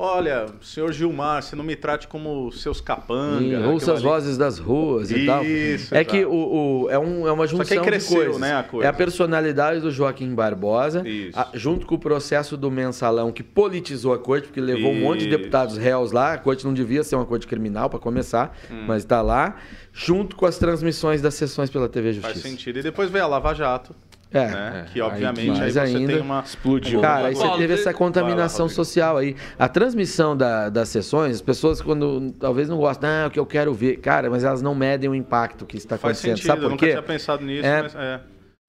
Olha, 0.00 0.46
senhor 0.62 0.92
Gilmar, 0.92 1.42
você 1.42 1.56
não 1.56 1.64
me 1.64 1.74
trate 1.74 2.06
como 2.06 2.52
seus 2.52 2.80
capangas. 2.80 3.66
Ouça 3.66 3.92
as 3.94 3.98
ali. 3.98 4.06
vozes 4.06 4.38
das 4.38 4.56
ruas 4.60 5.10
e 5.10 5.26
tal. 5.26 5.44
Isso, 5.44 5.92
É 5.92 6.04
que 6.04 6.24
o, 6.24 6.84
o- 6.84 6.88
é, 6.88 6.96
um, 6.96 7.26
é 7.26 7.32
uma 7.32 7.48
junção 7.48 7.66
que 7.66 7.74
aí 7.74 7.80
cresceu, 7.84 8.16
de 8.20 8.24
coisas. 8.26 8.40
né, 8.40 8.54
a 8.54 8.62
coisa. 8.62 8.86
É 8.86 8.88
a 8.88 8.92
personalidade 8.92 9.80
do 9.80 9.90
Joaquim 9.90 10.32
Barbosa, 10.36 11.02
Isso. 11.04 11.36
a- 11.36 11.48
junto 11.52 11.84
com 11.84 11.96
o 11.96 11.98
processo 11.98 12.56
do 12.56 12.70
mensalão 12.70 13.32
que 13.32 13.42
politizou 13.42 14.12
a 14.14 14.18
corte, 14.20 14.46
porque 14.46 14.60
levou 14.60 14.92
um 14.92 15.00
monte 15.00 15.22
de 15.24 15.28
Isso. 15.30 15.36
deputados 15.36 15.76
réus 15.76 16.12
lá. 16.12 16.34
A 16.34 16.38
corte 16.38 16.64
não 16.64 16.72
devia 16.72 17.02
ser 17.02 17.16
uma 17.16 17.26
corte 17.26 17.48
criminal 17.48 17.90
para 17.90 17.98
começar, 17.98 18.56
Hum. 18.70 18.84
mas 18.86 19.02
está 19.02 19.20
lá, 19.20 19.56
junto 19.92 20.36
com 20.36 20.46
as 20.46 20.58
transmissões 20.58 21.20
das 21.20 21.34
sessões 21.34 21.70
pela 21.70 21.88
TV 21.88 22.12
Faz 22.12 22.34
Justiça. 22.34 22.48
sentido. 22.48 22.78
E 22.78 22.82
depois 22.82 23.10
veio 23.10 23.24
a 23.24 23.26
Lava 23.26 23.52
Jato, 23.52 23.92
É. 24.30 24.46
né? 24.46 24.84
É, 24.86 24.92
que 24.92 25.00
aí 25.00 25.06
obviamente 25.06 25.50
aí, 25.52 25.58
mais 25.58 25.72
você 25.72 25.80
ainda 25.80 26.12
tem 26.12 26.20
uma. 26.20 26.40
explodiu. 26.40 27.00
Cara, 27.00 27.28
aí 27.28 27.34
você 27.34 27.48
teve 27.56 27.74
essa 27.74 27.94
contaminação 27.94 28.66
lá, 28.66 28.72
social 28.72 29.16
aí. 29.16 29.34
A 29.58 29.68
transmissão 29.68 30.36
da- 30.36 30.68
das 30.68 30.90
sessões, 30.90 31.36
as 31.36 31.40
pessoas 31.42 31.80
quando 31.80 32.30
talvez 32.38 32.68
não 32.68 32.76
gostam, 32.76 33.08
ah, 33.08 33.26
o 33.28 33.30
que 33.30 33.38
eu 33.38 33.46
quero 33.46 33.72
ver. 33.72 33.96
Cara, 33.98 34.28
mas 34.28 34.44
elas 34.44 34.60
não 34.60 34.74
medem 34.74 35.08
o 35.08 35.14
impacto 35.14 35.64
que 35.64 35.76
está 35.78 35.96
Faz 35.96 36.18
acontecendo. 36.18 36.36
sentido, 36.36 36.46
Sabe 36.46 36.58
eu 36.60 36.64
por 36.64 36.70
nunca 36.72 36.84
quê? 36.86 36.92
tinha 36.92 37.02
pensado 37.02 37.44
nisso, 37.44 37.66
É. 37.66 37.82
mas 37.82 37.94
é. 37.94 38.20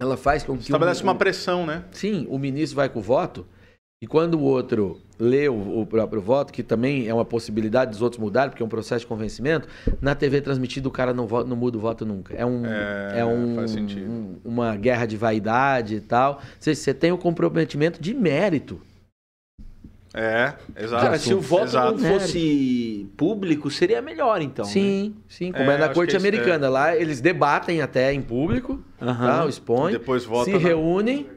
Ela 0.02 0.16
faz 0.16 0.44
com 0.44 0.56
que. 0.56 0.64
Estabelece 0.64 1.02
o- 1.02 1.04
uma 1.04 1.16
pressão, 1.16 1.66
né? 1.66 1.84
Sim, 1.92 2.26
o 2.30 2.40
ministro 2.40 2.78
vai 2.78 2.88
com 2.88 3.00
o 3.00 3.02
voto 3.04 3.46
E 4.02 4.08
quando 4.08 4.36
o 4.36 4.42
outro 4.44 5.02
lê 5.20 5.50
o, 5.50 5.82
o 5.82 5.86
próprio 5.86 6.22
voto, 6.22 6.54
que 6.54 6.64
também 6.64 7.08
é 7.08 7.14
uma 7.14 7.26
possibilidade 7.26 7.92
dos 7.92 8.02
outros 8.02 8.20
mudarem, 8.22 8.50
porque 8.52 8.64
é 8.64 8.66
um 8.66 8.70
processo 8.70 9.02
de 9.02 9.08
convencimento, 9.08 9.68
na 10.00 10.16
TV 10.16 10.40
transmitida 10.40 10.88
o 10.88 10.92
cara 10.92 11.14
não, 11.14 11.28
vo- 11.28 11.44
não 11.44 11.58
muda 11.58 11.78
o 11.78 11.82
voto 11.82 12.06
nunca. 12.06 12.34
É, 12.34 12.46
um, 12.46 12.66
É, 12.66 13.20
é, 13.20 13.26
um, 13.26 13.56
faz 13.56 13.72
sentido. 13.72 14.10
um- 14.10 14.38
uma 14.46 14.76
guerra 14.78 15.06
de 15.06 15.18
vaidade 15.18 15.96
e 15.96 16.02
tal. 16.02 16.36
Ou 16.36 16.40
seja, 16.60 16.80
você 16.80 16.94
tem 16.94 17.12
o 17.12 17.18
comprometimento 17.18 18.02
de 18.02 18.14
mérito. 18.14 18.80
É, 20.12 20.54
exato. 20.76 21.04
Cara, 21.04 21.20
se 21.20 21.32
o 21.36 21.40
voto 21.40 21.66
Exato. 21.66 21.92
não 22.02 22.20
fosse 22.20 23.08
público, 23.16 23.70
seria 23.70 24.02
melhor, 24.02 24.42
então. 24.42 24.66
né? 24.66 24.72
sim, 24.72 25.16
sim. 25.28 25.52
Como 25.52 25.70
É, 25.70 25.76
é, 25.76 25.78
na 25.78 25.90
corte 25.90 26.16
isso- 26.16 26.18
americana. 26.18 26.68
Lá 26.68 26.96
eles 26.96 27.22
debatem 27.22 27.80
até 27.82 28.12
em 28.12 28.22
público, 28.22 28.84
Aham. 29.00 29.42
tá, 29.44 29.48
expõem, 29.48 29.92
Depois 29.92 30.26
vota 30.26 30.46
se 30.50 30.58
reúnem 30.58 31.28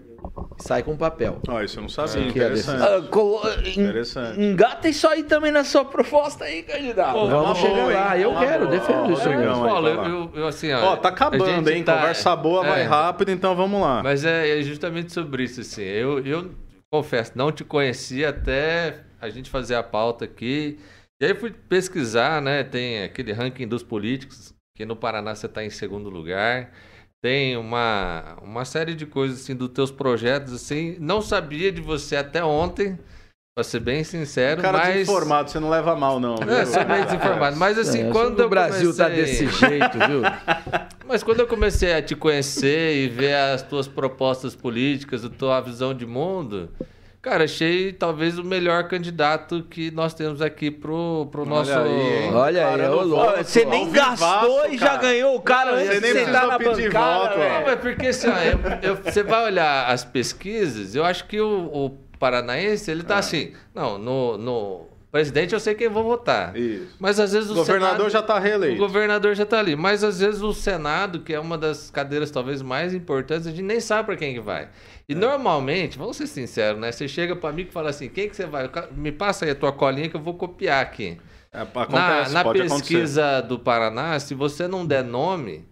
sai 0.58 0.82
com 0.82 0.96
papel. 0.96 1.38
Ó, 1.48 1.60
isso 1.62 1.78
eu 1.78 1.82
não 1.82 1.88
sabia. 1.88 2.12
Sim, 2.12 2.30
que 2.30 2.40
é 2.40 2.44
interessante. 2.44 2.82
Ah, 2.82 3.68
Interessante. 3.68 4.40
Engata 4.40 4.88
isso 4.88 5.06
aí 5.08 5.22
também 5.24 5.50
na 5.52 5.64
sua 5.64 5.84
proposta 5.84 6.44
aí, 6.44 6.62
candidato. 6.62 7.12
Pô, 7.12 7.26
Vamos 7.28 7.46
uma 7.46 7.54
chegar 7.54 7.74
boa, 7.82 7.92
lá. 7.92 8.16
hein? 8.16 8.22
Eu 8.22 8.30
Uma 8.30 8.40
quero, 8.40 8.66
boa. 8.66 8.70
defendo 8.78 8.98
Ó, 8.98 9.10
isso 9.12 9.28
aí. 9.28 9.36
vai 9.36 9.46
lá. 9.94 10.08
eu, 10.08 10.30
eu, 10.34 10.46
assim, 10.46 10.72
ó. 10.72 10.92
Ó, 10.92 10.96
tá 10.96 11.08
acabando, 11.08 11.70
hein? 11.70 11.82
tá- 11.84 11.96
Conversa 11.96 12.36
boa, 12.36 12.62
vai 12.64 12.80
é, 12.82 12.84
rápido, 12.84 13.30
então 13.30 13.54
vamos 13.56 13.80
lá. 13.80 14.02
Mas 14.02 14.24
é, 14.24 14.58
é 14.58 14.62
justamente 14.62 15.12
sobre 15.12 15.44
isso, 15.44 15.60
assim. 15.60 15.82
Eu, 15.82 16.24
eu 16.24 16.50
confesso, 16.92 17.32
não 17.34 17.50
te 17.50 17.64
conhecia 17.64 18.28
até 18.28 19.00
a 19.20 19.28
gente 19.28 19.48
fazer 19.50 19.74
a 19.74 19.82
pauta 19.82 20.24
aqui. 20.24 20.78
E 21.20 21.24
aí 21.24 21.34
fui 21.34 21.50
pesquisar, 21.52 22.42
né? 22.42 22.64
Tem 22.64 23.02
aquele 23.04 23.32
ranking 23.32 23.66
dos 23.68 23.82
políticos, 23.82 24.52
que 24.76 24.84
no 24.84 24.96
Paraná 24.96 25.34
você 25.34 25.46
está 25.46 25.64
em 25.64 25.70
segundo 25.70 26.10
lugar. 26.10 26.70
Tem 27.22 27.56
uma, 27.56 28.36
uma 28.42 28.64
série 28.64 28.94
de 28.94 29.06
coisas, 29.06 29.40
assim, 29.42 29.54
dos 29.54 29.68
teus 29.68 29.92
projetos, 29.92 30.52
assim. 30.52 30.96
Não 30.98 31.22
sabia 31.22 31.70
de 31.70 31.80
você 31.80 32.16
até 32.16 32.42
ontem, 32.44 32.98
pra 33.54 33.62
ser 33.62 33.78
bem 33.78 34.02
sincero, 34.02 34.60
Cara 34.60 34.78
mas... 34.78 34.94
desinformado, 34.94 35.48
você 35.48 35.60
não 35.60 35.70
leva 35.70 35.94
mal, 35.94 36.18
não. 36.18 36.34
É, 36.34 36.64
viu? 36.64 36.66
sou 36.66 36.84
meio 36.84 37.04
desinformado. 37.04 37.56
Mas 37.56 37.78
assim, 37.78 38.08
É, 38.08 38.10
quando 38.10 38.40
o 38.40 38.42
eu 38.42 38.48
Brasil 38.48 38.96
tá 38.96 39.04
comecei- 39.08 39.46
desse 39.46 39.58
jeito, 39.58 39.98
viu? 39.98 40.22
Mas 41.06 41.22
quando 41.22 41.40
eu 41.40 41.46
comecei 41.46 41.94
a 41.94 42.02
te 42.02 42.16
conhecer 42.16 42.96
e 43.04 43.08
ver 43.08 43.34
as 43.34 43.62
tuas 43.62 43.86
propostas 43.86 44.56
políticas, 44.56 45.24
a 45.24 45.28
tua 45.28 45.60
visão 45.60 45.92
de 45.94 46.06
mundo, 46.06 46.70
cara, 47.22 47.44
achei 47.44 47.92
talvez 47.92 48.36
o 48.38 48.42
melhor 48.44 48.88
candidato 48.88 49.64
que 49.70 49.90
nós 49.92 50.12
temos 50.12 50.42
aqui 50.42 50.70
pro, 50.70 51.28
pro 51.30 51.46
nosso. 51.46 51.70
aí? 51.72 52.30
Olha 52.34 52.66
aí, 52.68 52.88
ô 52.88 53.02
louco. 53.02 53.44
Você 53.44 53.64
nem 53.64 53.90
gastou 53.90 54.66
e 54.68 54.76
já 54.76 54.96
ganhou 54.96 55.36
o 55.36 55.40
cara 55.40 55.70
Não, 55.70 55.78
antes 55.78 55.88
você 55.88 55.94
de 55.94 56.00
nem 56.00 56.12
sentar 56.26 56.32
precisou 56.32 56.48
na 56.48 56.58
pedir 56.58 56.92
bancada, 56.92 57.18
voto. 57.28 57.38
Não, 57.38 57.62
mas 57.64 57.80
porque 57.80 58.06
assim, 58.08 58.28
ó, 58.28 58.38
eu- 58.38 58.90
eu- 58.90 58.96
você 58.96 59.22
vai 59.22 59.44
olhar 59.44 59.86
as 59.88 60.04
pesquisas, 60.04 60.94
eu 60.96 61.04
acho 61.04 61.24
que 61.26 61.40
o, 61.40 61.70
o 61.72 61.90
paranaense, 62.18 62.90
ele 62.90 63.02
tá 63.04 63.18
assim, 63.18 63.52
não, 63.74 63.98
no, 63.98 64.36
no 64.38 64.86
presidente 65.12 65.52
eu 65.52 65.60
sei 65.60 65.74
quem 65.74 65.88
vou 65.88 66.02
votar. 66.02 66.56
Isso. 66.56 66.96
Mas 66.98 67.20
às 67.20 67.32
vezes 67.32 67.48
o 67.50 67.52
O 67.52 67.56
governador 67.56 67.96
Senado- 67.96 68.10
já 68.10 68.22
tá 68.22 68.36
O 68.36 68.38
reeleito. 68.40 68.78
governador 68.78 69.34
já 69.36 69.44
tá 69.46 69.58
ali. 69.58 69.76
Mas 69.76 70.02
às 70.02 70.18
vezes 70.18 70.40
o 70.42 70.52
Senado, 70.52 71.20
que 71.20 71.32
é 71.34 71.38
uma 71.38 71.56
das 71.58 71.90
cadeiras 71.90 72.30
talvez 72.30 72.62
mais 72.62 72.94
importantes, 72.94 73.46
a 73.46 73.50
gente 73.50 73.62
nem 73.62 73.78
sabe 73.78 74.06
para 74.06 74.16
quem 74.16 74.32
que 74.34 74.40
vai. 74.40 74.62
É. 74.62 74.68
E 75.08 75.14
normalmente, 75.14 75.98
vamos 75.98 76.16
ser 76.16 76.26
sinceros, 76.26 76.80
né? 76.80 76.90
Você 76.90 77.06
chega 77.06 77.36
para 77.36 77.52
mim 77.52 77.62
e 77.62 77.70
fala 77.70 77.90
assim: 77.90 78.08
quem 78.08 78.28
que 78.28 78.34
você 78.34 78.46
vai? 78.46 78.70
Me 78.96 79.12
passa 79.12 79.44
aí 79.44 79.50
a 79.50 79.54
tua 79.54 79.70
colinha 79.72 80.08
que 80.08 80.16
eu 80.16 80.20
vou 80.22 80.34
copiar 80.34 80.82
aqui. 80.82 81.18
É, 81.52 81.58
na 81.58 81.62
acontece, 81.82 82.32
na 82.32 82.40
acontecer. 82.40 82.68
pesquisa 82.70 83.40
do 83.42 83.58
Paraná, 83.58 84.18
se 84.18 84.34
você 84.34 84.66
não 84.66 84.86
der 84.86 85.04
nome, 85.04 85.66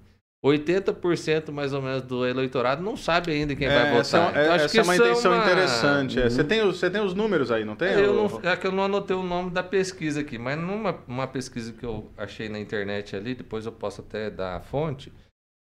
80% 0.44 1.50
mais 1.52 1.72
ou 1.74 1.82
menos 1.82 2.02
do 2.02 2.26
eleitorado 2.26 2.82
não 2.82 2.96
sabe 2.96 3.30
ainda 3.30 3.54
quem 3.54 3.68
vai 3.68 3.76
É, 3.94 3.96
essa 3.98 4.16
é, 4.16 4.20
votar. 4.20 4.32
uma- 4.32 4.40
Então, 4.42 4.54
acho 4.54 4.64
essa 4.64 4.72
que 4.72 4.78
é 4.78 4.82
uma 4.82 4.94
isso 4.94 5.04
intenção 5.04 5.32
uma- 5.32 5.42
interessante. 5.42 6.20
é. 6.20 6.30
Você, 6.30 6.44
tem, 6.44 6.62
os- 6.62 6.78
você 6.78 6.90
tem 6.90 7.00
os 7.02 7.14
números 7.14 7.50
aí, 7.50 7.64
não 7.64 7.76
tem? 7.76 7.92
eu 7.92 8.14
não, 8.14 8.40
é 8.42 8.56
que 8.56 8.66
eu 8.66 8.72
não 8.72 8.84
anotei 8.84 9.14
o 9.16 9.22
nome 9.22 9.50
da 9.50 9.62
pesquisa 9.62 10.20
aqui, 10.20 10.38
mas 10.38 10.58
numa 10.58 10.98
uma 11.06 11.26
pesquisa 11.26 11.72
que 11.72 11.84
eu 11.84 12.10
achei 12.16 12.48
na 12.48 12.58
internet 12.58 13.14
ali, 13.14 13.34
depois 13.34 13.66
eu 13.66 13.72
posso 13.72 14.00
até 14.00 14.30
dar 14.30 14.56
a 14.56 14.60
fonte, 14.60 15.12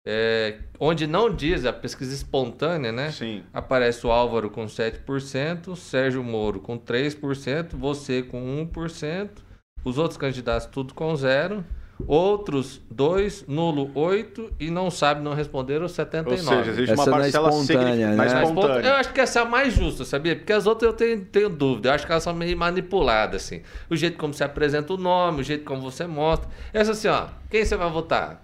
é, 0.05 0.59
onde 0.81 1.07
não 1.07 1.33
diz, 1.33 1.65
a 1.65 1.73
pesquisa 1.73 2.13
espontânea, 2.15 2.91
né? 2.91 3.11
Sim. 3.13 3.45
Aparece 3.53 4.05
o 4.07 4.11
Álvaro 4.11 4.51
com 4.51 4.67
7%, 4.69 5.69
o 5.69 5.77
Sérgio 5.77 6.23
Moro 6.25 6.61
com 6.61 6.77
3%, 6.77 7.77
você 7.77 8.23
com 8.23 8.41
1%, 8.41 9.43
os 9.85 9.97
outros 9.99 10.17
candidatos 10.19 10.67
tudo 10.67 10.93
com 10.95 11.15
zero, 11.15 11.65
outros 12.07 12.81
dois, 12.91 13.45
nulo 13.49 13.91
8 13.95 14.53
e 14.61 14.71
não 14.71 14.91
sabe, 14.91 15.23
não 15.23 15.33
responderam 15.35 15.89
79. 15.89 16.31
Ou 16.31 16.59
seja, 16.65 16.71
existe 16.71 16.93
Essa 16.93 17.03
uma 17.11 17.17
é 17.17 17.21
parcela 17.21 17.49
espontânea, 17.49 17.93
significativa. 17.93 18.35
né? 18.35 18.45
espontânea. 18.45 18.89
eu 18.89 18.95
acho 18.95 19.13
que 19.13 19.21
essa 19.21 19.39
é 19.39 19.43
a 19.43 19.45
mais 19.45 19.75
justa, 19.75 20.05
sabia? 20.05 20.37
Porque 20.37 20.53
as 20.53 20.67
outras 20.67 20.91
eu 20.91 20.97
tenho, 20.97 21.25
tenho 21.25 21.49
dúvida. 21.49 21.89
Eu 21.89 21.95
acho 21.95 22.05
que 22.07 22.13
elas 22.13 22.23
são 22.23 22.35
meio 22.35 22.57
manipuladas, 22.57 23.43
assim. 23.45 23.63
O 23.89 23.97
jeito 23.97 24.19
como 24.19 24.35
você 24.35 24.45
apresenta 24.45 24.93
o 24.93 24.97
nome, 24.97 25.41
o 25.41 25.45
jeito 25.45 25.65
como 25.65 25.81
você 25.81 26.07
mostra. 26.07 26.49
Essa 26.73 26.93
assim, 26.93 27.09
ó, 27.09 27.29
quem 27.51 27.65
você 27.65 27.77
vai 27.77 27.91
votar? 27.91 28.43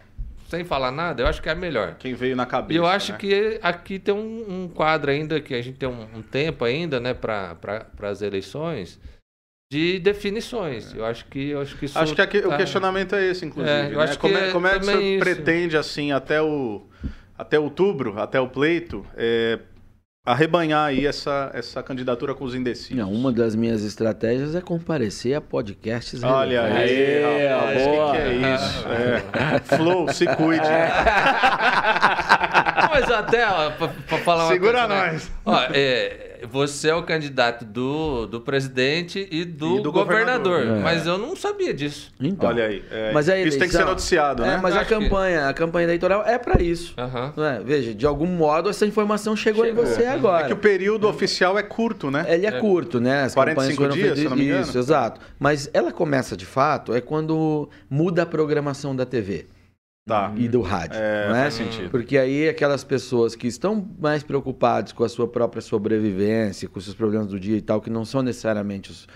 Sem 0.49 0.65
falar 0.65 0.91
nada, 0.91 1.23
eu 1.23 1.27
acho 1.27 1.41
que 1.41 1.49
é 1.49 1.53
a 1.53 1.55
melhor. 1.55 1.95
Quem 1.99 2.13
veio 2.13 2.37
na 2.37 2.43
E 2.43 2.47
cabeça. 2.47 2.79
eu 2.79 2.87
acho 2.87 3.13
né? 3.13 3.19
que 3.19 3.59
aqui 3.63 3.99
tem 3.99 4.15
um, 4.15 4.45
um 4.65 4.69
quadro 4.69 5.11
ainda, 5.11 5.41
que 5.41 5.55
a 5.55 5.63
gente 5.63 5.79
tem 5.79 5.89
um, 5.89 6.07
um 6.15 6.21
tempo 6.21 6.63
ainda, 6.65 7.01
né, 7.01 7.15
para 7.15 7.55
pra, 7.55 7.87
as 8.11 8.21
eleições, 8.21 9.01
de 9.73 9.99
definições. 10.01 10.93
Eu 10.95 11.03
acho 11.07 11.25
que, 11.25 11.49
eu 11.49 11.63
acho 11.63 11.79
que 11.79 11.87
isso 11.87 11.99
Acho 11.99 12.15
que 12.15 12.21
aqui- 12.21 12.39
o 12.41 12.51
tá- 12.51 12.57
questionamento 12.59 13.15
é 13.15 13.25
esse, 13.25 13.47
inclusive. 13.47 13.75
É, 13.75 13.89
né? 13.89 14.17
como, 14.17 14.37
é, 14.37 14.49
é 14.49 14.53
como 14.53 14.67
é 14.67 14.79
que 14.79 14.85
você 14.85 15.01
isso. 15.15 15.25
pretende, 15.25 15.79
assim, 15.79 16.13
até 16.13 16.43
o 16.43 16.83
até 17.39 17.59
outubro, 17.59 18.21
até 18.21 18.39
o 18.39 18.47
pleito, 18.49 19.05
é, 19.17 19.59
arrebanhar 20.25 20.87
aí 20.87 21.05
essa, 21.05 21.51
essa 21.53 21.83
candidatura 21.83 22.33
com 22.35 22.45
os 22.45 22.55
indecisos? 22.55 22.97
Não, 22.97 23.11
uma 23.13 23.33
das 23.33 23.57
minhas 23.57 23.83
estratégias 23.85 24.55
é 24.55 24.61
comparecer 24.61 25.35
a 25.35 25.41
podcasts 25.41 26.23
Olha 26.23 26.63
relevantes. 26.63 26.91
aí, 26.91 27.25
Aê, 27.25 27.49
rapaz, 27.49 27.83
boa. 27.87 28.13
que, 28.13 28.17
que 28.17 28.23
é 28.23 28.55
isso? 28.55 28.85
É. 28.89 29.77
Flow, 29.77 30.09
se 30.13 30.27
cuide. 30.37 30.63
Mas 32.91 33.11
até, 33.11 33.47
pra 33.71 34.19
falar 34.19 34.45
uma 34.45 34.53
Segura 34.53 34.87
coisa, 34.87 34.95
né? 35.07 35.13
nós. 35.13 35.31
Ó, 35.47 35.59
é, 35.73 36.29
você 36.51 36.89
é 36.91 36.95
o 36.95 37.03
candidato 37.05 37.65
do, 37.65 38.27
do 38.27 38.41
presidente 38.41 39.27
e 39.31 39.45
do, 39.47 39.79
E 39.79 39.83
do 39.83 39.91
governador. 39.91 40.59
governador. 40.61 40.79
É. 40.79 40.83
Mas 40.83 41.07
eu 41.07 41.17
não 41.17 41.35
sabia 41.35 41.73
disso. 41.73 42.13
Então, 42.21 42.51
Olha 42.51 42.67
aí. 42.67 42.85
é, 42.91 43.11
Mas 43.13 43.29
a 43.31 43.39
isso 43.39 43.59
tem 43.59 43.67
que 43.69 43.75
ser 43.75 43.85
noticiado, 43.87 44.43
né? 44.43 44.55
É, 44.55 44.57
mas 44.59 44.77
a 44.77 44.81
Acho 44.81 44.89
que- 44.89 44.95
campanha, 45.01 45.49
a 45.49 45.55
campanha 45.55 45.85
eleitoral 45.85 46.23
é 46.27 46.37
para 46.39 46.61
isso. 46.63 46.95
É? 46.99 47.61
Veja, 47.65 47.95
de 47.95 48.05
algum 48.05 48.27
modo 48.27 48.69
essa 48.69 48.85
informação 48.85 49.35
chegou, 49.35 49.65
Chegou. 49.65 49.83
em 49.83 49.87
você 49.87 50.05
agora. 50.13 50.45
É 50.45 50.47
que 50.49 50.53
o 50.53 50.57
período 50.59 51.09
oficial 51.09 51.59
é 51.59 51.63
curto, 51.63 52.11
né? 52.11 52.25
Ele 52.29 52.47
é, 52.47 52.61
curto, 52.61 53.01
né? 53.01 53.23
As 53.25 53.35
45 53.35 53.35
campanhas 53.35 53.77
foram 53.77 53.95
dias, 53.95 54.07
feitas- 54.07 54.23
se 54.23 54.29
não 54.29 54.37
me 54.37 54.45
engano. 54.45 54.63
Isso, 54.63 54.79
exato. 54.79 55.21
Mas 55.39 55.71
ela 55.73 55.93
começa 55.93 56.37
de 56.37 56.47
fato 56.47 56.95
é 56.95 57.01
quando 57.01 57.69
muda 57.91 58.23
a 58.23 58.27
programação 58.27 58.95
da 58.95 59.05
TV 59.07 59.47
Tá. 60.07 60.33
e 60.37 60.49
do 60.49 60.61
rádio. 60.63 60.99
É, 61.01 61.29
não 61.29 61.37
é? 61.37 61.43
faz 61.43 61.55
sentido. 61.55 61.91
Porque 61.91 62.19
aí 62.19 62.49
aquelas 62.49 62.83
pessoas 62.83 63.37
que 63.37 63.47
estão 63.47 63.89
mais 64.01 64.23
preocupadas 64.23 64.93
com 64.93 65.05
a 65.05 65.09
sua 65.09 65.29
própria 65.29 65.63
sobrevivência, 65.63 66.69
com 66.69 66.79
os 66.79 66.85
seus 66.85 66.97
problemas 66.97 67.29
do 67.29 67.39
dia 67.39 67.57
e 67.57 67.63
tal, 67.63 67.81
que 67.81 67.89
não 67.91 68.05
são 68.05 68.21
necessariamente 68.23 68.91
os 68.91 69.07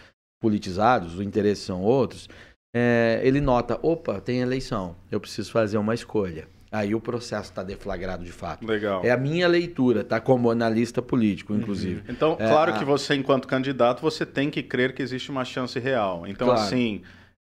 politizados, 0.41 1.15
os 1.15 1.21
interesses 1.21 1.65
são 1.65 1.83
outros, 1.83 2.29
é, 2.75 3.21
ele 3.25 3.41
nota, 3.41 3.79
opa, 3.83 4.21
tem 4.21 4.41
eleição, 4.41 4.95
eu 5.11 5.19
preciso 5.19 5.51
fazer 5.51 5.79
uma 5.79 5.95
escolha. 5.95 6.47
Aí 6.77 6.95
o 6.95 7.01
processo 7.01 7.51
está 7.51 7.63
deflagrado 7.63 8.23
de 8.23 8.33
fato. 8.33 8.67
Legal. 8.67 9.03
É 9.03 9.11
a 9.11 9.17
minha 9.17 9.49
leitura, 9.49 10.05
tá? 10.05 10.21
Como 10.21 10.51
analista 10.51 11.01
político, 11.01 11.55
inclusive. 11.55 12.03
Então, 12.09 12.37
É, 12.39 12.49
claro 12.49 12.73
a- 12.75 12.79
que 12.79 12.85
você, 12.85 13.15
enquanto 13.15 13.49
candidato, 13.49 14.03
você 14.03 14.27
tem 14.27 14.51
que 14.51 14.63
crer 14.63 14.95
que 14.95 15.03
existe 15.03 15.31
uma 15.31 15.45
chance 15.45 15.79
real. 15.79 16.27
Então, 16.27 16.49
Claro. 16.49 16.61
assim, 16.63 17.01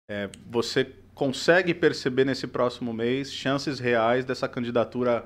é, 0.09 0.29
você 0.49 0.87
consegue 1.13 1.73
perceber 1.75 2.25
nesse 2.25 2.47
próximo 2.47 2.91
mês 2.91 3.31
chances 3.31 3.79
reais 3.79 4.25
dessa 4.25 4.47
candidatura 4.47 5.25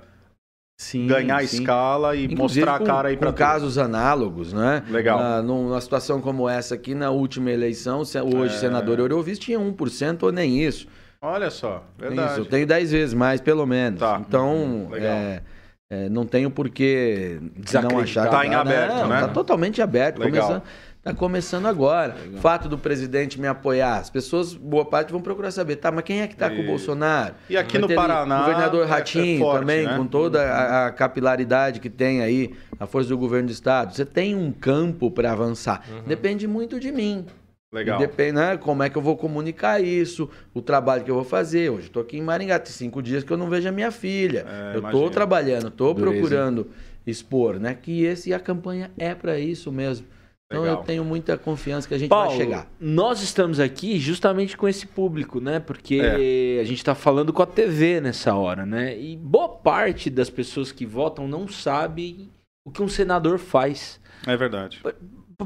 Sim, 0.82 1.08
ganhar 1.08 1.40
sim. 1.48 1.60
escala 1.62 2.16
e 2.16 2.26
Inclusive 2.26 2.66
mostrar 2.66 2.78
com, 2.80 2.84
a 2.84 2.88
cara 2.88 3.08
aí 3.10 3.16
para 3.16 3.32
casos 3.32 3.78
análogos, 3.78 4.52
né? 4.52 4.84
Legal. 4.90 5.20
Ah, 5.20 5.42
numa 5.42 5.80
situação 5.80 6.20
como 6.20 6.50
essa 6.50 6.76
aqui, 6.76 6.94
na 6.96 7.10
última 7.12 7.52
eleição, 7.52 8.00
hoje 8.02 8.54
É. 8.56 8.58
o 8.58 8.60
senador 8.60 9.00
Eurovis 9.00 9.40
tinha 9.40 9.60
1% 9.60 10.24
ou 10.24 10.32
nem 10.32 10.60
isso. 10.62 10.88
Olha 11.26 11.50
só, 11.50 11.82
verdade. 11.98 12.32
Isso, 12.34 12.42
eu 12.42 12.46
tenho 12.46 12.68
10 12.68 12.92
vezes 12.92 13.14
mais, 13.14 13.40
pelo 13.40 13.66
menos. 13.66 13.98
Tá. 13.98 14.22
Então, 14.28 14.90
Legal. 14.92 15.10
é, 15.10 15.42
é, 15.90 16.10
não 16.10 16.26
tenho 16.26 16.52
por 16.52 16.70
que 16.70 17.40
não 17.82 17.98
achar 17.98 18.28
Tá 18.30 18.46
em 18.46 18.54
aberto, 18.54 18.94
não, 18.94 19.08
né? 19.08 19.22
Tá 19.22 19.28
totalmente 19.30 19.82
aberto. 19.82 20.20
Legal. 20.20 20.46
Começando, 20.46 20.64
tá 21.02 21.14
começando 21.14 21.66
agora. 21.66 22.14
Fato 22.42 22.68
do 22.68 22.78
presidente 22.78 23.40
me 23.40 23.48
apoiar. 23.48 24.00
As 24.00 24.10
pessoas, 24.10 24.54
boa 24.54 24.84
parte, 24.84 25.14
vão 25.14 25.22
procurar 25.22 25.52
saber, 25.52 25.78
tá, 25.78 25.94
mas 25.94 26.04
quem 26.04 26.20
é 26.20 26.28
que 26.28 26.36
tá 26.36 26.50
com 26.50 26.60
o. 26.60 26.66
Bolsonaro? 26.66 27.36
E 27.50 27.56
aqui 27.56 27.80
Vai 27.80 27.88
no 27.88 27.96
Paraná, 27.96 28.42
O 28.42 28.46
governador 28.46 28.82
é- 28.82 28.84
é 28.84 28.90
Ratinho 28.90 29.40
forte, 29.40 29.60
também, 29.62 29.86
né? 29.86 29.96
com 29.96 30.06
toda 30.06 30.44
a, 30.44 30.88
a 30.88 30.92
capilaridade 30.92 31.80
que 31.80 31.90
tem 31.90 32.22
aí, 32.22 32.54
a 32.78 32.86
força 32.86 33.08
do 33.08 33.18
governo 33.18 33.48
do 33.48 33.54
estado. 33.54 33.96
Você 33.96 34.06
tem 34.06 34.36
um 34.36 34.52
campo 34.52 35.10
para 35.10 35.32
avançar. 35.32 35.86
Depende 36.06 36.46
muito 36.50 36.82
de 36.82 36.92
mim. 36.92 37.26
Legal. 37.74 38.00
E 38.00 38.06
depende, 38.06 38.34
né, 38.34 38.56
como 38.56 38.84
é 38.84 38.90
que 38.90 38.96
eu 38.98 39.02
vou 39.02 39.18
comunicar 39.18 39.84
isso, 39.84 40.30
o 40.54 40.62
trabalho 40.62 41.04
que 41.04 41.10
eu 41.10 41.16
vou 41.16 41.24
fazer. 41.24 41.72
Hoje 41.72 41.88
estou 41.88 42.04
aqui 42.04 42.18
em 42.18 42.22
Maringá, 42.22 42.60
tem 42.60 42.72
cinco 42.72 43.02
dias 43.02 43.24
que 43.24 43.34
eu 43.34 43.38
não 43.38 43.50
vejo 43.50 43.68
a 43.68 43.72
minha 43.72 43.90
filha. 43.90 44.46
É, 44.48 44.78
eu 44.78 44.86
estou 44.86 45.10
trabalhando, 45.10 45.70
estou 45.70 45.96
procurando 45.96 46.70
expor, 47.06 47.60
né? 47.60 47.74
Que 47.74 48.04
esse 48.06 48.32
a 48.32 48.40
campanha 48.40 48.92
é 48.98 49.16
para 49.16 49.40
isso 49.40 49.72
mesmo. 49.72 50.06
Então 50.46 50.62
Legal. 50.62 50.82
eu 50.82 50.84
tenho 50.84 51.04
muita 51.04 51.36
confiança 51.36 51.88
que 51.88 51.96
a 51.96 51.98
gente 51.98 52.10
Paulo, 52.10 52.30
vai 52.30 52.38
chegar. 52.38 52.68
nós 52.80 53.24
estamos 53.24 53.60
aqui 53.60 53.98
justamente 54.00 54.56
com 54.56 54.68
esse 54.68 54.86
público, 54.86 55.40
né? 55.40 55.60
Porque 55.60 55.96
É. 55.96 56.60
a 56.62 56.64
gente 56.64 56.78
está 56.78 56.94
falando 56.94 57.34
com 57.34 57.42
a 57.42 57.46
TV 57.48 58.00
nessa 58.00 58.36
hora, 58.36 58.64
né? 58.68 58.96
E 58.96 59.18
boa 59.18 59.50
parte 59.50 60.12
das 60.12 60.30
pessoas 60.30 60.72
que 60.72 60.86
votam 60.86 61.28
não 61.28 61.48
sabe 61.48 62.30
o 62.64 62.70
que 62.70 62.84
um 62.84 62.88
senador 62.88 63.40
faz. 63.40 64.00
É 64.28 64.38
verdade. 64.38 64.80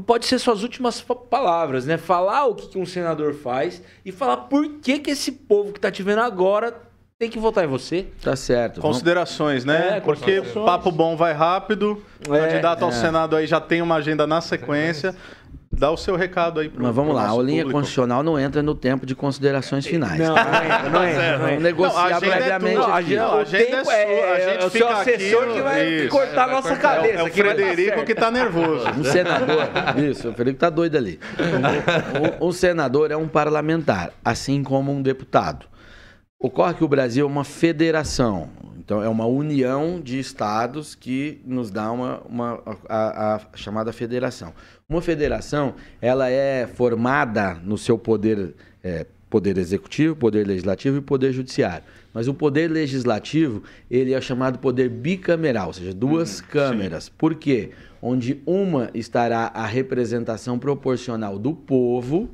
Pode 0.06 0.26
ser 0.26 0.38
suas 0.38 0.62
últimas 0.62 1.00
pa- 1.00 1.14
palavras, 1.14 1.86
né? 1.86 1.96
Falar 1.96 2.46
o 2.46 2.54
que 2.54 2.68
que 2.68 2.78
um 2.78 2.86
senador 2.86 3.34
faz 3.34 3.82
e 4.04 4.12
falar 4.12 4.36
por 4.38 4.68
que, 4.80 4.98
que 4.98 5.10
esse 5.10 5.32
povo 5.32 5.72
que 5.72 5.80
tá 5.80 5.90
te 5.90 6.02
vendo 6.02 6.20
agora 6.20 6.74
tem 7.18 7.28
que 7.30 7.38
votar 7.38 7.64
em 7.64 7.66
você. 7.66 8.06
Tá 8.22 8.36
certo. 8.36 8.80
Vamos- 8.80 8.96
Considerações, 8.98 9.64
né? 9.64 9.96
É, 9.96 10.00
Porque 10.00 10.20
considerações. 10.20 10.64
papo 10.66 10.90
bom 10.92 11.16
vai 11.16 11.32
rápido. 11.32 12.02
O 12.28 12.34
É, 12.34 12.48
candidato 12.48 12.82
ao 12.84 12.90
é. 12.90 12.92
Senado 12.92 13.34
aí 13.34 13.46
já 13.46 13.60
tem 13.60 13.82
uma 13.82 13.96
agenda 13.96 14.26
na 14.26 14.40
sequência. 14.40 15.14
Dá 15.78 15.90
o 15.90 15.96
seu 15.96 16.16
recado 16.16 16.58
aí 16.60 16.68
pro 16.68 16.82
Mas 16.82 16.94
vamos 16.94 17.14
pro 17.14 17.22
lá, 17.22 17.30
a 17.30 17.42
linha 17.42 17.62
público. 17.62 17.70
constitucional 17.72 18.22
não 18.22 18.38
entra 18.38 18.62
no 18.62 18.74
tempo 18.74 19.06
de 19.06 19.14
considerações 19.14 19.86
finais. 19.86 20.18
Não, 20.18 20.34
não 20.34 20.42
entra, 20.42 20.90
não 20.90 21.04
entra. 21.08 21.22
Não 21.32 21.38
Vamos 21.38 21.50
entra. 21.52 21.60
negociar 21.60 21.92
Não, 21.94 22.00
a 22.00 22.16
agenda 22.16 22.34
é 22.34 22.38
previamente. 22.58 22.74
tua, 22.74 22.86
Não, 22.86 22.92
a 22.92 22.98
aqui. 22.98 23.06
agenda, 23.14 23.22
Não, 23.22 23.30
a 23.30 23.36
o 23.36 23.40
é 23.42 23.84
sua, 23.84 23.94
é, 23.94 24.32
a 24.32 24.38
é 24.38 24.50
gente 24.50 24.58
o 24.58 24.60
seu 24.62 24.70
fica 24.70 24.88
aqui, 25.00 25.10
assessor 25.14 25.46
que 25.54 25.60
vai 25.62 25.88
isso. 25.88 26.08
cortar 26.08 26.44
a 26.48 26.52
nossa 26.52 26.76
cabeça. 26.76 27.14
É 27.14 27.22
o 27.22 27.26
dar 27.26 27.32
Frederico 27.32 28.04
que 28.04 28.14
tá 28.14 28.30
nervoso. 28.30 28.88
Um 28.98 29.04
senador, 29.04 29.68
isso, 30.10 30.28
o 30.30 30.32
Felipe 30.34 30.58
tá 30.58 30.68
doido 30.70 30.96
ali. 30.96 31.20
Um, 32.40 32.48
um 32.48 32.52
senador 32.52 33.10
é 33.10 33.16
um 33.16 33.28
parlamentar, 33.28 34.10
assim 34.24 34.62
como 34.64 34.92
um 34.92 35.00
deputado. 35.00 35.66
Ocorre 36.40 36.74
que 36.74 36.84
o 36.84 36.88
Brasil 36.88 37.26
é 37.26 37.28
uma 37.28 37.42
federação, 37.42 38.48
então 38.78 39.02
é 39.02 39.08
uma 39.08 39.26
união 39.26 40.00
de 40.00 40.20
estados 40.20 40.94
que 40.94 41.40
nos 41.44 41.68
dá 41.68 41.90
uma, 41.90 42.20
uma 42.20 42.62
a, 42.88 43.34
a 43.34 43.56
chamada 43.56 43.92
federação. 43.92 44.54
Uma 44.88 45.02
federação, 45.02 45.74
ela 46.00 46.30
é 46.30 46.64
formada 46.68 47.54
no 47.54 47.76
seu 47.76 47.98
poder, 47.98 48.54
é, 48.84 49.04
poder 49.28 49.58
executivo, 49.58 50.14
poder 50.14 50.46
legislativo 50.46 50.98
e 50.98 51.00
poder 51.00 51.32
judiciário. 51.32 51.84
Mas 52.14 52.28
o 52.28 52.34
poder 52.34 52.70
legislativo, 52.70 53.64
ele 53.90 54.12
é 54.12 54.20
chamado 54.20 54.60
poder 54.60 54.88
bicameral, 54.88 55.66
ou 55.66 55.72
seja, 55.72 55.92
duas 55.92 56.40
câmeras. 56.40 57.08
Por 57.08 57.34
quê? 57.34 57.72
Onde 58.00 58.40
uma 58.46 58.90
estará 58.94 59.50
a 59.52 59.66
representação 59.66 60.56
proporcional 60.56 61.36
do 61.36 61.52
povo, 61.52 62.30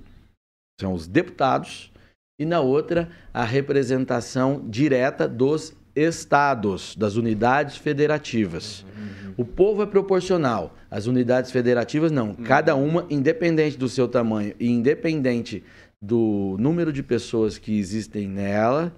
são 0.79 0.93
os 0.93 1.07
deputados, 1.07 1.91
e 2.39 2.45
na 2.45 2.61
outra 2.61 3.09
a 3.33 3.45
representação 3.45 4.65
direta 4.69 5.29
dos 5.29 5.73
estados, 5.95 6.97
das 6.97 7.15
unidades 7.15 7.77
federativas. 7.77 8.85
O 9.37 9.45
povo 9.45 9.83
é 9.83 9.87
proporcional, 9.87 10.75
as 10.91 11.07
unidades 11.07 11.53
federativas 11.53 12.11
não. 12.11 12.35
Cada 12.35 12.75
uma, 12.75 13.07
independente 13.09 13.77
do 13.77 13.89
seu 13.89 14.09
tamanho 14.09 14.55
e 14.59 14.69
independente 14.69 15.63
do 16.03 16.57
número 16.59 16.93
de 16.93 17.03
pessoas 17.03 17.57
que 17.57 17.79
existem 17.79 18.29
nela, 18.29 18.95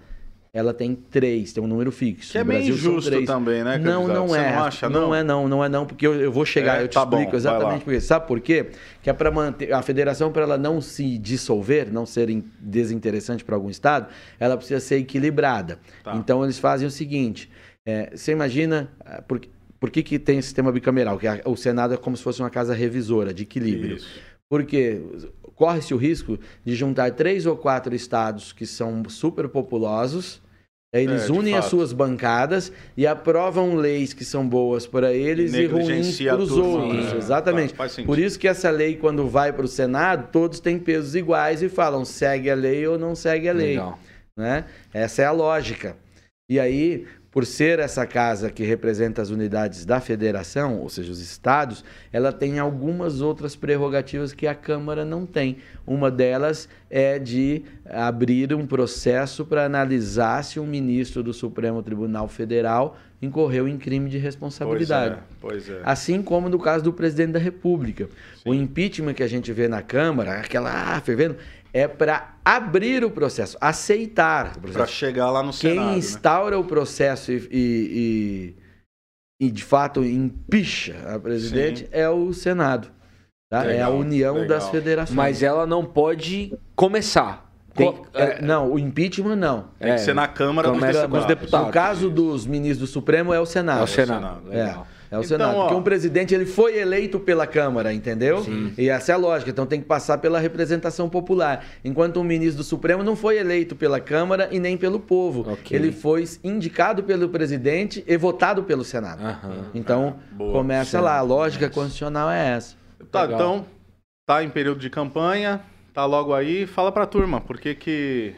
ela 0.57 0.73
tem 0.73 0.95
três, 0.95 1.53
tem 1.53 1.63
um 1.63 1.67
número 1.67 1.93
fixo. 1.93 2.33
Que 2.33 2.39
é 2.39 2.45
meio 2.45 2.73
injusto 2.73 3.25
também, 3.25 3.63
né, 3.63 3.77
Não, 3.79 4.09
não 4.09 4.35
é. 4.35 4.53
não 4.55 4.63
acha, 4.65 4.89
não? 4.89 5.01
não? 5.03 5.15
é 5.15 5.23
não, 5.23 5.47
não 5.49 5.65
é 5.65 5.69
não, 5.69 5.85
porque 5.85 6.07
eu, 6.07 6.15
eu 6.15 6.33
vou 6.33 6.47
chegar, 6.47 6.81
É, 6.81 6.85
eu 6.85 6.89
te 6.89 6.95
tá 6.95 7.05
bom, 7.05 7.17
explico 7.19 7.33
lá. 7.33 7.37
exatamente 7.39 7.85
por 7.85 7.93
quê. 7.93 8.01
Sabe 8.01 8.27
por 8.27 8.41
quê? 8.41 8.67
Que 9.03 9.11
é 9.11 9.13
para 9.13 9.31
manter 9.31 9.73
a 9.73 9.83
federação 9.83 10.33
para 10.33 10.43
ela 10.43 10.57
não 10.57 10.81
se 10.81 11.19
dissolver, 11.19 11.93
não 11.93 12.07
ser 12.07 12.31
in- 12.31 12.43
desinteressante 12.59 13.45
para 13.45 13.55
algum 13.55 13.69
estado, 13.69 14.09
ela 14.41 14.57
precisa 14.57 14.81
ser 14.81 14.97
equilibrada. 14.97 15.79
Tá. 16.03 16.17
Então 16.17 16.43
eles 16.43 16.59
fazem 16.59 16.87
o 16.89 16.91
seguinte: 16.91 17.51
é, 17.87 18.11
você 18.17 18.33
imagina 18.33 18.91
ah, 19.05 19.21
por, 19.23 19.41
por 19.79 19.91
que, 19.91 20.03
que 20.03 20.19
tem 20.19 20.39
esse 20.39 20.49
sistema 20.49 20.73
bicameral? 20.73 21.19
Que 21.19 21.27
a- 21.29 21.43
o 21.45 21.55
Senado 21.57 21.93
é 21.95 21.97
como 21.97 22.17
se 22.17 22.23
fosse 22.23 22.41
uma 22.41 22.51
casa 22.51 22.75
revisora 22.75 23.35
de 23.35 23.43
equilíbrio. 23.43 23.97
Isso. 23.97 24.09
Porque 24.49 25.03
corre-se 25.55 25.93
o 25.93 25.97
risco 25.97 26.39
de 26.65 26.75
juntar 26.75 27.11
três 27.13 27.47
ou 27.47 27.57
quatro 27.57 27.95
estados 27.95 28.53
que 28.53 28.65
são 28.67 29.03
super 29.09 29.49
populosos. 29.49 30.41
Aí 30.97 31.05
Eles 31.05 31.29
É, 31.29 31.33
unem 31.33 31.55
as 31.55 31.65
fato. 31.65 31.71
suas 31.71 31.93
bancadas 31.93 32.73
e 32.97 33.07
aprovam 33.07 33.75
leis 33.77 34.13
que 34.13 34.25
são 34.25 34.47
boas 34.47 34.87
para 34.87 35.13
eles 35.13 35.53
e, 35.55 35.67
ruins 35.67 35.87
Negligencia 35.89 36.33
para 36.33 36.43
os 36.43 36.53
outros. 36.53 37.13
né? 37.13 37.19
Exatamente. 37.19 37.75
Faz. 37.75 37.97
Por 37.97 38.19
isso 38.19 38.39
que 38.39 38.49
essa 38.49 38.71
lei, 38.71 38.97
quando 38.97 39.29
vai 39.29 39.53
para 39.53 39.65
o 39.65 39.69
Senado, 39.69 40.29
todos 40.33 40.59
têm 40.61 40.79
pesos 40.79 41.15
iguais 41.15 41.63
e 41.63 41.69
falam 41.69 42.05
segue 42.05 42.51
a 42.51 42.55
lei 42.55 42.87
ou 42.87 42.99
não 42.99 43.15
segue 43.15 43.49
a 43.49 43.53
lei 43.53 43.71
Legal. 43.71 43.99
né? 44.37 44.65
Essa 44.93 45.23
é 45.23 45.25
a 45.27 45.33
lógica. 45.33 45.97
E 46.49 46.61
aí, 46.61 47.05
por 47.37 47.45
ser 47.45 47.81
essa 47.81 48.07
casa 48.07 48.51
que 48.51 48.65
representa 48.65 49.21
as 49.21 49.29
unidades 49.29 49.85
da 49.85 50.01
federação, 50.01 50.79
ou 50.81 50.89
seja, 50.89 51.13
os 51.13 51.21
estados, 51.21 51.85
ela 52.11 52.33
tem 52.33 52.59
algumas 52.59 53.21
outras 53.21 53.55
prerrogativas 53.55 54.33
que 54.33 54.47
a 54.47 54.55
Câmara 54.55 55.05
não 55.05 55.27
tem. 55.27 55.59
Uma 55.87 56.11
delas 56.11 56.67
é 56.89 57.19
de 57.19 57.63
abrir 57.91 58.55
um 58.55 58.67
processo 58.67 59.45
para 59.45 59.67
analisar 59.67 60.43
se 60.45 60.59
um 60.59 60.67
ministro 60.67 61.23
do 61.23 61.35
Supremo 61.35 61.83
Tribunal 61.83 62.27
Federal 62.27 62.97
incorreu 63.21 63.69
em 63.69 63.77
crime 63.77 64.09
de 64.09 64.19
responsabilidade. 64.19 65.19
Pois 65.41 65.69
é, 65.69 65.69
pois 65.69 65.81
é. 65.81 65.83
Assim 65.85 66.23
como 66.23 66.49
no 66.49 66.59
caso 66.59 66.85
do 66.85 66.93
presidente 66.93 67.33
da 67.33 67.39
República. 67.39 68.09
O 68.45 68.55
impeachment 68.55 69.15
que 69.15 69.23
a 69.23 69.29
gente 69.29 69.53
vê 69.53 69.69
na 69.69 69.83
Câmara, 69.83 70.39
aquela 70.39 70.71
ah, 70.71 71.01
fervendo, 71.01 71.37
é 71.77 71.87
para 71.89 72.37
abrir 72.45 73.05
o 73.05 73.11
processo, 73.11 73.57
aceitar 73.61 74.57
o 74.57 74.61
processo. 74.61 74.93
chegar 74.93 75.31
lá 75.31 75.43
no 75.43 75.51
Quem 75.53 75.73
Senado, 75.73 75.91
né? 75.93 75.99
instaura 75.99 76.59
o 76.59 76.65
processo 76.65 77.33
e, 77.33 77.37
e, 77.51 78.55
e- 79.41 79.47
e, 79.47 79.51
de 79.51 79.63
fato 79.63 80.03
empicha 80.05 80.97
a 81.15 81.19
presidente 81.19 81.87
é 81.93 82.09
o 82.09 82.33
Senado. 82.33 82.89
tá? 83.51 83.59
é 83.65 83.83
a 83.83 83.89
Legal, 83.89 83.97
união 83.97 84.35
legal. 84.35 84.49
das 84.49 84.69
federações. 84.71 85.15
Mas 85.17 85.43
ela 85.43 85.67
não 85.67 85.85
pode 85.85 86.57
começar. 86.75 87.45
Tem- 87.75 87.93
Co- 87.93 88.07
é, 88.15 88.41
não, 88.41 88.73
o 88.73 88.79
impeachment 88.79 89.37
não. 89.37 89.69
Tem 89.79 89.93
que 89.93 90.01
ser 90.01 90.15
na 90.15 90.27
Câmara 90.27 90.71
dos 90.71 90.79
começa 90.81 91.07
com 91.07 91.19
os 91.19 91.27
deputados. 91.27 91.67
No 91.67 91.73
caso 91.73 92.11
dos 92.11 92.47
ministros 92.47 92.89
do 92.89 92.93
Supremo 92.93 93.35
é 93.35 93.39
o 93.41 93.45
Senado. 93.45 93.81
É 93.81 93.85
o 93.85 93.87
Senado. 93.87 94.21
Senado, 94.21 94.53
É, 94.53 94.65
Legal. 94.65 94.87
É 95.11 95.17
o 95.17 95.21
Então, 95.21 95.23
Senado. 95.25 95.57
ó. 95.57 95.63
Porque 95.63 95.75
um 95.75 95.83
presidente 95.83 96.35
ele 96.35 96.47
foi 96.47 96.79
eleito 96.79 97.19
pela 97.21 97.47
Câmara, 97.47 97.93
entendeu? 97.93 98.45
E 98.77 98.89
essa 98.89 99.13
é 99.13 99.15
a 99.15 99.19
lógica. 99.19 99.51
Então 99.51 99.67
tem 99.67 99.81
que 99.81 99.87
passar 99.87 100.19
pela 100.19 100.39
representação 100.39 101.09
popular. 101.09 101.65
Enquanto 101.85 102.21
um 102.21 102.25
ministro 102.25 102.59
do 102.59 102.65
Supremo 102.65 103.03
não 103.03 103.17
foi 103.17 103.39
eleito 103.39 103.75
pela 103.77 104.01
Câmara 104.01 104.49
e 104.51 104.59
nem 104.59 104.77
pelo 104.77 104.99
povo. 105.01 105.51
Ok. 105.53 105.77
Ele 105.77 105.93
foi 105.93 106.25
indicado 106.43 107.03
pelo 107.03 107.29
presidente 107.29 108.05
e 108.07 108.17
votado 108.17 108.63
pelo 108.65 108.85
Senado. 108.85 109.23
Aham. 109.25 109.71
Então 109.75 110.17
boa. 110.33 110.53
começa 110.53 111.01
lá. 111.01 111.19
A 111.19 111.23
lógica 111.23 111.69
constitucional 111.71 112.31
é 112.31 112.51
essa. 112.57 112.77
Tá, 113.11 113.23
Legal. 113.23 113.39
então, 113.39 113.67
tá 114.27 114.43
em 114.43 114.51
período 114.51 114.81
de 114.81 114.91
campanha, 114.91 115.61
tá 115.95 116.05
logo 116.05 116.35
aí. 116.35 116.67
Fala 116.67 116.91
pra 116.91 117.07
turma, 117.07 117.41
por 117.41 117.59
que 117.61 117.75
que 117.75 118.35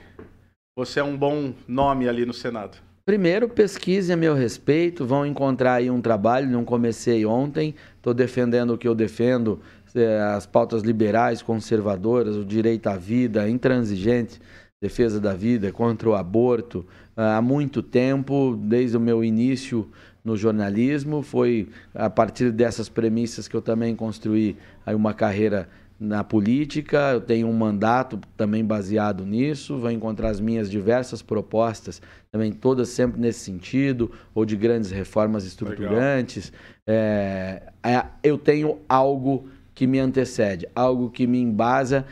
você 0.77 1.01
é 1.01 1.05
um 1.05 1.17
bom 1.17 1.53
nome 1.67 2.09
ali 2.09 2.25
no 2.27 2.33
Senado? 2.35 2.77
Primeiro, 3.09 3.49
pesquise 3.49 4.13
a 4.13 4.17
meu 4.19 4.35
respeito, 4.35 5.07
vão 5.07 5.25
encontrar 5.25 5.77
aí 5.77 5.91
um 5.91 5.99
trabalho, 5.99 6.47
não 6.51 6.63
comecei 6.63 7.25
ontem, 7.25 7.75
estou 7.97 8.13
defendendo 8.13 8.75
o 8.75 8.77
que 8.77 8.87
eu 8.87 8.95
defendo, 8.95 9.63
eh, 9.95 10.21
as 10.37 10.45
pautas 10.45 10.83
liberais, 10.83 11.41
conservadoras, 11.41 12.37
o 12.37 12.45
direito 12.45 12.87
à 12.87 12.99
vida, 12.99 13.49
intransigente, 13.49 14.39
defesa 14.79 15.19
da 15.19 15.33
vida, 15.33 15.73
contra 15.73 16.07
o 16.07 16.15
aborto, 16.15 16.85
ah, 17.17 17.39
há 17.39 17.41
muito 17.41 17.83
tempo, 17.83 18.55
desde 18.63 18.99
o 18.99 19.01
meu 19.01 19.25
início 19.25 19.89
no 20.23 20.37
jornalismo, 20.37 21.23
foi 21.23 21.71
a 21.95 22.11
partir 22.11 22.53
dessas 22.53 22.91
premissas 22.91 23.49
que 23.49 23.57
eu 23.57 23.63
também 23.63 23.97
construí 23.97 24.55
aí 24.85 24.95
uma 24.95 25.15
carreira 25.15 25.67
na 25.99 26.23
política, 26.23 27.11
eu 27.13 27.21
tenho 27.21 27.49
um 27.49 27.53
mandato 27.53 28.21
também 28.37 28.65
baseado 28.65 29.27
nisso, 29.27 29.79
vou 29.79 29.91
encontrar 29.91 30.29
as 30.29 30.39
minhas 30.39 30.71
diversas 30.71 31.23
propostas, 31.23 32.01
também 32.31 32.53
todas 32.53 32.89
sempre 32.91 33.21
nesse 33.21 33.41
sentido, 33.41 34.11
ou 34.33 34.45
de 34.45 34.57
grandes 34.57 34.91
reformas 34.93 35.45
estruturantes. 35.45 36.53
É, 36.87 37.63
é, 37.83 38.05
eu 38.23 38.39
tenho 38.39 38.79
algo 38.89 39.49
que 39.75 39.87
me 39.87 39.99
antecede, 39.99 40.69
algo 40.75 41.11
que 41.11 41.27
me 41.27 41.41
embasa 41.41 42.07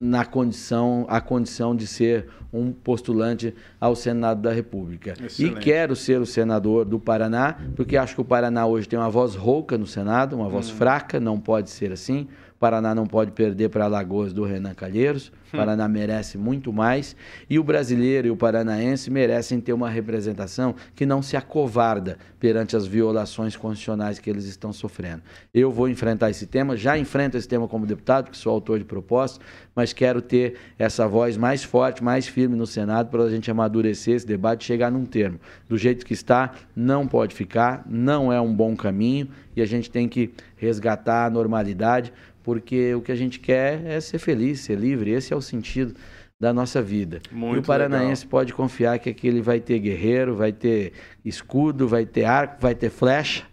na 0.00 0.24
condição, 0.24 1.04
a 1.08 1.20
condição 1.20 1.76
de 1.76 1.86
ser 1.86 2.28
um 2.52 2.72
postulante 2.72 3.54
ao 3.80 3.94
Senado 3.94 4.40
da 4.40 4.52
República. 4.52 5.14
Excelente. 5.22 5.58
E 5.58 5.60
quero 5.60 5.94
ser 5.94 6.20
o 6.20 6.26
senador 6.26 6.84
do 6.84 6.98
Paraná, 6.98 7.58
porque 7.76 7.96
acho 7.96 8.14
que 8.14 8.20
o 8.20 8.24
Paraná 8.24 8.66
hoje 8.66 8.88
tem 8.88 8.98
uma 8.98 9.10
voz 9.10 9.34
rouca 9.34 9.76
no 9.76 9.86
Senado, 9.86 10.34
uma 10.36 10.48
voz 10.48 10.70
fraca, 10.70 11.20
não 11.20 11.38
pode 11.38 11.70
ser 11.70 11.92
assim. 11.92 12.28
Paraná 12.60 12.94
não 12.94 13.06
pode 13.06 13.30
perder 13.32 13.70
para 13.70 13.86
Alagoas 13.86 14.34
do 14.34 14.44
Renan 14.44 14.74
Calheiros. 14.74 15.32
O 15.48 15.56
Paraná 15.56 15.88
merece 15.88 16.36
muito 16.36 16.70
mais. 16.70 17.16
E 17.48 17.58
o 17.58 17.64
brasileiro 17.64 18.28
e 18.28 18.30
o 18.30 18.36
paranaense 18.36 19.10
merecem 19.10 19.58
ter 19.58 19.72
uma 19.72 19.88
representação 19.88 20.74
que 20.94 21.06
não 21.06 21.22
se 21.22 21.38
acovarda 21.38 22.18
perante 22.38 22.76
as 22.76 22.86
violações 22.86 23.56
constitucionais 23.56 24.18
que 24.18 24.28
eles 24.28 24.44
estão 24.44 24.74
sofrendo. 24.74 25.22
Eu 25.54 25.70
vou 25.70 25.88
enfrentar 25.88 26.28
esse 26.28 26.46
tema, 26.46 26.76
já 26.76 26.98
enfrento 26.98 27.38
esse 27.38 27.48
tema 27.48 27.66
como 27.66 27.86
deputado, 27.86 28.24
porque 28.24 28.38
sou 28.38 28.52
autor 28.52 28.78
de 28.78 28.84
propostas, 28.84 29.40
mas 29.74 29.94
quero 29.94 30.20
ter 30.20 30.56
essa 30.78 31.08
voz 31.08 31.38
mais 31.38 31.64
forte, 31.64 32.04
mais 32.04 32.28
firme 32.28 32.56
no 32.56 32.66
Senado 32.66 33.08
para 33.08 33.22
a 33.22 33.30
gente 33.30 33.50
amadurecer 33.50 34.16
esse 34.16 34.26
debate 34.26 34.64
e 34.64 34.66
chegar 34.66 34.90
num 34.90 35.06
termo. 35.06 35.40
Do 35.66 35.78
jeito 35.78 36.04
que 36.04 36.12
está, 36.12 36.52
não 36.76 37.08
pode 37.08 37.34
ficar, 37.34 37.86
não 37.88 38.30
é 38.30 38.38
um 38.38 38.54
bom 38.54 38.76
caminho 38.76 39.28
e 39.56 39.62
a 39.62 39.66
gente 39.66 39.90
tem 39.90 40.06
que 40.06 40.30
resgatar 40.56 41.24
a 41.24 41.30
normalidade, 41.30 42.12
porque 42.50 42.92
o 42.96 43.00
que 43.00 43.12
a 43.12 43.14
gente 43.14 43.38
quer 43.38 43.86
é 43.86 44.00
ser 44.00 44.18
feliz, 44.18 44.58
ser 44.58 44.76
livre, 44.76 45.12
esse 45.12 45.32
é 45.32 45.36
o 45.36 45.40
sentido 45.40 45.94
da 46.40 46.52
nossa 46.52 46.82
vida. 46.82 47.20
Muito 47.30 47.54
e 47.54 47.58
o 47.60 47.62
paranaense 47.62 48.24
legal. 48.24 48.30
pode 48.30 48.52
confiar 48.52 48.98
que 48.98 49.08
aqui 49.08 49.28
ele 49.28 49.40
vai 49.40 49.60
ter 49.60 49.78
guerreiro, 49.78 50.34
vai 50.34 50.50
ter 50.50 50.92
escudo, 51.24 51.86
vai 51.86 52.04
ter 52.04 52.24
arco, 52.24 52.56
vai 52.60 52.74
ter 52.74 52.90
flecha. 52.90 53.44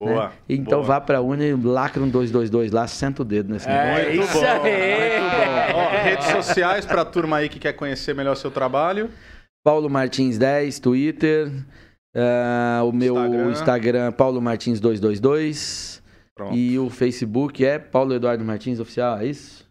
Boa. 0.00 0.28
né? 0.28 0.32
Então 0.48 0.78
boa. 0.78 0.86
vá 0.86 1.00
pra 1.02 1.20
Uni 1.20 1.52
lacra 1.52 2.02
um 2.02 2.08
222 2.08 2.70
lá, 2.70 2.86
senta 2.86 3.20
o 3.20 3.24
dedo 3.26 3.52
nesse 3.52 3.68
negócio. 3.68 3.90
É 3.90 4.14
Muito 4.14 4.24
isso 4.24 4.40
bom, 4.40 4.46
aí. 4.46 5.20
Muito 5.20 5.72
bom. 5.74 5.78
Ó, 5.78 6.02
redes 6.02 6.26
sociais 6.28 6.86
pra 6.86 7.04
turma 7.04 7.36
aí 7.36 7.50
que 7.50 7.58
quer 7.58 7.74
conhecer 7.74 8.14
melhor 8.14 8.36
seu 8.36 8.50
trabalho. 8.50 9.10
Paulo 9.62 9.90
Martins 9.90 10.38
10, 10.38 10.78
Twitter. 10.78 11.52
ah, 12.16 12.80
o 12.84 12.90
meu 12.90 13.16
Instagram. 13.16 13.50
Instagram, 13.50 14.12
Paulo 14.12 14.40
Martins 14.40 14.80
222. 14.80 16.05
Pronto. 16.36 16.54
E 16.54 16.78
o 16.78 16.90
Facebook 16.90 17.64
é 17.64 17.78
Paulo 17.78 18.12
Eduardo 18.14 18.44
Martins 18.44 18.78
Oficial, 18.78 19.18
é 19.18 19.26
isso? 19.26 19.64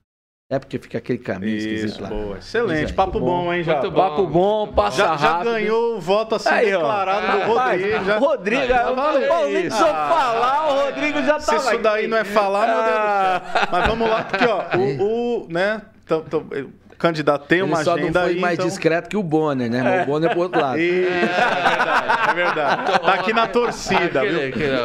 É 0.49 0.59
porque 0.59 0.77
fica 0.77 0.99
aquele 0.99 1.17
caminho 1.19 1.55
Isso, 1.57 1.67
esquisito 1.67 2.01
lá. 2.03 2.09
boa. 2.09 2.37
Excelente. 2.37 2.91
É. 2.91 2.95
Papo 2.95 3.19
bom, 3.19 3.51
hein, 3.53 3.63
já. 3.63 3.73
Muito 3.79 3.91
bom. 3.91 3.97
Papo 3.97 4.27
bom, 4.27 4.67
passa 4.73 4.97
Já, 4.97 5.05
já 5.17 5.27
rápido. 5.29 5.51
ganhou 5.51 5.95
o 5.97 5.99
voto 6.01 6.35
assim 6.35 6.49
Aí, 6.49 6.65
declarado 6.71 7.39
do 7.39 7.53
Rodrigo. 7.53 8.05
Já... 8.05 8.17
Rodrigo, 8.19 8.61
Aí, 8.61 8.69
eu 8.69 8.95
falei, 8.95 9.53
nem 9.53 9.61
precisou 9.63 9.87
Ah. 9.89 10.09
falar, 10.09 10.67
o 10.71 10.85
Rodrigo 10.85 11.21
já 11.23 11.39
Se 11.39 11.45
tava 11.47 11.57
isso 11.73 11.77
daí 11.83 11.99
aqui. 12.01 12.07
não 12.07 12.17
é 12.17 12.23
falar, 12.23 12.67
meu 12.67 12.75
Deus 12.75 12.85
do 12.85 12.91
Ah. 12.99 13.41
céu. 13.53 13.67
Mas 13.71 13.87
vamos 13.87 14.09
lá, 14.09 14.23
porque, 14.23 14.45
ó, 14.45 14.63
o, 14.77 15.41
o, 15.45 15.47
né, 15.49 15.81
tão- 16.05 16.21
tão- 16.21 16.41
o 16.41 16.84
candidato 16.97 17.47
tem 17.47 17.59
Ele 17.59 17.67
uma 17.67 17.83
só 17.83 17.93
agenda 17.93 18.19
não 18.19 18.27
foi 18.27 18.35
aí, 18.35 18.39
mais 18.39 18.53
então... 18.55 18.67
discreto 18.67 19.09
que 19.09 19.17
o 19.17 19.23
Bonner, 19.23 19.69
né? 19.69 19.81
Mas 19.81 20.03
o 20.03 20.05
Bonner 20.05 20.29
é 20.29 20.33
pro 20.33 20.43
outro 20.43 20.61
lado. 20.61 20.79
Isso, 20.79 21.07
é 21.07 21.27
verdade, 21.27 22.29
é 22.29 22.33
verdade. 22.33 22.99
Tá 22.99 23.13
aqui 23.13 23.33
na 23.33 23.47
torcida, 23.47 24.21
viu? 24.21 24.39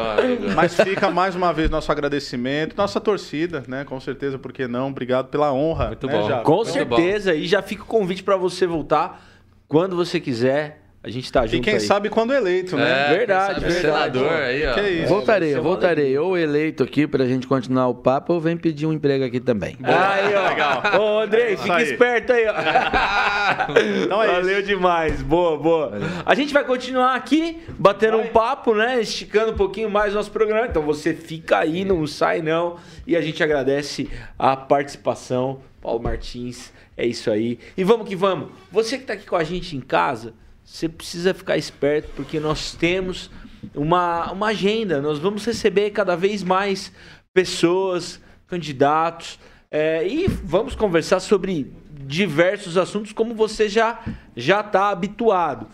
Mas 0.55 0.75
fica 0.75 1.11
mais 1.11 1.35
uma 1.35 1.53
vez 1.53 1.71
nosso 1.71 1.91
agradecimento, 1.91 2.77
nossa 2.77 3.01
torcida, 3.01 3.63
né? 3.67 3.85
Com 3.85 3.99
certeza, 4.01 4.39
por 4.39 4.53
que 4.53 4.67
não? 4.67 4.89
Obrigado 4.89 5.29
pela 5.29 5.53
honra. 5.53 5.89
Muito 5.89 6.07
né, 6.07 6.13
bom. 6.13 6.29
Japa? 6.29 6.43
Com 6.45 6.57
Muito 6.57 6.71
certeza, 6.73 7.35
e 7.35 7.47
já 7.47 7.63
fica 7.63 7.83
o 7.83 7.87
convite 7.87 8.23
pra 8.23 8.37
você 8.37 8.67
voltar 8.67 9.23
quando 9.69 9.97
você 9.97 10.19
quiser. 10.21 10.81
A 11.03 11.09
gente 11.09 11.33
tá 11.33 11.47
junto 11.47 11.57
E 11.57 11.61
quem 11.63 11.75
aí. 11.75 11.81
sabe 11.81 12.11
quando 12.11 12.35
eleito, 12.35 12.77
né? 12.77 13.07
É, 13.15 13.17
Verdade, 13.17 13.61
verdade. 13.61 13.81
Senador 13.81 14.33
aí, 14.33 14.67
ó. 14.67 14.75
Que 14.75 14.81
isso. 14.83 15.09
Voltarei, 15.09 15.55
eu 15.57 15.63
voltarei. 15.63 16.19
Ou 16.19 16.37
eleito 16.37 16.83
aqui 16.83 17.07
pra 17.07 17.25
gente 17.25 17.47
continuar 17.47 17.89
o 17.89 17.95
papo, 17.95 18.35
ou 18.35 18.41
vem 18.41 18.55
pedir 18.55 18.85
um 18.85 18.93
emprego 18.93 19.25
aqui 19.25 19.41
também. 19.41 19.79
Aí, 19.83 20.35
ó. 20.35 20.99
Ô, 20.99 21.21
Andrei, 21.21 21.55
Isso 21.55 21.63
fica 21.63 21.77
aí. 21.77 21.85
esperto 21.91 22.33
aí, 22.35 22.45
ó. 22.47 22.53
Então 24.05 24.23
é 24.23 24.27
Valeu 24.27 24.63
demais. 24.63 25.23
Boa, 25.23 25.57
boa. 25.57 25.93
A 26.27 26.35
gente 26.35 26.53
vai 26.53 26.65
continuar 26.65 27.15
aqui, 27.15 27.63
batendo 27.79 28.19
um 28.19 28.27
papo, 28.27 28.75
né? 28.75 29.01
Esticando 29.01 29.53
um 29.53 29.57
pouquinho 29.57 29.89
mais 29.91 30.13
o 30.13 30.17
nosso 30.17 30.31
programa. 30.31 30.67
Então 30.67 30.83
você 30.83 31.15
fica 31.15 31.61
aí, 31.61 31.83
não 31.83 32.07
sai 32.07 32.43
não. 32.43 32.77
E 33.07 33.17
a 33.17 33.23
gente 33.23 33.43
agradece 33.43 34.07
a 34.39 34.55
participação. 34.55 35.61
Paulo 35.81 36.03
Martins, 36.03 36.71
é 36.95 37.07
isso 37.07 37.31
aí. 37.31 37.59
E 37.75 37.83
vamos 37.83 38.07
que 38.07 38.15
vamos. 38.15 38.49
Você 38.71 38.99
que 38.99 39.05
tá 39.05 39.15
aqui 39.15 39.25
com 39.27 39.37
a 39.37 39.43
gente 39.45 39.75
em 39.75 39.81
casa, 39.81 40.35
você 40.71 40.89
precisa 40.89 41.35
ficar 41.35 41.57
esperto, 41.57 42.11
porque 42.15 42.39
nós 42.39 42.75
temos 42.75 43.29
uma, 43.75 44.31
uma 44.31 44.47
agenda. 44.49 45.03
Nós 45.03 45.19
vamos 45.19 45.45
receber 45.45 45.91
cada 45.91 46.15
vez 46.15 46.45
mais 46.45 46.93
pessoas, 47.35 48.21
candidatos, 48.47 49.39
é, 49.69 50.07
e 50.07 50.29
vamos 50.29 50.77
conversar 50.77 51.19
sobre 51.19 51.73
diversos 52.07 52.77
assuntos, 52.77 53.13
como 53.13 53.35
você 53.35 53.69
já 53.69 54.01
já 54.37 54.61
está 54.61 54.91
habituado. 54.91 55.67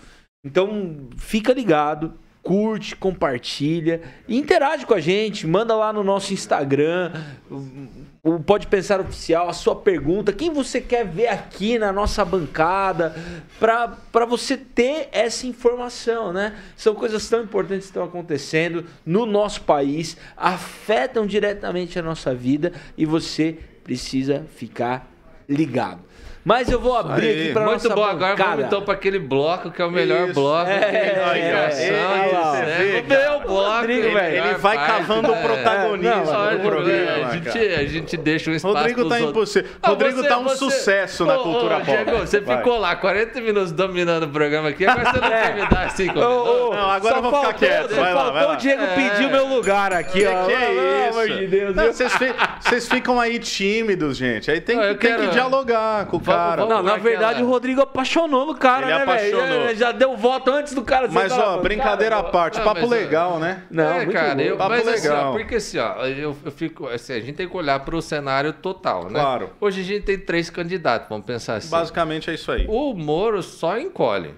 Então, 0.42 1.08
fica 1.18 1.52
ligado, 1.52 2.14
curte, 2.46 2.94
compartilha, 2.94 4.00
interage 4.28 4.86
com 4.86 4.94
a 4.94 5.00
gente, 5.00 5.48
manda 5.48 5.74
lá 5.74 5.92
no 5.92 6.04
nosso 6.04 6.32
Instagram, 6.32 7.10
o 8.22 8.38
Pode 8.38 8.68
Pensar 8.68 9.00
Oficial, 9.00 9.48
a 9.48 9.52
sua 9.52 9.74
pergunta, 9.74 10.32
quem 10.32 10.52
você 10.52 10.80
quer 10.80 11.04
ver 11.04 11.26
aqui 11.26 11.76
na 11.76 11.92
nossa 11.92 12.24
bancada, 12.24 13.16
para 13.58 14.24
você 14.24 14.56
ter 14.56 15.08
essa 15.10 15.44
informação, 15.44 16.32
né? 16.32 16.56
São 16.76 16.94
coisas 16.94 17.28
tão 17.28 17.42
importantes 17.42 17.86
que 17.86 17.90
estão 17.90 18.04
acontecendo 18.04 18.84
no 19.04 19.26
nosso 19.26 19.62
país, 19.62 20.16
afetam 20.36 21.26
diretamente 21.26 21.98
a 21.98 22.02
nossa 22.02 22.32
vida 22.32 22.72
e 22.96 23.04
você 23.04 23.58
precisa 23.82 24.46
ficar 24.54 25.10
ligado. 25.48 26.00
Mas 26.46 26.70
eu 26.70 26.78
vou 26.80 26.96
abrir 26.96 27.26
aí. 27.26 27.42
aqui 27.42 27.52
para 27.52 27.62
Muito 27.64 27.82
nossa 27.82 27.94
bom, 27.96 28.04
agora 28.04 28.30
bancada. 28.36 28.50
vamos 28.50 28.66
então 28.66 28.82
para 28.82 28.94
aquele 28.94 29.18
bloco 29.18 29.68
que 29.72 29.82
é 29.82 29.84
o 29.84 29.90
melhor 29.90 30.26
Isso. 30.26 30.34
bloco. 30.34 30.70
É, 30.70 30.74
é, 30.74 31.78
é, 31.80 32.96
é. 32.96 33.00
O 33.00 33.04
meu 33.04 33.18
cara. 33.18 33.38
bloco. 33.40 33.76
Rodrigo, 33.78 34.06
é 34.06 34.10
velho, 34.12 34.44
Ele 34.46 34.54
vai 34.54 34.76
parte, 34.76 34.92
cavando 34.92 35.28
né? 35.32 35.38
o 35.38 35.42
protagonismo 35.42 36.08
É, 36.08 36.24
não, 36.24 36.40
Olha, 36.40 36.56
do 36.56 36.56
o 36.68 36.70
problema, 36.70 37.06
programa, 37.06 37.26
a, 37.28 37.34
gente, 37.34 37.44
cara. 37.68 37.80
a 37.80 37.84
gente 37.86 38.16
deixa 38.16 38.50
um 38.50 38.54
espaço 38.54 38.74
Rodrigo 38.76 39.08
tá 39.08 39.20
impossível. 39.20 39.70
Ah, 39.82 39.88
Rodrigo 39.88 40.22
você- 40.22 40.28
tá 40.28 40.38
um 40.38 40.42
você- 40.44 40.56
sucesso 40.56 41.26
na 41.26 41.34
cultura 41.34 41.76
ô, 41.78 41.80
pop. 41.80 41.90
Diego, 41.90 42.18
você 42.18 42.40
Vai. 42.40 42.56
ficou 42.58 42.78
lá 42.78 42.94
40 42.94 43.40
minutos 43.40 43.72
dominando 43.72 44.22
o 44.22 44.28
programa 44.28 44.68
aqui, 44.68 44.86
agora 44.86 45.10
você 45.12 45.20
não 45.20 45.28
quer 45.28 45.54
me 45.56 45.66
dar 45.68 45.90
5 45.90 46.18
Ô, 46.18 46.22
ô, 46.22 46.44
minutos? 46.44 46.76
Não, 46.76 46.90
agora 46.92 47.16
eu 47.16 47.22
vou 47.22 47.34
ficar 47.40 47.52
quieto, 47.54 47.88
Só 47.90 48.00
vai 48.00 48.14
lá, 48.14 48.20
faltou 48.20 48.32
vai 48.34 48.46
lá. 48.46 48.52
o 48.52 48.56
Diego 48.56 48.82
É. 48.84 48.86
pedir 48.94 49.26
o 49.26 49.30
meu 49.32 49.46
lugar 49.48 49.92
aqui, 49.92 50.20
Que, 50.20 50.26
ó. 50.26 50.44
que 50.46 50.52
é 50.52 50.56
Pelo 50.58 50.80
isso? 50.80 51.08
amor 51.10 51.28
de 51.28 51.46
Deus. 51.48 51.74
Vocês 51.74 52.12
fi- 52.16 52.34
vocês 52.60 52.88
ficam 52.88 53.18
aí 53.20 53.38
tímidos, 53.40 54.16
gente. 54.16 54.48
Aí 54.48 54.60
tem, 54.60 54.78
que, 54.96 55.26
dialogar 55.32 56.06
com 56.06 56.18
o 56.18 56.20
Vamos- 56.20 56.35
cara. 56.36 56.56
vamos- 56.62 56.68
Não, 56.76 56.82
na 56.82 56.94
Aquela- 56.94 57.10
verdade 57.10 57.42
o 57.42 57.46
Rodrigo 57.48 57.80
apaixonou 57.82 58.46
no 58.46 58.54
cara, 58.54 58.86
Ele 58.86 58.94
né, 58.96 59.02
apaixonou. 59.02 59.68
Já, 59.68 59.74
já 59.74 59.92
deu 59.92 60.16
voto 60.16 60.50
antes 60.50 60.74
do 60.74 60.82
cara 60.82 61.08
Mas, 61.10 61.32
ó, 61.32 61.36
mano. 61.52 61.62
brincadeira 61.62 62.16
à 62.18 62.22
parte. 62.22 62.58
Não, 62.58 62.64
Papo 62.64 62.80
mas, 62.82 62.90
ó, 62.90 62.94
legal, 62.94 63.38
né? 63.38 63.62
Não, 63.70 63.84
é, 63.84 63.96
muito 63.96 64.12
cara, 64.12 64.42
eu, 64.42 64.56
Papo 64.56 64.70
mas 64.70 64.88
assim, 64.88 65.08
ó, 65.08 65.12
legal. 65.12 65.32
porque 65.32 65.54
assim, 65.56 65.78
ó, 65.78 66.04
eu, 66.06 66.36
eu 66.44 66.50
fico, 66.52 66.88
assim, 66.88 67.12
a 67.14 67.20
gente 67.20 67.34
tem 67.34 67.48
que 67.48 67.56
olhar 67.56 67.80
para 67.80 67.96
o 67.96 68.02
cenário 68.02 68.52
total, 68.52 69.04
né? 69.10 69.20
Claro. 69.20 69.50
Hoje 69.60 69.80
a 69.80 69.84
gente 69.84 70.02
tem 70.04 70.18
três 70.18 70.50
candidatos, 70.50 71.08
vamos 71.08 71.26
pensar 71.26 71.54
assim. 71.56 71.70
Basicamente 71.70 72.30
é 72.30 72.34
isso 72.34 72.50
aí. 72.52 72.66
O 72.68 72.94
Moro 72.94 73.42
só 73.42 73.78
encolhe. 73.78 74.34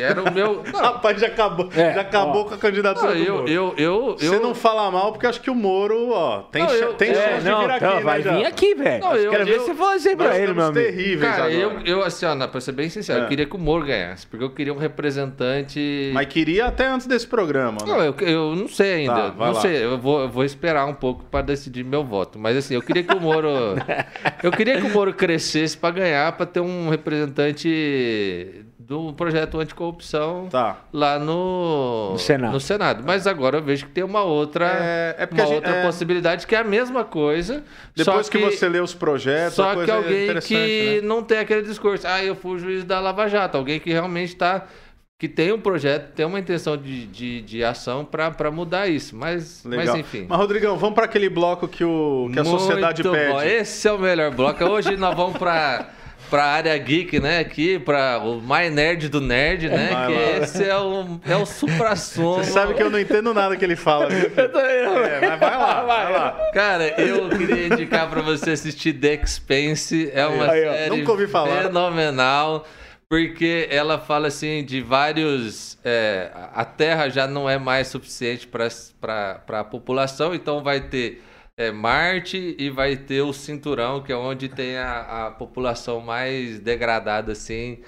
Era 0.00 0.22
o 0.22 0.32
meu. 0.32 0.62
Não, 0.72 0.80
Rapaz, 0.80 1.20
já 1.20 1.26
acabou, 1.28 1.68
É, 1.74 1.94
já 1.94 2.00
acabou 2.00 2.42
ó. 2.42 2.44
com 2.44 2.54
a 2.54 2.58
candidatura 2.58 3.14
não, 3.14 3.16
do 3.20 3.24
eu, 3.26 3.34
Moro. 3.36 3.48
eu, 3.48 3.74
eu, 3.76 4.04
eu, 4.08 4.16
Você 4.18 4.38
não 4.38 4.54
fala 4.54 4.90
mal, 4.90 5.12
porque 5.12 5.26
acho 5.26 5.40
que 5.40 5.50
o 5.50 5.54
Moro, 5.54 6.10
ó, 6.10 6.42
tem, 6.42 6.62
Não, 6.64 6.74
eu- 6.74 6.94
tem 6.94 7.10
é, 7.10 7.14
chance 7.14 7.44
de 7.44 7.50
não, 7.50 7.60
vir 7.60 7.70
aqui, 7.70 7.84
não, 7.84 7.94
né, 7.96 8.00
vai 8.02 8.22
já? 8.22 8.32
vir 8.36 8.46
aqui, 8.46 8.74
velho. 8.74 9.00
Não, 9.04 9.16
eu- 9.16 9.30
Quero 9.30 9.44
ver 9.44 9.56
eu- 9.56 9.60
você 9.62 9.74
falar 9.74 9.96
pra 10.16 10.38
ele, 10.38 10.52
meu 10.54 10.64
amigo. 10.64 10.80
terríveis 10.86 11.36
Cara, 11.36 11.50
eu, 11.50 11.70
agora. 11.70 11.88
eu, 11.88 12.02
assim, 12.04 12.26
ó, 12.26 12.46
pra 12.46 12.60
ser 12.60 12.72
bem 12.72 12.88
sincero, 12.88 13.20
É. 13.20 13.24
eu 13.24 13.28
queria 13.28 13.46
que 13.46 13.56
o 13.56 13.58
Moro 13.58 13.84
ganhasse, 13.86 14.26
porque 14.26 14.44
eu 14.44 14.50
queria 14.50 14.72
um 14.72 14.78
representante. 14.78 16.10
Mas 16.12 16.26
queria 16.26 16.66
até 16.66 16.86
antes 16.86 17.06
desse 17.06 17.26
programa, 17.26 17.78
né? 17.84 17.86
Não, 17.92 18.02
eu, 18.02 18.14
eu 18.20 18.54
não 18.56 18.68
sei 18.68 18.92
ainda. 18.94 19.14
Tá, 19.30 19.34
não 19.36 19.52
lá. 19.52 19.60
sei, 19.60 19.84
eu 19.84 19.98
vou, 19.98 20.20
eu 20.22 20.28
vou 20.28 20.44
esperar 20.44 20.86
um 20.86 20.94
pouco 20.94 21.24
pra 21.24 21.42
decidir 21.42 21.84
meu 21.84 22.04
voto. 22.04 22.38
Mas 22.38 22.56
assim, 22.56 22.74
eu 22.74 22.82
queria 22.82 23.02
que 23.02 23.14
o 23.14 23.20
Moro. 23.20 23.48
eu 24.42 24.50
queria 24.50 24.80
que 24.80 24.86
o 24.86 24.90
Moro 24.90 25.12
crescesse 25.12 25.76
pra 25.76 25.90
ganhar, 25.90 26.32
pra 26.32 26.46
ter 26.46 26.60
um 26.60 26.88
representante 26.88 28.64
do 28.88 29.12
projeto 29.12 29.60
anticorrupção 29.60 30.48
Tá. 30.50 30.78
lá 30.90 31.18
no, 31.18 32.12
No 32.12 32.18
Senado. 32.18 32.58
Senado. 32.58 33.04
Mas 33.06 33.26
agora 33.26 33.58
eu 33.58 33.62
vejo 33.62 33.84
que 33.84 33.92
tem 33.92 34.02
uma 34.02 34.22
outra, 34.22 34.64
É, 34.66 35.16
é 35.18 35.28
uma 35.30 35.42
gente- 35.44 35.54
outra 35.56 35.70
é. 35.76 35.82
possibilidade 35.84 36.46
que 36.46 36.54
é 36.54 36.58
a 36.58 36.64
mesma 36.64 37.04
coisa. 37.04 37.62
Depois 37.94 38.26
só 38.26 38.32
que, 38.32 38.38
você 38.38 38.66
lê 38.66 38.80
os 38.80 38.94
projetos, 38.94 39.56
só 39.56 39.72
a 39.72 39.74
coisa 39.74 39.84
que 39.84 39.90
é 39.90 39.94
alguém 39.94 40.40
que 40.40 41.00
né? 41.02 41.06
não 41.06 41.22
tem 41.22 41.36
aquele 41.38 41.60
discurso, 41.62 42.06
ah, 42.08 42.24
eu 42.24 42.34
fui 42.34 42.58
juiz 42.58 42.82
da 42.82 42.98
Lava 42.98 43.28
Jato, 43.28 43.58
alguém 43.58 43.78
que 43.78 43.90
realmente 43.92 44.30
está 44.30 44.64
que 45.20 45.28
tem 45.28 45.52
um 45.52 45.60
projeto, 45.60 46.12
tem 46.14 46.24
uma 46.24 46.38
intenção 46.38 46.76
de, 46.76 47.04
de, 47.08 47.42
de 47.42 47.64
ação 47.64 48.04
para 48.04 48.50
mudar 48.52 48.86
isso, 48.88 49.16
mas, 49.16 49.64
Legal. 49.64 49.86
mas 49.86 49.96
enfim. 49.96 50.26
Mas, 50.28 50.38
Rodrigão, 50.38 50.76
vamos 50.78 50.94
para 50.94 51.06
aquele 51.06 51.28
bloco 51.28 51.66
que, 51.66 51.82
o, 51.84 52.30
que 52.32 52.38
a 52.38 52.44
sociedade 52.44 53.02
Muito 53.02 53.16
pede. 53.18 53.32
bom. 53.32 53.42
Esse 53.42 53.88
é 53.88 53.92
o 53.92 53.98
melhor 53.98 54.30
bloco. 54.32 54.64
Hoje 54.64 54.96
nós 54.96 55.14
vamos 55.16 55.36
para 55.36 55.88
para 56.30 56.44
área 56.44 56.76
geek, 56.78 57.18
né? 57.20 57.38
Aqui 57.40 57.78
para 57.78 58.18
o 58.18 58.40
mais 58.40 58.72
nerd 58.72 59.08
do 59.08 59.20
nerd, 59.20 59.68
né? 59.68 59.88
Vai 59.92 60.06
que 60.06 60.12
lá. 60.12 60.44
esse 60.44 60.64
é 60.64 60.76
o 60.76 61.20
é 61.26 61.36
o 61.36 61.46
supra-sumo. 61.46 62.44
Você 62.44 62.50
sabe 62.52 62.74
que 62.74 62.82
eu 62.82 62.90
não 62.90 62.98
entendo 62.98 63.32
nada 63.34 63.56
que 63.56 63.64
ele 63.64 63.76
fala. 63.76 64.08
viu? 64.08 64.28
É, 64.58 65.20
mas 65.28 65.40
vai 65.40 65.58
lá, 65.58 65.82
vai 65.82 66.12
lá. 66.12 66.50
Cara, 66.52 67.00
eu 67.00 67.28
queria 67.30 67.66
indicar 67.66 68.08
pra 68.08 68.20
você 68.20 68.50
assistir 68.50 68.92
The 68.94 69.14
Expanse. 69.22 70.10
É 70.12 70.26
uma 70.26 70.50
Aí, 70.50 70.62
série 70.62 70.96
nunca 70.96 71.12
ouvi 71.12 71.26
falar. 71.26 71.62
fenomenal. 71.62 72.66
Porque 73.08 73.66
ela 73.70 73.98
fala 73.98 74.28
assim 74.28 74.62
de 74.62 74.82
vários. 74.82 75.78
é, 75.82 76.30
a 76.54 76.62
Terra 76.64 77.08
já 77.08 77.26
não 77.26 77.48
é 77.48 77.56
mais 77.58 77.88
suficiente 77.88 78.46
para 78.46 78.68
a 79.48 79.64
população, 79.64 80.34
então 80.34 80.62
vai 80.62 80.80
ter 80.82 81.22
é, 81.58 81.72
Marte 81.72 82.54
e 82.56 82.70
vai 82.70 82.96
ter 82.96 83.20
o 83.22 83.32
cinturão, 83.32 84.00
que 84.00 84.12
é 84.12 84.16
onde 84.16 84.48
tem 84.48 84.76
a, 84.76 85.26
a 85.26 85.30
população 85.32 86.00
mais 86.00 86.60
degradada, 86.60 87.32
assim, 87.32 87.82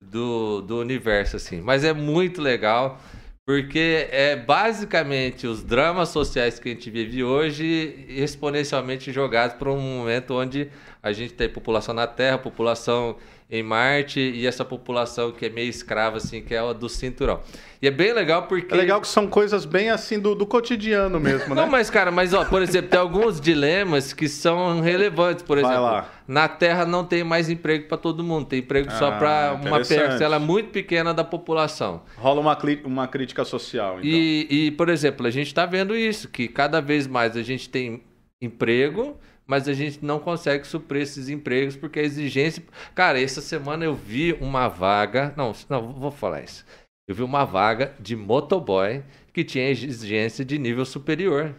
do, 0.00 0.62
do 0.62 0.78
universo, 0.78 1.34
assim. 1.34 1.60
Mas 1.60 1.82
é 1.82 1.92
muito 1.92 2.40
legal, 2.40 3.00
porque 3.44 4.06
é 4.12 4.36
basicamente 4.36 5.44
os 5.44 5.64
dramas 5.64 6.10
sociais 6.10 6.60
que 6.60 6.68
a 6.68 6.72
gente 6.72 6.88
vive 6.88 7.24
hoje 7.24 8.06
exponencialmente 8.08 9.12
jogados 9.12 9.56
para 9.56 9.72
um 9.72 9.80
momento 9.80 10.34
onde 10.34 10.70
a 11.02 11.12
gente 11.12 11.34
tem 11.34 11.48
população 11.48 11.94
na 11.94 12.06
Terra, 12.06 12.38
população 12.38 13.16
em 13.48 13.62
Marte 13.62 14.18
e 14.18 14.44
essa 14.46 14.64
população 14.64 15.30
que 15.30 15.46
é 15.46 15.48
meio 15.48 15.68
escrava, 15.70 16.16
assim, 16.16 16.42
que 16.42 16.52
é 16.52 16.58
a 16.58 16.72
do 16.72 16.88
cinturão. 16.88 17.40
E 17.80 17.86
é 17.86 17.90
bem 17.90 18.12
legal 18.12 18.44
porque. 18.48 18.74
É 18.74 18.76
legal 18.76 19.00
que 19.00 19.06
são 19.06 19.28
coisas 19.28 19.64
bem 19.64 19.90
assim 19.90 20.18
do, 20.18 20.34
do 20.34 20.44
cotidiano 20.44 21.20
mesmo, 21.20 21.54
né? 21.54 21.62
Não, 21.62 21.70
mas, 21.70 21.88
cara, 21.88 22.10
mas, 22.10 22.34
ó, 22.34 22.44
por 22.44 22.60
exemplo, 22.60 22.90
tem 22.90 22.98
alguns 22.98 23.40
dilemas 23.40 24.12
que 24.12 24.28
são 24.28 24.80
relevantes. 24.80 25.44
Por 25.44 25.60
Vai 25.60 25.70
exemplo, 25.70 25.84
lá. 25.84 26.10
na 26.26 26.48
Terra 26.48 26.84
não 26.84 27.04
tem 27.04 27.22
mais 27.22 27.48
emprego 27.48 27.86
para 27.86 27.96
todo 27.96 28.24
mundo, 28.24 28.46
tem 28.46 28.58
emprego 28.58 28.90
só 28.92 29.08
Ah, 29.08 29.12
para 29.12 29.60
uma 29.62 29.70
parcela 29.70 30.38
muito 30.40 30.70
pequena 30.70 31.14
da 31.14 31.22
população. 31.22 32.02
Rola 32.16 32.40
uma, 32.40 32.58
uma 32.84 33.06
crítica 33.06 33.44
social, 33.44 33.98
então. 33.98 34.10
E, 34.10 34.46
e, 34.50 34.70
por 34.72 34.88
exemplo, 34.88 35.24
a 35.26 35.30
gente 35.30 35.48
está 35.48 35.66
vendo 35.66 35.94
isso, 35.94 36.28
que 36.28 36.48
cada 36.48 36.80
vez 36.80 37.06
mais 37.06 37.36
a 37.36 37.42
gente 37.42 37.68
tem 37.68 38.02
emprego, 38.40 39.16
mas 39.46 39.68
a 39.68 39.72
gente 39.72 40.04
não 40.04 40.18
consegue 40.18 40.66
suprir 40.66 41.02
esses 41.02 41.28
empregos 41.28 41.76
porque 41.76 42.00
a 42.00 42.02
exigência. 42.02 42.62
Cara, 42.94 43.20
essa 43.20 43.40
semana 43.40 43.84
eu 43.84 43.94
vi 43.94 44.32
uma 44.40 44.68
vaga. 44.68 45.32
Não, 45.36 45.52
não, 45.68 45.92
vou 45.92 46.10
falar 46.10 46.42
isso. 46.42 46.64
Eu 47.08 47.14
vi 47.14 47.22
uma 47.22 47.44
vaga 47.44 47.94
de 48.00 48.16
motoboy 48.16 49.02
que 49.32 49.44
tinha 49.44 49.70
exigência 49.70 50.44
de 50.44 50.58
nível 50.58 50.84
superior. 50.84 51.54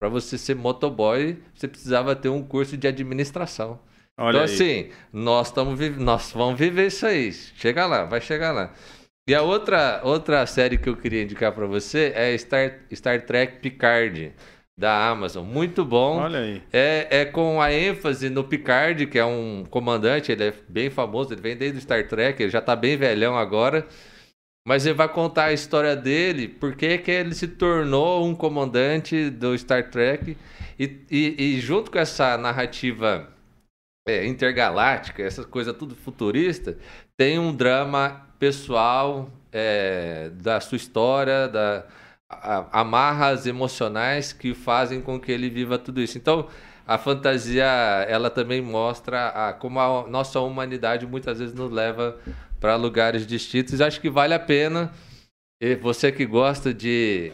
Para 0.00 0.08
você 0.08 0.36
ser 0.38 0.54
motoboy, 0.54 1.42
você 1.54 1.66
precisava 1.66 2.14
ter 2.14 2.28
um 2.28 2.42
curso 2.42 2.76
de 2.76 2.86
administração. 2.86 3.80
Olha 4.18 4.36
então, 4.36 4.40
aí. 4.40 4.44
assim, 4.44 4.90
nós, 5.12 5.52
vi- 5.76 5.90
nós 5.90 6.32
vamos 6.32 6.58
viver 6.58 6.86
isso 6.86 7.06
aí. 7.06 7.32
Chega 7.32 7.86
lá, 7.86 8.04
vai 8.04 8.20
chegar 8.20 8.52
lá. 8.52 8.72
E 9.28 9.34
a 9.34 9.42
outra, 9.42 10.00
outra 10.04 10.46
série 10.46 10.78
que 10.78 10.88
eu 10.88 10.96
queria 10.96 11.22
indicar 11.22 11.52
para 11.52 11.66
você 11.66 12.12
é 12.14 12.36
Star, 12.38 12.78
Star 12.94 13.26
Trek 13.26 13.58
Picard, 13.58 14.32
da 14.78 15.08
Amazon. 15.08 15.44
Muito 15.46 15.84
bom. 15.84 16.18
Olha 16.18 16.40
aí. 16.40 16.62
É, 16.72 17.20
é 17.20 17.24
com 17.24 17.60
a 17.60 17.72
ênfase 17.72 18.28
no 18.28 18.44
Picard, 18.44 19.06
que 19.06 19.18
é 19.18 19.24
um 19.24 19.64
comandante, 19.70 20.30
ele 20.30 20.44
é 20.44 20.54
bem 20.68 20.90
famoso, 20.90 21.32
ele 21.32 21.40
vem 21.40 21.56
desde 21.56 21.78
o 21.78 21.80
Star 21.80 22.06
Trek, 22.06 22.42
ele 22.42 22.50
já 22.50 22.60
tá 22.60 22.76
bem 22.76 22.96
velhão 22.96 23.36
agora. 23.36 23.86
Mas 24.68 24.84
ele 24.84 24.96
vai 24.96 25.08
contar 25.08 25.44
a 25.44 25.52
história 25.52 25.94
dele, 25.94 26.48
por 26.48 26.74
que 26.74 27.00
ele 27.06 27.34
se 27.34 27.46
tornou 27.46 28.26
um 28.26 28.34
comandante 28.34 29.30
do 29.30 29.56
Star 29.56 29.90
Trek. 29.90 30.36
E, 30.78 30.84
e- 31.10 31.36
e 31.38 31.60
junto 31.60 31.90
com 31.90 31.98
essa 31.98 32.36
narrativa 32.36 33.32
é, 34.06 34.26
intergaláctica, 34.26 35.22
essa 35.22 35.44
coisa 35.44 35.72
tudo 35.72 35.94
futurista, 35.94 36.76
tem 37.16 37.38
um 37.38 37.54
drama 37.54 38.26
pessoal 38.38 39.30
é, 39.52 40.30
da 40.34 40.60
sua 40.60 40.76
história, 40.76 41.48
da 41.48 41.86
amarras 42.28 43.46
emocionais 43.46 44.32
que 44.32 44.54
fazem 44.54 45.00
com 45.00 45.18
que 45.18 45.30
ele 45.30 45.48
viva 45.48 45.78
tudo 45.78 46.00
isso. 46.00 46.18
Então, 46.18 46.48
a 46.86 46.98
fantasia, 46.98 47.64
ela 48.08 48.30
também 48.30 48.60
mostra 48.60 49.28
a, 49.28 49.52
como 49.52 49.80
a 49.80 50.06
nossa 50.08 50.40
humanidade 50.40 51.06
muitas 51.06 51.38
vezes 51.38 51.54
nos 51.54 51.70
leva 51.70 52.16
para 52.60 52.76
lugares 52.76 53.26
distintos. 53.26 53.80
Acho 53.80 54.00
que 54.00 54.10
vale 54.10 54.34
a 54.34 54.38
pena. 54.38 54.92
E 55.60 55.74
você 55.74 56.12
que 56.12 56.26
gosta 56.26 56.72
de, 56.72 57.32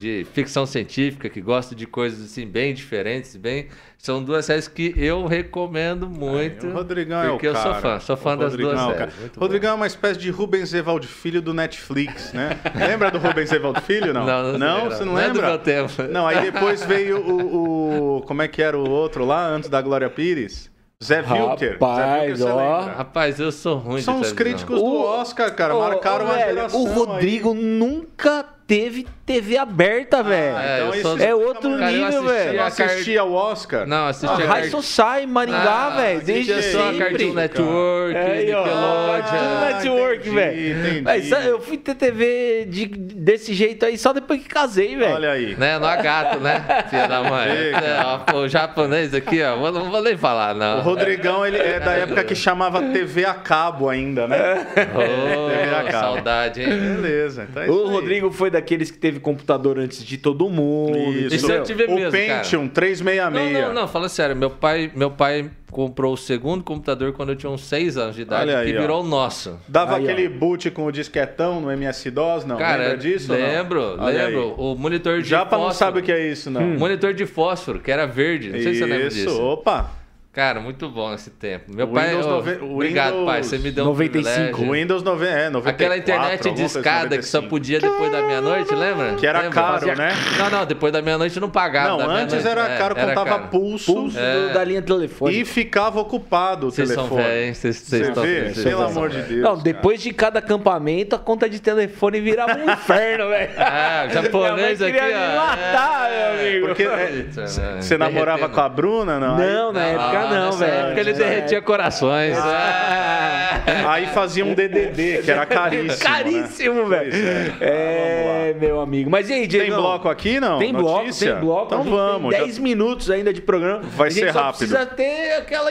de 0.00 0.24
ficção 0.32 0.64
científica, 0.64 1.28
que 1.28 1.40
gosta 1.40 1.74
de 1.74 1.84
coisas 1.84 2.24
assim 2.24 2.46
bem 2.46 2.72
diferentes, 2.72 3.34
bem, 3.34 3.66
são 3.98 4.22
duas 4.22 4.44
séries 4.44 4.68
que 4.68 4.94
eu 4.96 5.26
recomendo 5.26 6.08
muito. 6.08 6.68
o 6.68 6.72
Rodrigão 6.72 7.20
é 7.20 7.26
o 7.26 7.30
porque 7.32 7.48
eu 7.48 7.54
sou 7.56 7.72
cara. 7.72 7.80
fã, 7.82 7.98
sou 8.00 8.16
fã 8.16 8.34
O 8.34 8.36
das 8.36 8.52
Rodrigão 8.52 8.74
duas 8.74 8.80
é 8.80 8.84
o 8.84 8.86
séries. 8.96 8.98
cara. 9.14 9.20
Muito 9.22 9.40
Rodrigão 9.40 9.70
é 9.72 9.74
uma 9.74 9.86
espécie 9.88 10.20
de 10.20 10.30
Rubens 10.30 10.72
Evaldo 10.72 11.08
Filho 11.08 11.42
do 11.42 11.52
Netflix, 11.52 12.32
né? 12.32 12.60
Lembra 12.78 13.10
do 13.10 13.18
Rubens 13.18 13.50
Evaldo 13.50 13.80
Filho, 13.80 14.14
não? 14.14 14.24
Não, 14.24 14.52
não 14.56 14.80
sei, 14.82 14.98
Você 14.98 15.04
não 15.04 15.12
não 15.14 15.18
é 15.20 15.26
do 15.30 15.34
lembra? 15.34 15.48
meu 15.48 15.58
tempo. 15.58 16.02
Não, 16.12 16.28
aí 16.28 16.48
depois 16.52 16.84
veio 16.84 17.18
o, 17.20 18.18
o- 18.18 18.22
Como 18.22 18.40
é 18.40 18.46
que 18.46 18.62
era 18.62 18.78
o 18.78 18.88
outro 18.88 19.24
lá, 19.24 19.48
antes 19.48 19.68
da 19.68 19.82
Glória 19.82 20.08
Pires? 20.08 20.70
Zé 21.02 21.18
Wilker. 21.22 21.72
Rapaz, 21.72 21.96
Zé 21.96 22.20
Wilker, 22.20 22.36
você 22.36 22.44
ó. 22.44 22.56
lembra? 22.78 22.94
Rapaz, 22.94 23.40
eu 23.40 23.50
sou 23.50 23.76
ruim 23.78 24.00
São 24.02 24.20
de 24.20 24.26
os 24.28 24.32
televisão. 24.32 24.36
críticos 24.68 24.78
do 24.80 24.84
O- 24.86 25.04
Oscar, 25.20 25.52
cara. 25.56 25.74
Ô, 25.74 25.80
Marcaram 25.80 26.26
velho, 26.28 26.54
geração. 26.54 26.80
O 26.80 26.86
Rodrigo 26.86 27.52
nunca 27.52 28.44
teve 28.68 29.06
TV 29.26 29.56
aberta, 29.58 30.22
velho. 30.22 30.56
Aí. 30.56 30.66
É, 30.66 30.76
então 30.78 30.94
explica 30.94 31.24
É 31.24 31.34
outro. 31.34 31.70
Cara, 31.78 31.90
nível, 31.90 32.06
assisti 32.06 32.22
Você 32.22 32.32
velho. 32.44 32.56
não 32.58 32.64
assistia 32.66 33.24
o 33.24 33.32
Oscar? 33.34 33.86
Não, 33.86 34.06
assisti 34.06 34.42
Ah, 34.42 34.44
a 34.44 34.48
High 34.48 34.68
Society, 34.70 35.26
Maringá, 35.26 35.58
Ah, 35.86 35.90
velho. 35.96 36.20
Desde 36.20 36.52
que 36.54 36.62
Só 36.62 36.78
a 36.88 36.92
sempre. 36.92 36.98
Cartoon. 37.08 37.32
Network, 37.34 38.16
É. 38.16 38.36
Nickelodeon. 38.36 39.22
Cartoon 39.22 39.60
Network, 39.66 40.30
velho. 40.30 41.28
só- 41.28 41.38
Eu 41.40 41.60
fui 41.60 41.76
ter 41.78 41.94
TV 41.94 42.66
de- 42.68 42.86
desse 42.86 43.54
jeito 43.54 43.84
aí 43.86 43.96
só 43.98 44.12
depois 44.12 44.40
que 44.42 44.48
casei, 44.48 44.96
velho. 44.96 45.14
Olha 45.14 45.30
aí. 45.32 45.56
Né, 45.56 45.78
no 45.78 45.86
agato, 45.86 46.38
né? 46.40 46.62
Filha 46.90 47.06
da 47.08 47.22
mãe. 47.22 47.48
É, 47.50 48.34
o 48.34 48.48
japonês 48.48 49.14
aqui, 49.14 49.42
ó. 49.42 49.56
Não 49.70 49.90
vou 49.90 50.02
nem 50.02 50.16
falar, 50.16 50.54
não. 50.54 50.78
O 50.78 50.82
Rodrigão, 50.82 51.44
ele 51.46 51.56
é 51.58 51.80
da 51.80 51.92
época 51.92 52.22
que 52.24 52.34
chamava 52.34 52.82
TV 52.82 53.24
a 53.24 53.34
cabo 53.34 53.88
ainda, 53.88 54.26
né? 54.28 54.66
Ô, 54.94 55.48
TV 55.50 55.74
a 55.74 55.84
cabo. 55.84 55.90
saudade, 56.14 56.62
hein? 56.62 56.68
Beleza. 56.68 57.46
Então 57.50 57.62
é 57.62 57.66
O 57.66 57.72
isso 57.72 57.84
aí. 57.86 57.90
Rodrigo 57.92 58.30
foi 58.30 58.50
daqueles 58.60 58.90
que 58.90 58.98
teve 58.98 59.20
computador 59.20 59.78
antes 59.78 60.04
de 60.04 60.18
todo 60.18 60.48
mundo. 60.50 60.96
Isso. 60.98 61.36
Isso 61.36 61.52
eu 61.52 61.62
tive 61.62 61.84
o 61.84 61.94
mesmo, 61.94 62.10
Pentium 62.10 62.60
cara. 62.62 62.70
366. 62.74 63.52
Não, 63.62 63.68
não, 63.68 63.82
não, 63.82 63.88
fala 63.88 64.08
sério. 64.08 64.34
Meu 64.36 64.50
pai, 64.50 64.90
meu 64.94 65.10
pai 65.10 65.50
comprou 65.70 66.14
o 66.14 66.16
segundo 66.16 66.64
computador 66.64 67.12
quando 67.12 67.30
eu 67.30 67.36
tinha 67.36 67.50
uns 67.50 67.62
6 67.64 67.96
anos 67.98 68.16
de 68.16 68.22
idade, 68.22 68.50
aí, 68.54 68.70
que 68.72 68.78
ó. 68.78 68.80
virou 68.80 69.02
o 69.02 69.06
nosso. 69.06 69.58
Dava 69.68 69.96
Aí, 69.96 70.02
ó. 70.06 70.10
aquele 70.10 70.28
boot 70.28 70.70
com 70.70 70.86
o 70.86 70.90
disquetão 70.92 71.60
no 71.60 71.70
MS-DOS, 71.70 72.44
não? 72.46 72.56
Cara, 72.56 72.82
Lembra 72.84 72.98
disso? 72.98 73.32
lembro, 73.32 73.96
lembro. 74.02 74.40
aí. 74.48 74.54
O 74.56 74.74
monitor 74.74 75.20
de 75.22 75.28
Japa 75.28 75.50
fósforo. 75.50 75.68
não 75.68 75.74
sabe 75.74 76.00
o 76.00 76.02
que 76.02 76.10
é 76.12 76.26
isso, 76.30 76.50
não. 76.50 76.62
Monitor 76.62 77.12
de 77.14 77.26
fósforo, 77.26 77.80
que 77.80 77.90
era 77.90 78.06
verde. 78.06 78.50
Não 78.50 78.60
sei 78.60 78.72
se 78.74 78.78
você 78.80 78.86
lembra 78.86 79.06
Isso, 79.08 79.16
disso. 79.16 79.42
opa. 79.42 79.90
Cara, 80.30 80.60
muito 80.60 80.88
bom 80.88 81.12
esse 81.12 81.30
tempo. 81.30 81.64
Meu 81.74 81.88
pai. 81.88 82.08
Windows 82.10 82.26
ô, 82.26 82.28
nove- 82.28 82.58
o 82.62 82.74
Obrigado, 82.74 83.10
Windows 83.12 83.26
pai. 83.26 83.42
Você 83.42 83.58
me 83.58 83.70
deu 83.72 83.82
um 83.84 83.86
95, 83.88 84.30
privilégio. 84.54 84.68
O 84.68 84.72
Windows 84.72 85.02
90, 85.02 85.30
é, 85.32 85.50
94, 85.50 85.70
Aquela 85.70 85.96
internet 85.96 86.50
de 86.54 86.62
escada 86.64 87.16
que 87.18 87.24
só 87.24 87.38
95. 87.38 87.48
podia 87.48 87.80
depois 87.80 88.12
da 88.12 88.22
meia-noite, 88.22 88.72
lembra? 88.72 89.14
Que 89.14 89.26
era 89.26 89.40
Lembra? 89.40 89.54
caro, 89.54 89.72
Fazia- 89.80 89.94
né? 89.96 90.12
Não, 90.38 90.50
não, 90.50 90.66
depois 90.66 90.92
da 90.92 91.02
meia-noite 91.02 91.40
não 91.40 91.50
pagava. 91.50 91.88
Não, 91.88 91.98
da 91.98 92.06
antes 92.06 92.44
era 92.46 92.68
é, 92.72 92.78
caro, 92.78 92.94
contava 92.94 93.30
caro. 93.30 93.48
pulso 93.48 93.92
Pulso 93.92 94.16
É. 94.18 94.52
da 94.52 94.62
linha 94.62 94.80
telefônica. 94.82 95.40
e 95.40 95.44
ficava 95.44 95.98
ocupado 95.98 96.68
o 96.68 96.70
Vocês 96.70 96.88
são 96.90 97.08
telefone. 97.08 97.34
hein? 97.34 97.54
Vocês 97.54 97.76
Você 97.76 98.00
estão 98.02 98.22
vê? 98.22 98.40
Pelo 98.42 98.54
são 98.54 98.86
amor 98.86 99.08
de. 99.08 99.22
Deus. 99.22 99.40
Não, 99.42 99.50
cara. 99.52 99.62
depois 99.64 100.00
de 100.00 100.12
cada 100.12 100.38
acampamento, 100.38 101.16
a 101.16 101.18
conta 101.18 101.48
de 101.50 101.58
telefone 101.60 102.20
virava 102.20 102.52
um 102.56 102.70
inferno, 102.70 103.28
velho. 103.28 103.50
Ah, 103.56 104.06
o 104.08 104.12
japonês 104.12 104.80
aqui, 104.82 104.96
ó. 104.96 105.00
queria 105.00 105.18
me 105.30 105.34
matar, 105.36 106.10
é, 106.12 106.32
meu 106.36 106.40
amigo. 106.48 106.66
Porque 106.68 106.82
é, 106.84 107.26
c- 107.32 107.60
né? 107.60 107.80
você 107.80 107.98
namorava 107.98 108.36
Derretendo. 108.38 108.54
com 108.54 108.60
a 108.60 108.68
Bruna, 108.68 109.18
não? 109.18 109.36
Não, 109.36 109.72
na 109.72 109.84
época 109.86 110.17
Ah, 110.26 110.34
não, 110.50 110.52
velho. 110.52 110.72
época 110.72 111.00
ele 111.00 111.12
derretia 111.12 111.62
corações. 111.62 112.36
Ah. 112.38 113.60
Aí 113.88 114.06
fazia 114.08 114.44
um 114.44 114.54
DDD, 114.54 115.22
que 115.22 115.30
era 115.30 115.44
caríssimo. 115.46 116.02
Caríssimo, 116.02 116.88
né? 116.88 116.98
velho. 117.04 117.12
É. 117.60 118.50
É, 118.50 118.54
meu 118.58 118.80
amigo. 118.80 119.10
Mas 119.10 119.28
e 119.28 119.32
aí, 119.34 119.46
Diego? 119.46 119.66
Tem 119.66 119.74
bloco 119.74 120.08
aqui, 120.08 120.40
não? 120.40 120.58
Tem 120.58 120.72
bloco, 120.72 121.00
Notícia? 121.00 121.32
tem 121.32 121.40
bloco. 121.40 121.66
Então 121.74 121.82
vamos. 121.84 122.30
Tem 122.30 122.40
já- 122.40 122.44
10 122.46 122.58
minutos 122.58 123.10
ainda 123.10 123.32
de 123.32 123.40
programa. 123.42 123.80
Vai 123.82 124.08
a 124.08 124.10
gente 124.10 124.24
ser 124.24 124.32
só 124.32 124.42
rápido. 124.42 124.58
precisa 124.58 124.86
ter 124.86 125.32
aquela. 125.38 125.70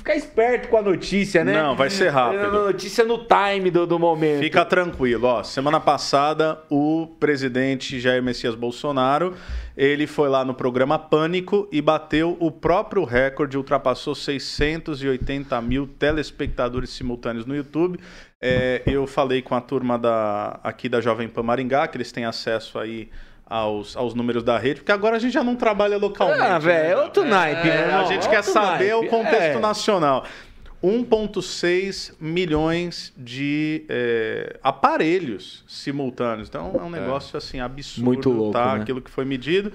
Ficar 0.00 0.16
esperto 0.16 0.68
com 0.68 0.78
a 0.78 0.82
notícia, 0.82 1.44
né? 1.44 1.52
Não, 1.52 1.76
vai 1.76 1.90
ser 1.90 2.08
rápido. 2.08 2.46
A 2.46 2.50
notícia 2.50 3.04
no 3.04 3.18
time 3.18 3.70
do, 3.70 3.86
do 3.86 3.98
momento. 3.98 4.40
Fica 4.40 4.64
tranquilo, 4.64 5.26
ó. 5.26 5.42
Semana 5.42 5.78
passada, 5.78 6.58
o 6.70 7.06
presidente 7.20 8.00
Jair 8.00 8.22
Messias 8.22 8.54
Bolsonaro, 8.54 9.34
ele 9.76 10.06
foi 10.06 10.30
lá 10.30 10.42
no 10.42 10.54
programa 10.54 10.98
Pânico 10.98 11.68
e 11.70 11.82
bateu 11.82 12.34
o 12.40 12.50
próprio 12.50 13.04
recorde, 13.04 13.58
ultrapassou 13.58 14.14
680 14.14 15.60
mil 15.60 15.86
telespectadores 15.86 16.88
simultâneos 16.88 17.44
no 17.44 17.54
YouTube. 17.54 18.00
É, 18.40 18.80
eu 18.86 19.06
falei 19.06 19.42
com 19.42 19.54
a 19.54 19.60
turma 19.60 19.98
da, 19.98 20.58
aqui 20.64 20.88
da 20.88 21.02
Jovem 21.02 21.28
Pan 21.28 21.42
Maringá, 21.42 21.86
que 21.86 21.98
eles 21.98 22.10
têm 22.10 22.24
acesso 22.24 22.78
aí 22.78 23.10
aos, 23.50 23.96
aos 23.96 24.14
números 24.14 24.44
da 24.44 24.56
rede, 24.56 24.76
porque 24.80 24.92
agora 24.92 25.16
a 25.16 25.18
gente 25.18 25.32
já 25.32 25.42
não 25.44 25.56
trabalha 25.56 25.98
localmente. 25.98 26.40
Ah, 26.40 26.58
velho, 26.58 26.84
né, 26.84 26.92
é 26.92 26.96
outro 26.96 27.24
naipe, 27.24 27.68
É, 27.68 27.86
meu 27.88 27.98
a 27.98 28.04
gente 28.04 28.26
é 28.26 28.30
quer 28.30 28.42
saber 28.44 28.90
naipe. 28.94 29.06
o 29.06 29.10
contexto 29.10 29.58
É. 29.58 29.58
nacional. 29.58 30.24
1,6 30.82 32.14
milhões 32.20 33.12
de 33.16 33.84
é, 33.88 34.56
aparelhos 34.62 35.64
simultâneos. 35.68 36.48
Então 36.48 36.72
é 36.78 36.82
um 36.82 36.88
negócio 36.90 37.36
assim 37.36 37.60
absurdo, 37.60 38.04
Muito 38.06 38.30
louco, 38.30 38.52
tá? 38.52 38.76
né? 38.76 38.82
Aquilo 38.82 39.00
que 39.02 39.10
foi 39.10 39.24
medido. 39.24 39.72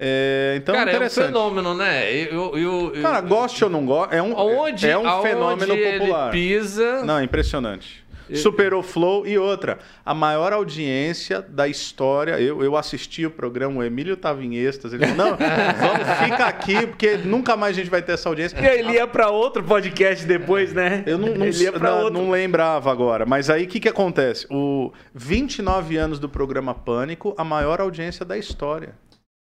É, 0.00 0.54
então 0.56 0.74
Cara, 0.76 0.92
é 0.92 1.00
um 1.06 1.10
fenômeno, 1.10 1.74
né? 1.74 2.10
Eu, 2.12 2.56
eu, 2.56 2.92
eu- 2.94 3.02
Cara, 3.02 3.20
goste 3.20 3.64
ou 3.64 3.68
não 3.70 3.84
goste, 3.84 4.14
é 4.14 4.22
um, 4.22 4.38
Aonde, 4.38 4.88
é 4.88 4.96
um 4.96 5.22
fenômeno 5.22 5.74
ele 5.74 5.98
popular. 5.98 6.30
pisa... 6.30 7.04
Não, 7.04 7.18
é 7.18 7.24
impressionante. 7.24 8.06
Superou 8.36 8.82
Flow 8.82 9.26
e 9.26 9.38
outra. 9.38 9.78
A 10.04 10.14
maior 10.14 10.52
audiência 10.52 11.40
da 11.42 11.66
história. 11.68 12.40
Eu, 12.40 12.62
eu 12.62 12.76
assisti 12.76 13.24
o 13.26 13.30
programa, 13.30 13.80
o 13.80 13.82
Emílio 13.84 14.16
tava 14.16 14.42
em 14.44 14.56
êxtase. 14.56 14.96
Ele 14.96 15.06
falou: 15.06 15.30
não, 15.30 15.36
vamos, 15.78 16.18
fica 16.24 16.46
aqui, 16.46 16.86
porque 16.86 17.16
nunca 17.16 17.56
mais 17.56 17.76
a 17.76 17.80
gente 17.80 17.90
vai 17.90 18.02
ter 18.02 18.12
essa 18.12 18.28
audiência. 18.28 18.58
E 18.60 18.66
aí 18.66 18.78
ele 18.80 18.92
ia 18.92 19.06
pra 19.06 19.30
outro 19.30 19.62
podcast 19.62 20.24
depois, 20.26 20.72
né? 20.72 21.02
Eu 21.06 21.18
não, 21.18 21.28
não, 21.28 21.46
não- 21.80 22.10
não 22.10 22.30
lembrava 22.30 22.90
agora. 22.90 23.24
Mas 23.26 23.50
aí 23.50 23.64
o 23.64 23.68
que, 23.68 23.80
que 23.80 23.88
acontece? 23.88 24.46
O 24.50 24.92
29 25.14 25.96
anos 25.96 26.18
do 26.18 26.28
programa 26.28 26.74
Pânico, 26.74 27.34
a 27.36 27.44
maior 27.44 27.80
audiência 27.80 28.24
da 28.24 28.36
história 28.38 28.94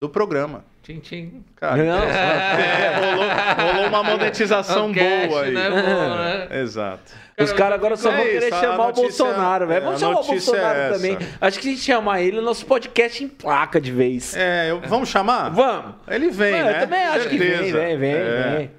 do 0.01 0.09
programa. 0.09 0.65
Tchim, 0.83 1.01
tchim. 1.01 1.45
Cara, 1.57 1.77
Não. 1.83 2.03
é, 2.07 2.95
rolou, 3.01 3.73
rolou 3.73 3.89
uma 3.89 4.03
monetização 4.05 4.91
O 4.91 4.95
cash, 4.95 5.27
boa 5.29 5.43
aí. 5.43 5.53
né? 5.53 5.71
Bom, 5.71 5.77
né? 6.17 6.49
Exato. 6.63 7.13
Os 7.41 7.53
caras 7.53 7.75
agora 7.75 7.97
só 7.97 8.11
É 8.11 8.17
vão 8.17 8.25
querer 8.25 8.49
isso, 8.49 8.61
chamar 8.61 8.85
o 8.85 8.87
notícia- 8.89 9.03
Bolsonaro, 9.25 9.67
velho. 9.67 9.79
é, 9.79 9.81
Vamos 9.85 10.01
chamar 10.01 10.21
o 10.21 10.25
Bolsonaro 10.25 10.79
é 10.79 10.91
também. 10.93 11.19
Acho 11.41 11.59
que 11.61 11.69
a 11.69 11.71
gente 11.71 11.83
chamar 11.83 12.21
ele, 12.21 12.39
o 12.39 12.43
nosso 12.43 12.65
podcast 12.67 13.23
em 13.23 13.29
placa 13.29 13.81
de 13.81 13.93
vez. 13.93 14.35
É, 14.37 14.71
eu- 14.71 14.81
vamos 14.81 15.09
chamar? 15.09 15.51
Vamos. 15.51 15.95
Ele 16.09 16.31
vem, 16.31 16.55
É, 16.55 16.63
né? 16.65 16.77
Eu 16.77 16.81
também 16.81 17.03
acho 17.05 17.29
que 17.29 17.37
vem, 17.37 17.73
vem, 17.73 17.99
vem, 17.99 18.13
É. 18.15 18.55
vem. 18.57 18.71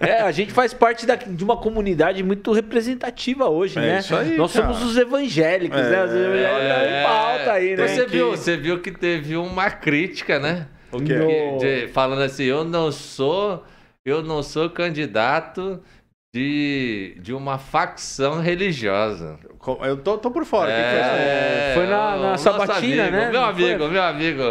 É, 0.00 0.20
a 0.22 0.30
gente 0.32 0.52
faz 0.52 0.72
parte 0.74 1.06
da- 1.06 1.14
de 1.16 1.44
uma 1.44 1.56
comunidade 1.56 2.22
muito 2.22 2.52
representativa 2.52 3.48
hoje, 3.48 3.78
É 3.78 3.82
né? 3.82 3.98
isso 3.98 4.14
aí, 4.16 4.36
Nós 4.36 4.52
cara. 4.52 4.72
somos 4.72 4.82
os 4.90 4.96
evangélicos, 4.96 5.78
né? 5.78 6.04
Os 6.04 6.10
evangélicos 6.12 6.62
estão 6.62 7.00
em 7.00 7.02
pauta 7.04 7.52
aí, 7.52 7.76
né? 7.76 7.88
Você, 7.88 8.04
que- 8.04 8.10
viu, 8.10 8.30
você 8.30 8.56
viu 8.56 8.80
que 8.80 8.90
teve 8.92 9.36
uma 9.36 9.70
crítica, 9.70 10.38
né? 10.38 10.66
O 10.92 11.00
quê? 11.00 11.14
No- 11.14 11.88
falando 11.92 12.22
assim, 12.22 12.44
eu 12.44 12.64
não 12.64 12.90
sou, 12.92 13.64
eu 14.04 14.22
não 14.22 14.42
sou 14.42 14.70
candidato 14.70 15.80
de, 16.36 17.16
de 17.18 17.32
uma 17.32 17.56
facção 17.56 18.40
religiosa. 18.42 19.38
Eu 19.82 19.96
tô, 19.96 20.18
tô 20.18 20.30
por 20.30 20.44
fora. 20.44 20.70
o 20.70 20.74
foi 20.74 21.00
isso? 21.00 21.10
É, 21.18 21.72
Foi 21.74 21.86
na- 21.86 22.14
o 22.16 22.22
na 22.22 22.38
sabatina, 22.38 23.02
amigo, 23.04 23.16
né? 23.16 23.30
Meu 23.30 23.40
Não 23.40 23.54
foi? 23.54 23.64
amigo, 23.72 23.88
meu 23.88 24.02
amigo. 24.02 24.42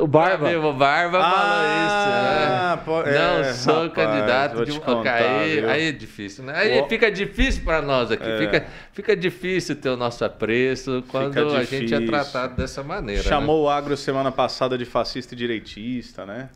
O 0.00 0.06
Barba. 0.08 0.48
Meu 0.48 0.60
amigo 0.60 0.72
Barba 0.78 1.20
falou 1.20 1.36
Ah, 1.38 2.74
isso, 2.74 2.84
pô, 2.84 3.02
né? 3.02 3.16
é, 3.16 3.18
não 3.46 3.54
sou 3.54 3.84
rapaz, 3.84 3.92
candidato 3.94 4.64
de 4.66 4.72
um. 4.72 4.80
contar, 4.80 5.14
aí, 5.14 5.60
viu? 5.60 5.70
aí 5.70 5.88
é 5.88 5.92
difícil, 5.92 6.44
né? 6.44 6.52
Aí 6.56 6.80
Ó. 6.80 6.86
fica 6.88 7.10
difícil 7.10 7.62
para 7.64 7.80
nós 7.80 8.10
aqui. 8.10 8.28
É. 8.28 8.38
Fica, 8.38 8.66
fica 8.92 9.16
difícil 9.16 9.76
ter 9.76 9.88
o 9.90 9.96
nosso 9.96 10.24
apreço 10.24 11.02
quando 11.08 11.54
a 11.54 11.62
gente 11.64 11.94
é 11.94 12.00
tratado 12.00 12.56
dessa 12.56 12.82
maneira. 12.82 13.22
né? 13.22 13.28
Chamou 13.28 13.62
o 13.64 13.70
agro 13.70 13.96
semana 13.96 14.32
passada 14.32 14.76
de 14.76 14.84
fascista 14.84 15.34
e 15.34 15.38
direitista, 15.38 16.26
né? 16.26 16.48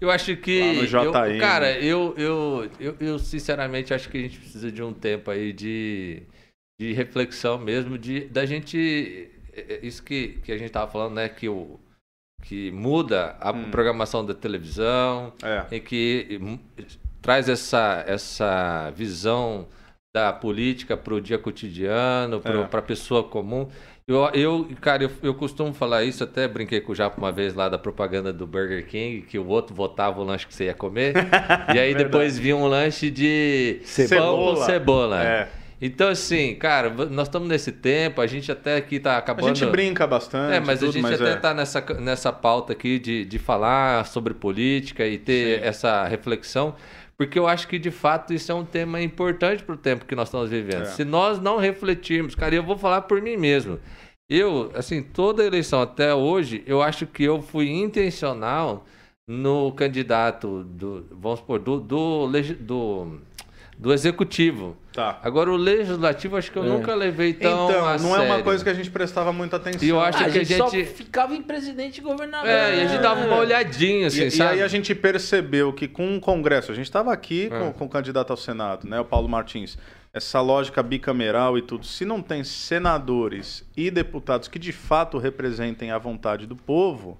Eu 0.00 0.10
acho 0.10 0.36
que. 0.36 0.60
Eu- 1.04 1.12
cara, 1.40 1.72
eu, 1.78 2.14
eu, 2.16 2.70
eu, 2.78 2.96
eu 3.00 3.18
sinceramente 3.18 3.92
acho 3.92 4.08
que 4.08 4.18
a 4.18 4.20
gente 4.20 4.38
precisa 4.38 4.70
de 4.70 4.82
um 4.82 4.92
tempo 4.92 5.30
aí 5.30 5.52
de, 5.52 6.22
de 6.80 6.92
reflexão 6.92 7.58
mesmo, 7.58 7.98
de, 7.98 8.20
da 8.28 8.46
gente. 8.46 9.28
é, 9.52 9.74
é, 9.74 9.80
Isso 9.86 10.02
que, 10.02 10.38
que 10.44 10.52
a 10.52 10.56
gente 10.58 10.70
tava 10.70 10.90
falando, 10.90 11.14
né? 11.14 11.28
Que, 11.28 11.48
o, 11.48 11.80
que 12.44 12.70
muda 12.70 13.36
a 13.40 13.50
Hum. 13.52 13.70
programação 13.70 14.24
da 14.24 14.34
televisão, 14.34 15.32
É. 15.42 15.66
e 15.74 15.80
que 15.80 16.38
hum, 16.40 16.58
traz 17.20 17.48
essa, 17.48 18.04
essa 18.06 18.90
visão 18.92 19.66
da 20.14 20.32
política 20.32 20.96
para 20.96 21.14
o 21.14 21.20
dia 21.20 21.38
cotidiano, 21.38 22.40
para 22.40 22.60
É. 22.60 22.68
a 22.78 22.82
pessoa 22.82 23.24
comum. 23.24 23.68
Eu, 24.08 24.24
eu 24.32 24.68
cara, 24.80 25.02
eu, 25.02 25.10
eu 25.22 25.34
costumo 25.34 25.74
falar 25.74 26.02
isso, 26.02 26.24
até 26.24 26.48
brinquei 26.48 26.80
com 26.80 26.92
o 26.92 26.94
Japa 26.94 27.18
uma 27.18 27.30
vez 27.30 27.52
lá 27.52 27.68
da 27.68 27.76
propaganda 27.76 28.32
do 28.32 28.46
Burger 28.46 28.86
King, 28.86 29.20
que 29.20 29.38
o 29.38 29.46
outro 29.46 29.74
votava 29.74 30.18
o 30.18 30.24
lanche 30.24 30.46
que 30.46 30.54
você 30.54 30.64
ia 30.64 30.74
comer. 30.74 31.12
e 31.74 31.78
aí 31.78 31.94
depois 31.94 32.38
vinha 32.38 32.56
um 32.56 32.66
lanche 32.66 33.10
de 33.10 33.82
pão 34.08 34.36
com 34.36 34.56
Cebola. 34.56 34.64
cebola. 34.64 35.24
É. 35.24 35.48
Então, 35.80 36.08
assim, 36.08 36.54
cara, 36.56 36.90
nós 36.90 37.28
estamos 37.28 37.46
nesse 37.48 37.70
tempo, 37.70 38.20
a 38.20 38.26
gente 38.26 38.50
até 38.50 38.76
aqui 38.76 38.98
tá 38.98 39.12
A 39.12 39.18
acabando. 39.18 39.54
gente 39.54 39.70
brinca 39.70 40.06
bastante. 40.06 40.54
É, 40.54 40.58
mas 40.58 40.80
tudo, 40.80 40.88
a 40.88 40.92
gente 40.92 41.14
até 41.14 41.32
é. 41.32 41.36
tá 41.36 41.52
nessa, 41.54 41.80
nessa 42.00 42.32
pauta 42.32 42.72
aqui 42.72 42.98
de, 42.98 43.24
de 43.26 43.38
falar 43.38 44.06
sobre 44.06 44.34
política 44.34 45.06
e 45.06 45.18
ter 45.18 45.60
Sim. 45.60 45.66
essa 45.66 46.04
reflexão, 46.04 46.74
porque 47.18 47.36
eu 47.36 47.48
acho 47.48 47.66
que 47.66 47.80
de 47.80 47.90
fato 47.90 48.32
isso 48.32 48.52
é 48.52 48.54
um 48.54 48.64
tema 48.64 49.02
importante 49.02 49.64
para 49.64 49.74
o 49.74 49.78
tempo 49.78 50.06
que 50.06 50.14
nós 50.14 50.28
estamos 50.28 50.48
vivendo. 50.48 50.82
É. 50.82 50.84
Se 50.84 51.04
nós 51.04 51.40
não 51.40 51.58
refletirmos, 51.58 52.36
cara, 52.36 52.54
eu 52.54 52.62
vou 52.62 52.78
falar 52.78 53.02
por 53.02 53.20
mim 53.20 53.36
mesmo. 53.36 53.80
Eu, 54.30 54.70
assim, 54.74 55.02
toda 55.02 55.44
eleição 55.44 55.82
até 55.82 56.14
hoje, 56.14 56.62
eu 56.64 56.80
acho 56.80 57.06
que 57.06 57.24
eu 57.24 57.42
fui 57.42 57.70
intencional 57.70 58.86
no 59.26 59.72
candidato 59.72 60.62
do, 60.62 61.06
vamos 61.10 61.40
supor, 61.40 61.58
do, 61.58 61.80
do, 61.80 62.28
do, 62.60 63.20
do 63.76 63.92
executivo. 63.92 64.76
Tá. 64.98 65.20
Agora, 65.22 65.48
o 65.52 65.56
legislativo, 65.56 66.36
acho 66.36 66.50
que 66.50 66.58
eu 66.58 66.64
É. 66.64 66.68
nunca 66.68 66.92
levei 66.92 67.32
tão 67.32 67.70
Então, 67.70 67.86
a 67.86 67.96
não 67.98 68.16
é 68.16 68.20
uma 68.20 68.42
coisa 68.42 68.64
que 68.64 68.68
a 68.70 68.74
gente 68.74 68.90
prestava 68.90 69.32
muita 69.32 69.54
atenção. 69.54 69.86
E 69.86 69.88
eu 69.90 70.00
acho 70.00 70.18
Ah, 70.18 70.24
que 70.24 70.38
a 70.40 70.42
gente 70.42 70.56
só 70.56 70.68
ficava 70.68 71.36
em 71.36 71.42
presidente 71.42 71.98
e 71.98 72.00
governador. 72.00 72.48
É, 72.50 72.78
e 72.78 72.80
a 72.82 72.86
gente 72.88 73.00
dava 73.00 73.24
uma 73.24 73.36
olhadinha, 73.36 74.08
assim, 74.08 74.22
E, 74.22 74.26
e 74.26 74.30
sabe? 74.32 74.54
aí 74.54 74.62
a 74.62 74.66
gente 74.66 74.92
percebeu 74.96 75.72
que 75.72 75.86
com 75.86 76.16
o 76.16 76.20
Congresso, 76.20 76.72
a 76.72 76.74
gente 76.74 76.86
estava 76.86 77.12
aqui 77.12 77.46
É. 77.46 77.58
com, 77.60 77.72
com 77.72 77.84
o 77.84 77.88
candidato 77.88 78.32
ao 78.32 78.36
Senado, 78.36 78.88
né, 78.88 78.98
o 78.98 79.04
Paulo 79.04 79.28
Martins, 79.28 79.78
essa 80.12 80.40
lógica 80.40 80.82
bicameral 80.82 81.56
e 81.56 81.62
tudo, 81.62 81.86
se 81.86 82.04
não 82.04 82.20
tem 82.20 82.42
senadores 82.42 83.64
e 83.76 83.92
deputados 83.92 84.48
que 84.48 84.58
de 84.58 84.72
fato 84.72 85.16
representem 85.18 85.92
a 85.92 85.98
vontade 85.98 86.44
do 86.44 86.56
povo, 86.56 87.16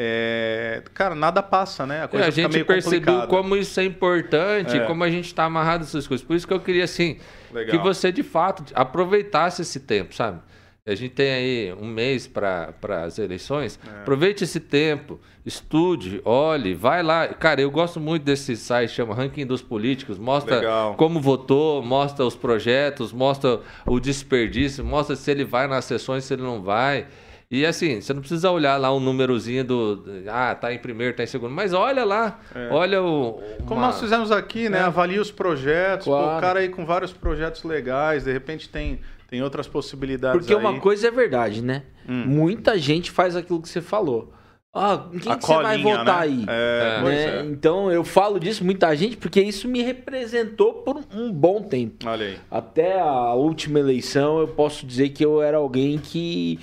é, 0.00 0.80
cara, 0.94 1.16
nada 1.16 1.42
passa, 1.42 1.84
né? 1.84 2.02
A 2.02 2.04
É, 2.04 2.06
coisa 2.08 2.28
a 2.28 2.30
fica 2.32 2.42
gente 2.42 2.52
meio 2.52 2.64
percebeu 2.66 3.00
complicada. 3.00 3.26
como 3.26 3.56
isso 3.56 3.80
é 3.80 3.84
importante, 3.84 4.76
É. 4.76 4.80
como 4.86 5.02
a 5.02 5.10
gente 5.10 5.26
está 5.26 5.44
amarrado 5.44 5.80
nessas 5.80 6.06
coisas. 6.06 6.24
Por 6.24 6.36
isso 6.36 6.46
que 6.46 6.52
eu 6.54 6.60
queria, 6.60 6.84
assim, 6.84 7.18
Legal. 7.52 7.76
que 7.76 7.82
você 7.82 8.12
de 8.12 8.22
fato 8.22 8.62
aproveitasse 8.74 9.62
esse 9.62 9.80
tempo, 9.80 10.14
sabe? 10.14 10.38
A 10.86 10.94
gente 10.94 11.10
tem 11.14 11.30
aí 11.32 11.74
um 11.78 11.86
mês 11.86 12.26
para 12.26 12.72
as 13.04 13.18
eleições. 13.18 13.78
É. 13.86 14.00
Aproveite 14.00 14.44
esse 14.44 14.58
tempo, 14.60 15.20
estude, 15.44 16.22
olhe, 16.24 16.74
vai 16.74 17.02
lá. 17.02 17.28
Cara, 17.28 17.60
eu 17.60 17.70
gosto 17.70 17.98
muito 18.00 18.22
desse 18.22 18.56
site, 18.56 18.92
chama 18.92 19.14
Ranking 19.14 19.44
dos 19.44 19.60
Políticos. 19.60 20.16
Mostra 20.16 20.56
Legal. 20.56 20.94
como 20.94 21.20
votou, 21.20 21.82
mostra 21.82 22.24
os 22.24 22.34
projetos, 22.36 23.12
mostra 23.12 23.60
o 23.84 24.00
desperdício, 24.00 24.82
mostra 24.82 25.14
se 25.14 25.30
ele 25.30 25.44
vai 25.44 25.66
nas 25.66 25.84
sessões, 25.84 26.24
se 26.24 26.32
ele 26.32 26.42
não 26.42 26.62
vai. 26.62 27.06
E 27.50 27.64
assim, 27.64 28.00
você 28.00 28.12
não 28.12 28.20
precisa 28.20 28.50
olhar 28.50 28.76
lá 28.76 28.94
um 28.94 29.00
númerozinho 29.00 29.64
do. 29.64 30.04
Ah, 30.28 30.54
tá 30.54 30.70
em 30.72 30.78
primeiro, 30.78 31.16
tá 31.16 31.22
em 31.22 31.26
segundo. 31.26 31.50
Mas 31.54 31.72
olha 31.72 32.04
lá, 32.04 32.40
olha 32.70 33.02
o. 33.02 33.40
Como 33.64 33.80
uma- 33.80 33.86
nós 33.86 33.98
fizemos 34.00 34.30
aqui, 34.30 34.68
né? 34.68 34.78
É. 34.78 34.82
Avalia 34.82 35.20
os 35.20 35.30
projetos. 35.30 36.04
pô, 36.04 36.10
Claro. 36.12 36.36
o 36.36 36.40
cara 36.42 36.60
aí 36.60 36.68
com 36.68 36.84
vários 36.84 37.10
projetos 37.12 37.64
legais, 37.64 38.24
de 38.24 38.32
repente 38.32 38.68
tem, 38.68 39.00
tem 39.30 39.42
outras 39.42 39.66
possibilidades 39.66 40.38
Porque 40.40 40.52
aí. 40.52 40.60
uma 40.60 40.78
coisa 40.78 41.08
é 41.08 41.10
verdade, 41.10 41.62
né? 41.62 41.84
Hum. 42.06 42.24
Muita 42.26 42.76
gente 42.76 43.10
faz 43.10 43.34
aquilo 43.34 43.62
que 43.62 43.68
você 43.70 43.80
falou. 43.80 44.30
Ah, 44.74 45.06
em 45.14 45.18
quem 45.18 45.34
que 45.38 45.46
você 45.46 45.54
vai 45.54 45.78
colinha, 45.78 45.98
votar 45.98 46.26
né? 46.28 46.34
aí? 46.34 46.44
É, 46.46 46.98
É. 46.98 47.02
Né? 47.02 47.24
é. 47.38 47.44
Então 47.46 47.90
eu 47.90 48.04
falo 48.04 48.38
disso 48.38 48.62
muita 48.62 48.94
gente 48.94 49.16
porque 49.16 49.40
isso 49.40 49.66
me 49.66 49.80
representou 49.82 50.74
por 50.82 51.00
um 51.14 51.32
bom 51.32 51.62
tempo. 51.62 52.06
Olha 52.06 52.26
aí. 52.26 52.38
Até 52.50 53.00
a 53.00 53.32
última 53.32 53.78
eleição 53.78 54.38
eu 54.38 54.48
posso 54.48 54.84
dizer 54.84 55.08
que 55.08 55.24
eu 55.24 55.40
era 55.42 55.56
alguém 55.56 55.96
que 55.96 56.60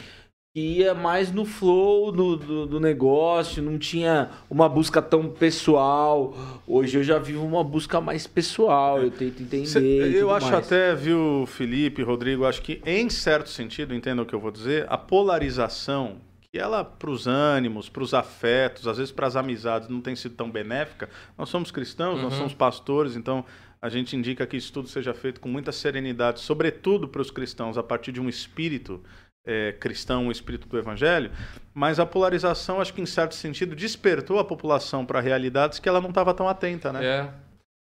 ia 0.56 0.94
mais 0.96 1.34
no 1.34 1.44
flow 1.44 2.14
do, 2.14 2.38
do, 2.38 2.66
do 2.66 2.80
negócio, 2.80 3.62
não 3.62 3.78
tinha 3.78 4.30
uma 4.50 4.70
busca 4.70 5.02
tão 5.02 5.28
pessoal. 5.30 6.34
Hoje 6.66 6.98
eu 6.98 7.04
já 7.04 7.20
vivo 7.20 7.46
uma 7.46 7.62
busca 7.62 8.00
mais 8.00 8.26
pessoal, 8.26 9.02
eu 9.02 9.12
tento 9.12 9.44
entender. 9.44 9.66
Cê- 9.66 10.12
eu 10.16 10.32
acho 10.32 10.50
mais. 10.50 10.66
até, 10.66 10.96
viu, 10.96 11.44
Felipe, 11.46 12.02
Rodrigo, 12.02 12.46
acho 12.46 12.62
que 12.62 12.82
em 12.86 13.10
certo 13.10 13.50
sentido, 13.50 13.94
entenda 13.94 14.22
o 14.22 14.26
que 14.26 14.34
eu 14.34 14.40
vou 14.40 14.50
dizer, 14.52 14.86
a 14.88 14.98
polarização, 14.98 16.22
que 16.42 16.58
ela 16.58 16.86
para 16.86 17.10
os 17.10 17.28
ânimos, 17.28 17.90
para 17.90 18.02
os 18.04 18.14
afetos, 18.14 18.88
às 18.88 18.98
vezes 18.98 19.12
para 19.12 19.28
as 19.28 19.36
amizades, 19.36 19.90
não 19.90 20.00
tem 20.00 20.16
sido 20.16 20.36
tão 20.36 20.50
benéfica. 20.50 21.10
Nós 21.38 21.50
somos 21.50 21.70
cristãos, 21.70 22.22
nós 22.22 22.32
Uhum. 22.32 22.40
somos 22.40 22.54
pastores, 22.54 23.18
então 23.18 23.44
a 23.82 23.90
gente 23.90 24.16
indica 24.16 24.48
que 24.48 24.56
isso 24.56 24.72
tudo 24.72 24.88
seja 24.88 25.14
feito 25.14 25.42
com 25.42 25.50
muita 25.50 25.74
serenidade, 25.74 26.40
sobretudo 26.40 27.10
para 27.10 27.22
os 27.22 27.30
cristãos, 27.30 27.78
a 27.78 27.84
partir 27.84 28.14
de 28.14 28.22
um 28.22 28.30
espírito 28.30 29.04
é, 29.46 29.72
cristão, 29.74 30.26
um 30.28 30.32
espírito 30.32 30.68
do 30.68 30.78
evangelho. 30.78 31.32
Mas 31.74 32.00
a 32.00 32.06
polarização, 32.06 32.82
acho 32.82 32.94
que 32.94 33.02
em 33.02 33.06
certo 33.06 33.36
sentido, 33.36 33.76
despertou 33.76 34.40
a 34.40 34.44
população 34.46 35.06
para 35.06 35.20
realidades 35.22 35.80
que 35.80 35.88
ela 35.90 36.02
não 36.02 36.10
estava 36.10 36.34
tão 36.34 36.48
atenta, 36.48 36.92
né? 36.92 37.06
É. 37.06 37.30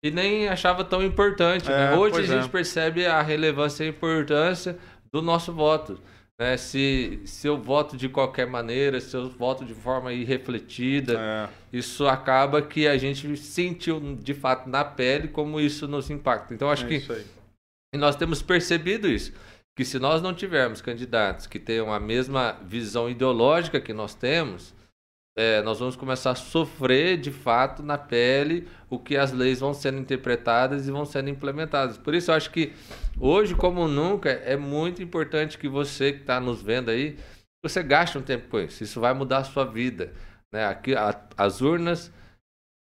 E 0.04 0.10
nem 0.10 0.48
achava 0.48 0.84
tão 0.84 1.02
importante. 1.02 1.68
né? 1.68 1.92
É, 1.92 1.96
Hoje 1.96 2.14
a 2.14 2.16
pois 2.16 2.26
gente 2.28 2.46
é. 2.46 2.48
percebe 2.48 3.06
a 3.06 3.22
relevância 3.22 3.84
e 3.84 3.86
a 3.86 3.90
importância 3.90 4.76
do 5.12 5.22
nosso 5.22 5.52
voto. 5.52 6.00
né? 6.40 6.56
Se, 6.56 7.20
se 7.24 7.46
eu 7.46 7.56
voto 7.56 7.96
de 7.96 8.08
qualquer 8.08 8.46
maneira, 8.46 9.00
se 9.00 9.14
eu 9.16 9.28
voto 9.30 9.64
de 9.64 9.74
forma 9.74 10.12
irrefletida, 10.12 11.20
É. 11.20 11.48
isso 11.76 12.08
acaba 12.08 12.60
que 12.62 12.88
a 12.88 12.96
gente 12.98 13.36
sentiu 13.36 14.00
de 14.16 14.34
fato 14.34 14.68
na 14.68 14.84
pele 14.84 15.28
como 15.28 15.60
isso 15.60 15.86
nos 15.86 16.10
impacta. 16.10 16.52
Então 16.52 16.68
acho 16.68 16.84
É 16.86 16.88
que 16.88 17.24
e 17.94 17.98
nós 17.98 18.16
temos 18.16 18.42
percebido 18.42 19.06
isso. 19.06 19.32
Que 19.76 19.84
se 19.84 19.98
nós 19.98 20.20
não 20.20 20.34
tivermos 20.34 20.80
candidatos 20.80 21.46
que 21.46 21.58
tenham 21.58 21.92
a 21.92 21.98
mesma 21.98 22.58
visão 22.64 23.08
ideológica 23.08 23.80
que 23.80 23.92
nós 23.92 24.14
temos, 24.14 24.74
é, 25.36 25.62
nós 25.62 25.78
vamos 25.78 25.96
começar 25.96 26.32
a 26.32 26.34
sofrer 26.34 27.16
de 27.16 27.30
fato 27.30 27.82
na 27.82 27.96
pele 27.96 28.68
o 28.90 28.98
que 28.98 29.16
as 29.16 29.32
leis 29.32 29.60
vão 29.60 29.72
sendo 29.72 29.98
interpretadas 29.98 30.86
e 30.86 30.90
vão 30.90 31.06
sendo 31.06 31.30
implementadas. 31.30 31.96
Por 31.96 32.14
isso 32.14 32.30
eu 32.30 32.34
acho 32.34 32.50
que 32.50 32.74
hoje, 33.18 33.54
como 33.54 33.88
nunca, 33.88 34.28
é 34.28 34.56
muito 34.58 35.02
importante 35.02 35.56
que 35.56 35.68
você 35.68 36.12
que 36.12 36.20
está 36.20 36.38
nos 36.38 36.60
vendo 36.60 36.90
aí, 36.90 37.16
você 37.64 37.82
gaste 37.82 38.18
um 38.18 38.22
tempo 38.22 38.48
com 38.50 38.60
isso. 38.60 38.84
Isso 38.84 39.00
vai 39.00 39.14
mudar 39.14 39.38
a 39.38 39.44
sua 39.44 39.64
vida. 39.64 40.12
Né? 40.52 40.66
Aqui, 40.66 40.94
a, 40.94 41.18
as 41.38 41.62
urnas, 41.62 42.12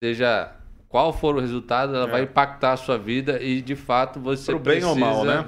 seja 0.01 0.55
qual 0.87 1.11
for 1.11 1.35
o 1.35 1.41
resultado, 1.41 1.93
ela 1.93 2.07
É. 2.07 2.11
vai 2.11 2.23
impactar 2.23 2.71
a 2.71 2.77
sua 2.77 2.97
vida 2.97 3.41
e 3.43 3.61
de 3.61 3.75
fato 3.75 4.21
você 4.21 4.51
Pro 4.53 4.59
bem 4.59 4.79
precisa, 4.79 4.89
ou 4.89 4.95
mal, 4.95 5.25
né? 5.25 5.45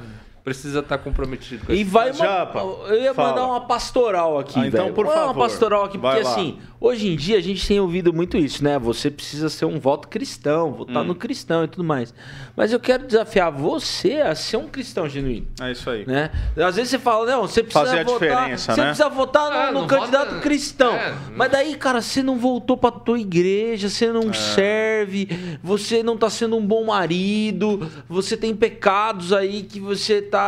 Precisa 0.50 0.80
estar 0.80 0.97
comprometido 0.97 1.66
com 1.66 1.72
E 1.72 1.82
isso. 1.82 1.91
vai 1.91 2.10
uma, 2.10 2.14
Japa, 2.18 2.60
eu 2.88 3.02
ia 3.02 3.14
fala. 3.14 3.30
mandar 3.30 3.45
uma 3.45 3.62
pastoral 3.62 4.39
aqui, 4.39 4.60
Ah, 4.60 4.68
então, 4.68 4.84
velho. 4.86 4.95
por 4.95 5.06
Uma 5.06 5.14
favor. 5.14 5.36
pastoral 5.43 5.84
aqui, 5.86 5.97
porque 6.00 6.22
lá. 6.24 6.32
assim, 6.32 6.58
hoje 6.82 7.08
em 7.08 7.16
dia 7.16 7.38
a 7.38 7.41
gente 7.41 7.66
tem 7.68 7.80
ouvido 7.80 8.12
muito 8.12 8.36
isso, 8.36 8.64
né? 8.64 8.80
Você 8.80 9.12
precisa 9.12 9.47
ser 9.50 9.66
um 9.66 9.80
voto 9.80 10.08
cristão, 10.08 10.72
votar 10.74 11.04
Hum. 11.04 11.08
no 11.08 11.16
cristão 11.16 11.64
e 11.64 11.68
tudo 11.68 11.84
mais. 11.84 12.14
Mas 12.58 12.74
eu 12.74 12.80
quero 12.80 13.06
desafiar 13.06 13.52
você 13.52 14.16
a 14.22 14.34
ser 14.34 14.58
um 14.58 14.68
cristão 14.68 15.08
genuíno. 15.08 15.45
É 15.62 15.72
isso 15.72 15.88
aí. 15.89 16.06
Né? 16.08 16.32
Às 16.58 16.76
vezes 16.78 16.89
você 16.89 17.00
fala, 17.00 17.26
não, 17.30 17.41
você 17.43 17.62
precisa 17.62 17.86
Fazer 17.86 18.00
a 18.00 18.04
votar, 18.04 18.20
diferença, 18.30 18.74
você 18.74 18.82
né? 18.82 18.88
precisa 18.88 19.10
votar 19.10 19.50
no, 19.52 19.58
Ah, 19.58 19.72
no 19.82 19.88
candidato 19.88 20.30
vota- 20.30 20.41
cristão. 20.41 20.93
É. 20.95 21.14
Mas 21.36 21.52
daí, 21.52 21.76
cara, 21.76 22.02
você 22.02 22.24
não 22.24 22.38
voltou 22.38 22.76
pra 22.76 22.89
tua 22.91 23.20
igreja, 23.20 23.88
você 23.89 24.06
É. 24.06 24.12
não 24.12 24.34
serve, 24.34 25.60
você 25.64 26.02
não 26.02 26.18
tá 26.18 26.30
sendo 26.30 26.58
um 26.58 26.66
bom 26.66 26.86
marido, 26.86 27.89
você 28.10 28.36
tem 28.36 28.56
pecados 28.56 29.32
aí 29.34 29.64
que 29.64 29.80
você 29.80 30.22
tá 30.22 30.39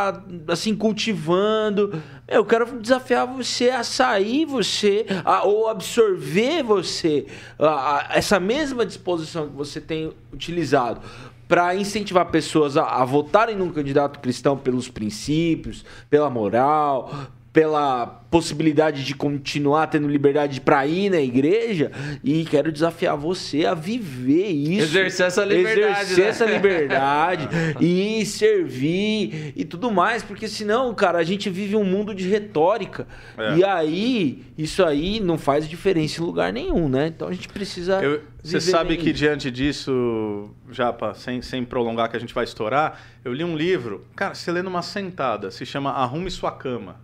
assim 0.48 0.74
cultivando. 0.74 2.02
Eu 2.28 2.44
quero 2.44 2.80
desafiar 2.80 3.26
você 3.26 3.70
a 3.70 3.82
sair 3.84 4.44
você 4.46 5.06
a- 5.24 5.44
ou 5.44 5.68
absorver 5.68 6.62
você 6.62 7.26
a- 7.58 7.66
a- 7.66 8.08
essa 8.14 8.38
mesma 8.40 8.86
disposição 8.86 9.48
que 9.48 9.56
você 9.56 9.80
tem 9.80 10.12
utilizado 10.32 11.00
para 11.48 11.74
incentivar 11.76 12.26
pessoas 12.30 12.76
a, 12.76 12.84
a 12.84 13.04
votarem 13.04 13.56
num 13.56 13.70
candidato 13.70 14.20
cristão 14.20 14.56
pelos 14.56 14.88
princípios, 14.88 15.84
pela 16.08 16.30
moral, 16.30 17.12
pela 17.52 18.06
possibilidade 18.30 19.04
de 19.04 19.14
continuar 19.14 19.86
tendo 19.88 20.08
liberdade 20.08 20.58
para 20.58 20.86
ir 20.86 21.10
na 21.10 21.20
igreja 21.20 21.92
e 22.24 22.46
quero 22.46 22.72
desafiar 22.72 23.14
você 23.14 23.66
a 23.66 23.74
viver 23.74 24.48
isso, 24.48 24.84
Exercer 24.84 25.26
essa 25.26 25.44
liberdade, 25.44 26.00
exercer 26.12 26.24
né? 26.24 26.30
essa 26.30 26.44
liberdade 26.46 27.48
e 27.78 28.24
servir 28.24 29.52
e 29.54 29.64
tudo 29.66 29.90
mais, 29.90 30.22
porque 30.22 30.48
senão, 30.48 30.94
cara, 30.94 31.18
a 31.18 31.22
gente 31.22 31.50
vive 31.50 31.76
um 31.76 31.84
mundo 31.84 32.14
de 32.14 32.26
retórica 32.26 33.06
É. 33.36 33.56
e 33.58 33.64
aí 33.64 34.42
isso 34.56 34.82
aí 34.82 35.20
não 35.20 35.36
faz 35.36 35.68
diferença 35.68 36.22
em 36.22 36.24
lugar 36.24 36.52
nenhum, 36.54 36.88
né? 36.88 37.08
Então 37.08 37.28
a 37.28 37.32
gente 37.32 37.48
precisa 37.50 38.02
Eu- 38.02 38.22
Você 38.42 38.60
sabe 38.62 38.96
que 38.96 39.10
isso. 39.10 39.18
diante 39.18 39.50
disso, 39.50 40.50
Japa, 40.70 41.12
sem, 41.14 41.42
sem 41.42 41.64
prolongar 41.64 42.08
que 42.10 42.16
a 42.16 42.20
gente 42.20 42.32
vai 42.32 42.44
estourar, 42.44 42.98
eu 43.22 43.32
li 43.34 43.44
um 43.44 43.54
livro, 43.56 44.06
cara, 44.16 44.34
você 44.34 44.50
lê 44.50 44.62
numa 44.62 44.80
sentada, 44.82 45.50
se 45.50 45.66
chama 45.66 45.90
Arrume 45.90 46.30
Sua 46.30 46.50
Cama, 46.50 46.96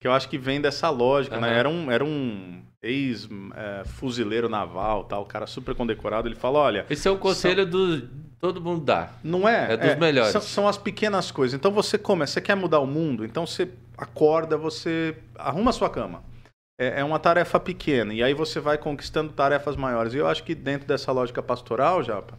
que 0.00 0.08
eu 0.08 0.12
acho 0.12 0.28
que 0.28 0.38
vem 0.38 0.60
dessa 0.60 0.88
lógica, 0.88 1.38
né? 1.38 1.48
Aham. 1.48 1.56
Era 1.56 1.68
um, 1.68 1.90
era 1.90 2.04
um 2.04 2.62
ex-fuzileiro 2.82 4.48
naval, 4.48 5.04
tal, 5.04 5.26
cara 5.26 5.46
super 5.46 5.74
condecorado, 5.74 6.26
ele 6.26 6.34
fala, 6.34 6.58
olha, 6.58 6.86
Esse 6.88 7.06
é 7.06 7.10
o 7.10 7.18
conselho 7.18 7.66
do 7.66 8.08
todo 8.38 8.58
mundo 8.60 8.82
dá. 8.82 9.10
não 9.22 9.46
é. 9.46 9.74
É 9.74 9.76
dos 9.76 9.96
melhores. 9.96 10.32
São, 10.32 10.40
são 10.40 10.66
as 10.68 10.78
pequenas 10.78 11.30
coisas. 11.30 11.54
Então 11.54 11.70
você 11.70 11.98
começa, 11.98 12.32
você 12.32 12.40
quer 12.40 12.54
mudar 12.54 12.80
o 12.80 12.86
mundo, 12.86 13.26
então 13.26 13.46
você 13.46 13.68
acorda, 13.98 14.56
você 14.56 15.14
arruma 15.36 15.68
a 15.68 15.74
sua 15.74 15.90
cama. 15.90 16.22
É, 16.80 17.00
é 17.00 17.04
uma 17.04 17.18
tarefa 17.18 17.60
pequena. 17.60 18.14
E 18.14 18.22
aí 18.22 18.32
você 18.32 18.58
vai 18.58 18.78
conquistando 18.78 19.34
tarefas 19.34 19.76
maiores. 19.76 20.14
E 20.14 20.16
eu 20.16 20.26
acho 20.26 20.42
que 20.42 20.54
dentro 20.54 20.88
dessa 20.88 21.12
lógica 21.12 21.42
pastoral, 21.42 22.02
Japa, 22.02 22.38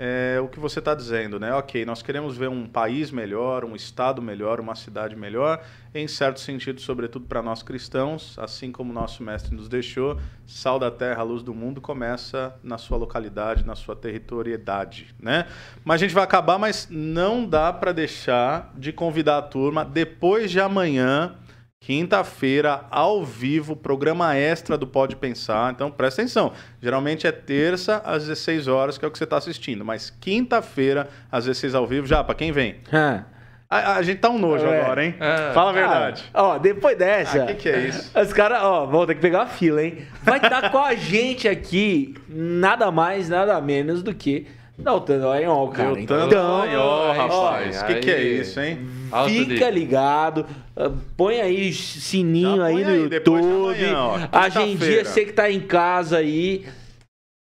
é 0.00 0.38
o 0.40 0.46
que 0.46 0.60
você 0.60 0.78
está 0.78 0.94
dizendo, 0.94 1.40
né? 1.40 1.52
Ok, 1.54 1.84
nós 1.84 2.02
queremos 2.02 2.36
ver 2.36 2.48
um 2.48 2.68
país 2.68 3.10
melhor, 3.10 3.64
um 3.64 3.74
estado 3.74 4.22
melhor, 4.22 4.60
uma 4.60 4.76
cidade 4.76 5.16
melhor, 5.16 5.60
em 5.92 6.06
certo 6.06 6.38
sentido, 6.38 6.80
sobretudo 6.80 7.26
para 7.26 7.42
nós 7.42 7.64
cristãos, 7.64 8.38
assim 8.38 8.70
como 8.70 8.92
nosso 8.92 9.24
mestre 9.24 9.56
nos 9.56 9.68
deixou, 9.68 10.16
sal 10.46 10.78
da 10.78 10.88
terra, 10.88 11.24
luz 11.24 11.42
do 11.42 11.52
mundo, 11.52 11.80
começa 11.80 12.54
na 12.62 12.78
sua 12.78 12.96
localidade, 12.96 13.66
na 13.66 13.74
sua 13.74 13.96
territoriedade, 13.96 15.12
né? 15.18 15.48
Mas 15.84 15.96
a 15.96 15.98
gente 16.06 16.14
vai 16.14 16.22
acabar, 16.22 16.60
mas 16.60 16.86
não 16.88 17.44
dá 17.44 17.72
para 17.72 17.90
deixar 17.90 18.72
de 18.76 18.92
convidar 18.92 19.38
a 19.38 19.42
turma 19.42 19.84
depois 19.84 20.48
de 20.48 20.60
amanhã, 20.60 21.34
quinta-feira, 21.80 22.84
ao 22.90 23.24
vivo, 23.24 23.74
programa 23.74 24.36
extra 24.36 24.76
do 24.76 24.86
Pode 24.86 25.16
Pensar. 25.16 25.72
Então, 25.72 25.90
presta 25.90 26.22
atenção. 26.22 26.52
Geralmente 26.82 27.26
é 27.26 27.32
terça 27.32 28.02
às 28.04 28.26
16 28.26 28.68
horas, 28.68 28.98
que 28.98 29.04
é 29.04 29.08
o 29.08 29.10
que 29.10 29.18
você 29.18 29.24
está 29.24 29.36
assistindo. 29.36 29.84
Mas 29.84 30.10
quinta-feira, 30.20 31.08
às 31.30 31.44
16 31.44 31.74
ao 31.74 31.86
vivo, 31.86 32.06
já, 32.06 32.22
para 32.22 32.34
quem 32.34 32.52
vem? 32.52 32.76
Ah. 32.92 33.22
A, 33.70 33.96
a 33.96 34.02
gente 34.02 34.18
tá 34.18 34.30
um 34.30 34.38
nojo 34.38 34.64
É. 34.66 34.80
agora, 34.80 35.04
hein? 35.04 35.14
É. 35.20 35.52
Fala 35.52 35.70
a 35.70 35.72
verdade. 35.74 36.24
Cara, 36.32 36.44
ó, 36.46 36.58
depois 36.58 36.96
dessa. 36.96 37.42
Ah, 37.42 37.46
que 37.48 37.54
que 37.54 37.68
é 37.68 37.80
isso? 37.88 38.18
Os 38.18 38.32
caras, 38.32 38.62
ó, 38.62 38.86
vão 38.86 39.06
ter 39.06 39.14
que 39.14 39.20
pegar 39.20 39.42
a 39.42 39.46
fila, 39.46 39.82
hein? 39.82 39.98
Vai 40.22 40.38
estar 40.38 40.70
com 40.70 40.78
a 40.78 40.94
gente 40.94 41.46
aqui 41.46 42.14
nada 42.28 42.90
mais, 42.90 43.28
nada 43.28 43.60
menos 43.60 44.02
do 44.02 44.14
que 44.14 44.46
Dalton 44.78 45.18
Dallagnol, 45.18 45.68
cara. 45.68 45.94
Deltan 45.94 46.02
então, 46.24 46.28
Dallagnol, 46.28 47.12
rapaz. 47.12 47.82
O 47.82 47.86
que, 47.86 47.94
que 47.96 48.10
é 48.10 48.22
isso, 48.22 48.58
hein? 48.58 48.78
Alto 49.10 49.30
Fica 49.30 49.70
ligado, 49.70 50.46
ah, 50.76 50.90
põe 51.16 51.40
aí 51.40 51.72
sininho 51.72 52.62
aí 52.62 52.84
no 52.84 52.90
aí, 52.90 53.02
YouTube. 53.12 53.84
ó, 53.94 54.18
Agendia, 54.32 55.04
você 55.04 55.24
que 55.24 55.32
tá 55.32 55.50
em 55.50 55.60
casa 55.60 56.18
aí. 56.18 56.66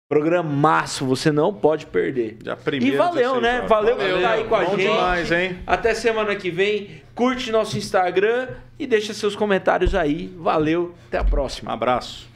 Programaço, 0.09 1.07
você 1.07 1.33
não 1.33 1.55
pode 1.55 1.87
perder. 1.87 2.37
Já 2.45 2.53
E 2.53 2.57
primeiro, 2.57 2.99
valeu, 2.99 3.41
16 3.41 3.43
né? 3.43 3.57
horas. 3.57 3.69
Valeu 3.71 3.97
por 3.97 4.03
Valeu, 4.03 4.17
estar 4.19 4.31
aí 4.33 4.45
com 4.45 4.55
a 4.55 4.65
Bom 4.65 4.77
gente. 4.77 4.91
demais, 4.91 5.33
hein? 5.33 5.59
Até 5.67 5.95
semana 5.95 6.37
que 6.37 6.51
vem. 6.51 7.03
Curte 7.15 7.51
nosso 7.51 7.79
Instagram 7.79 8.49
e 8.79 8.87
deixa 8.87 9.15
seus 9.15 9.35
comentários 9.35 9.95
aí. 9.95 10.31
Valeu, 10.39 10.95
até 11.09 11.17
a 11.19 11.25
próxima. 11.25 11.71
Um 11.71 11.75
abraço. 11.75 12.32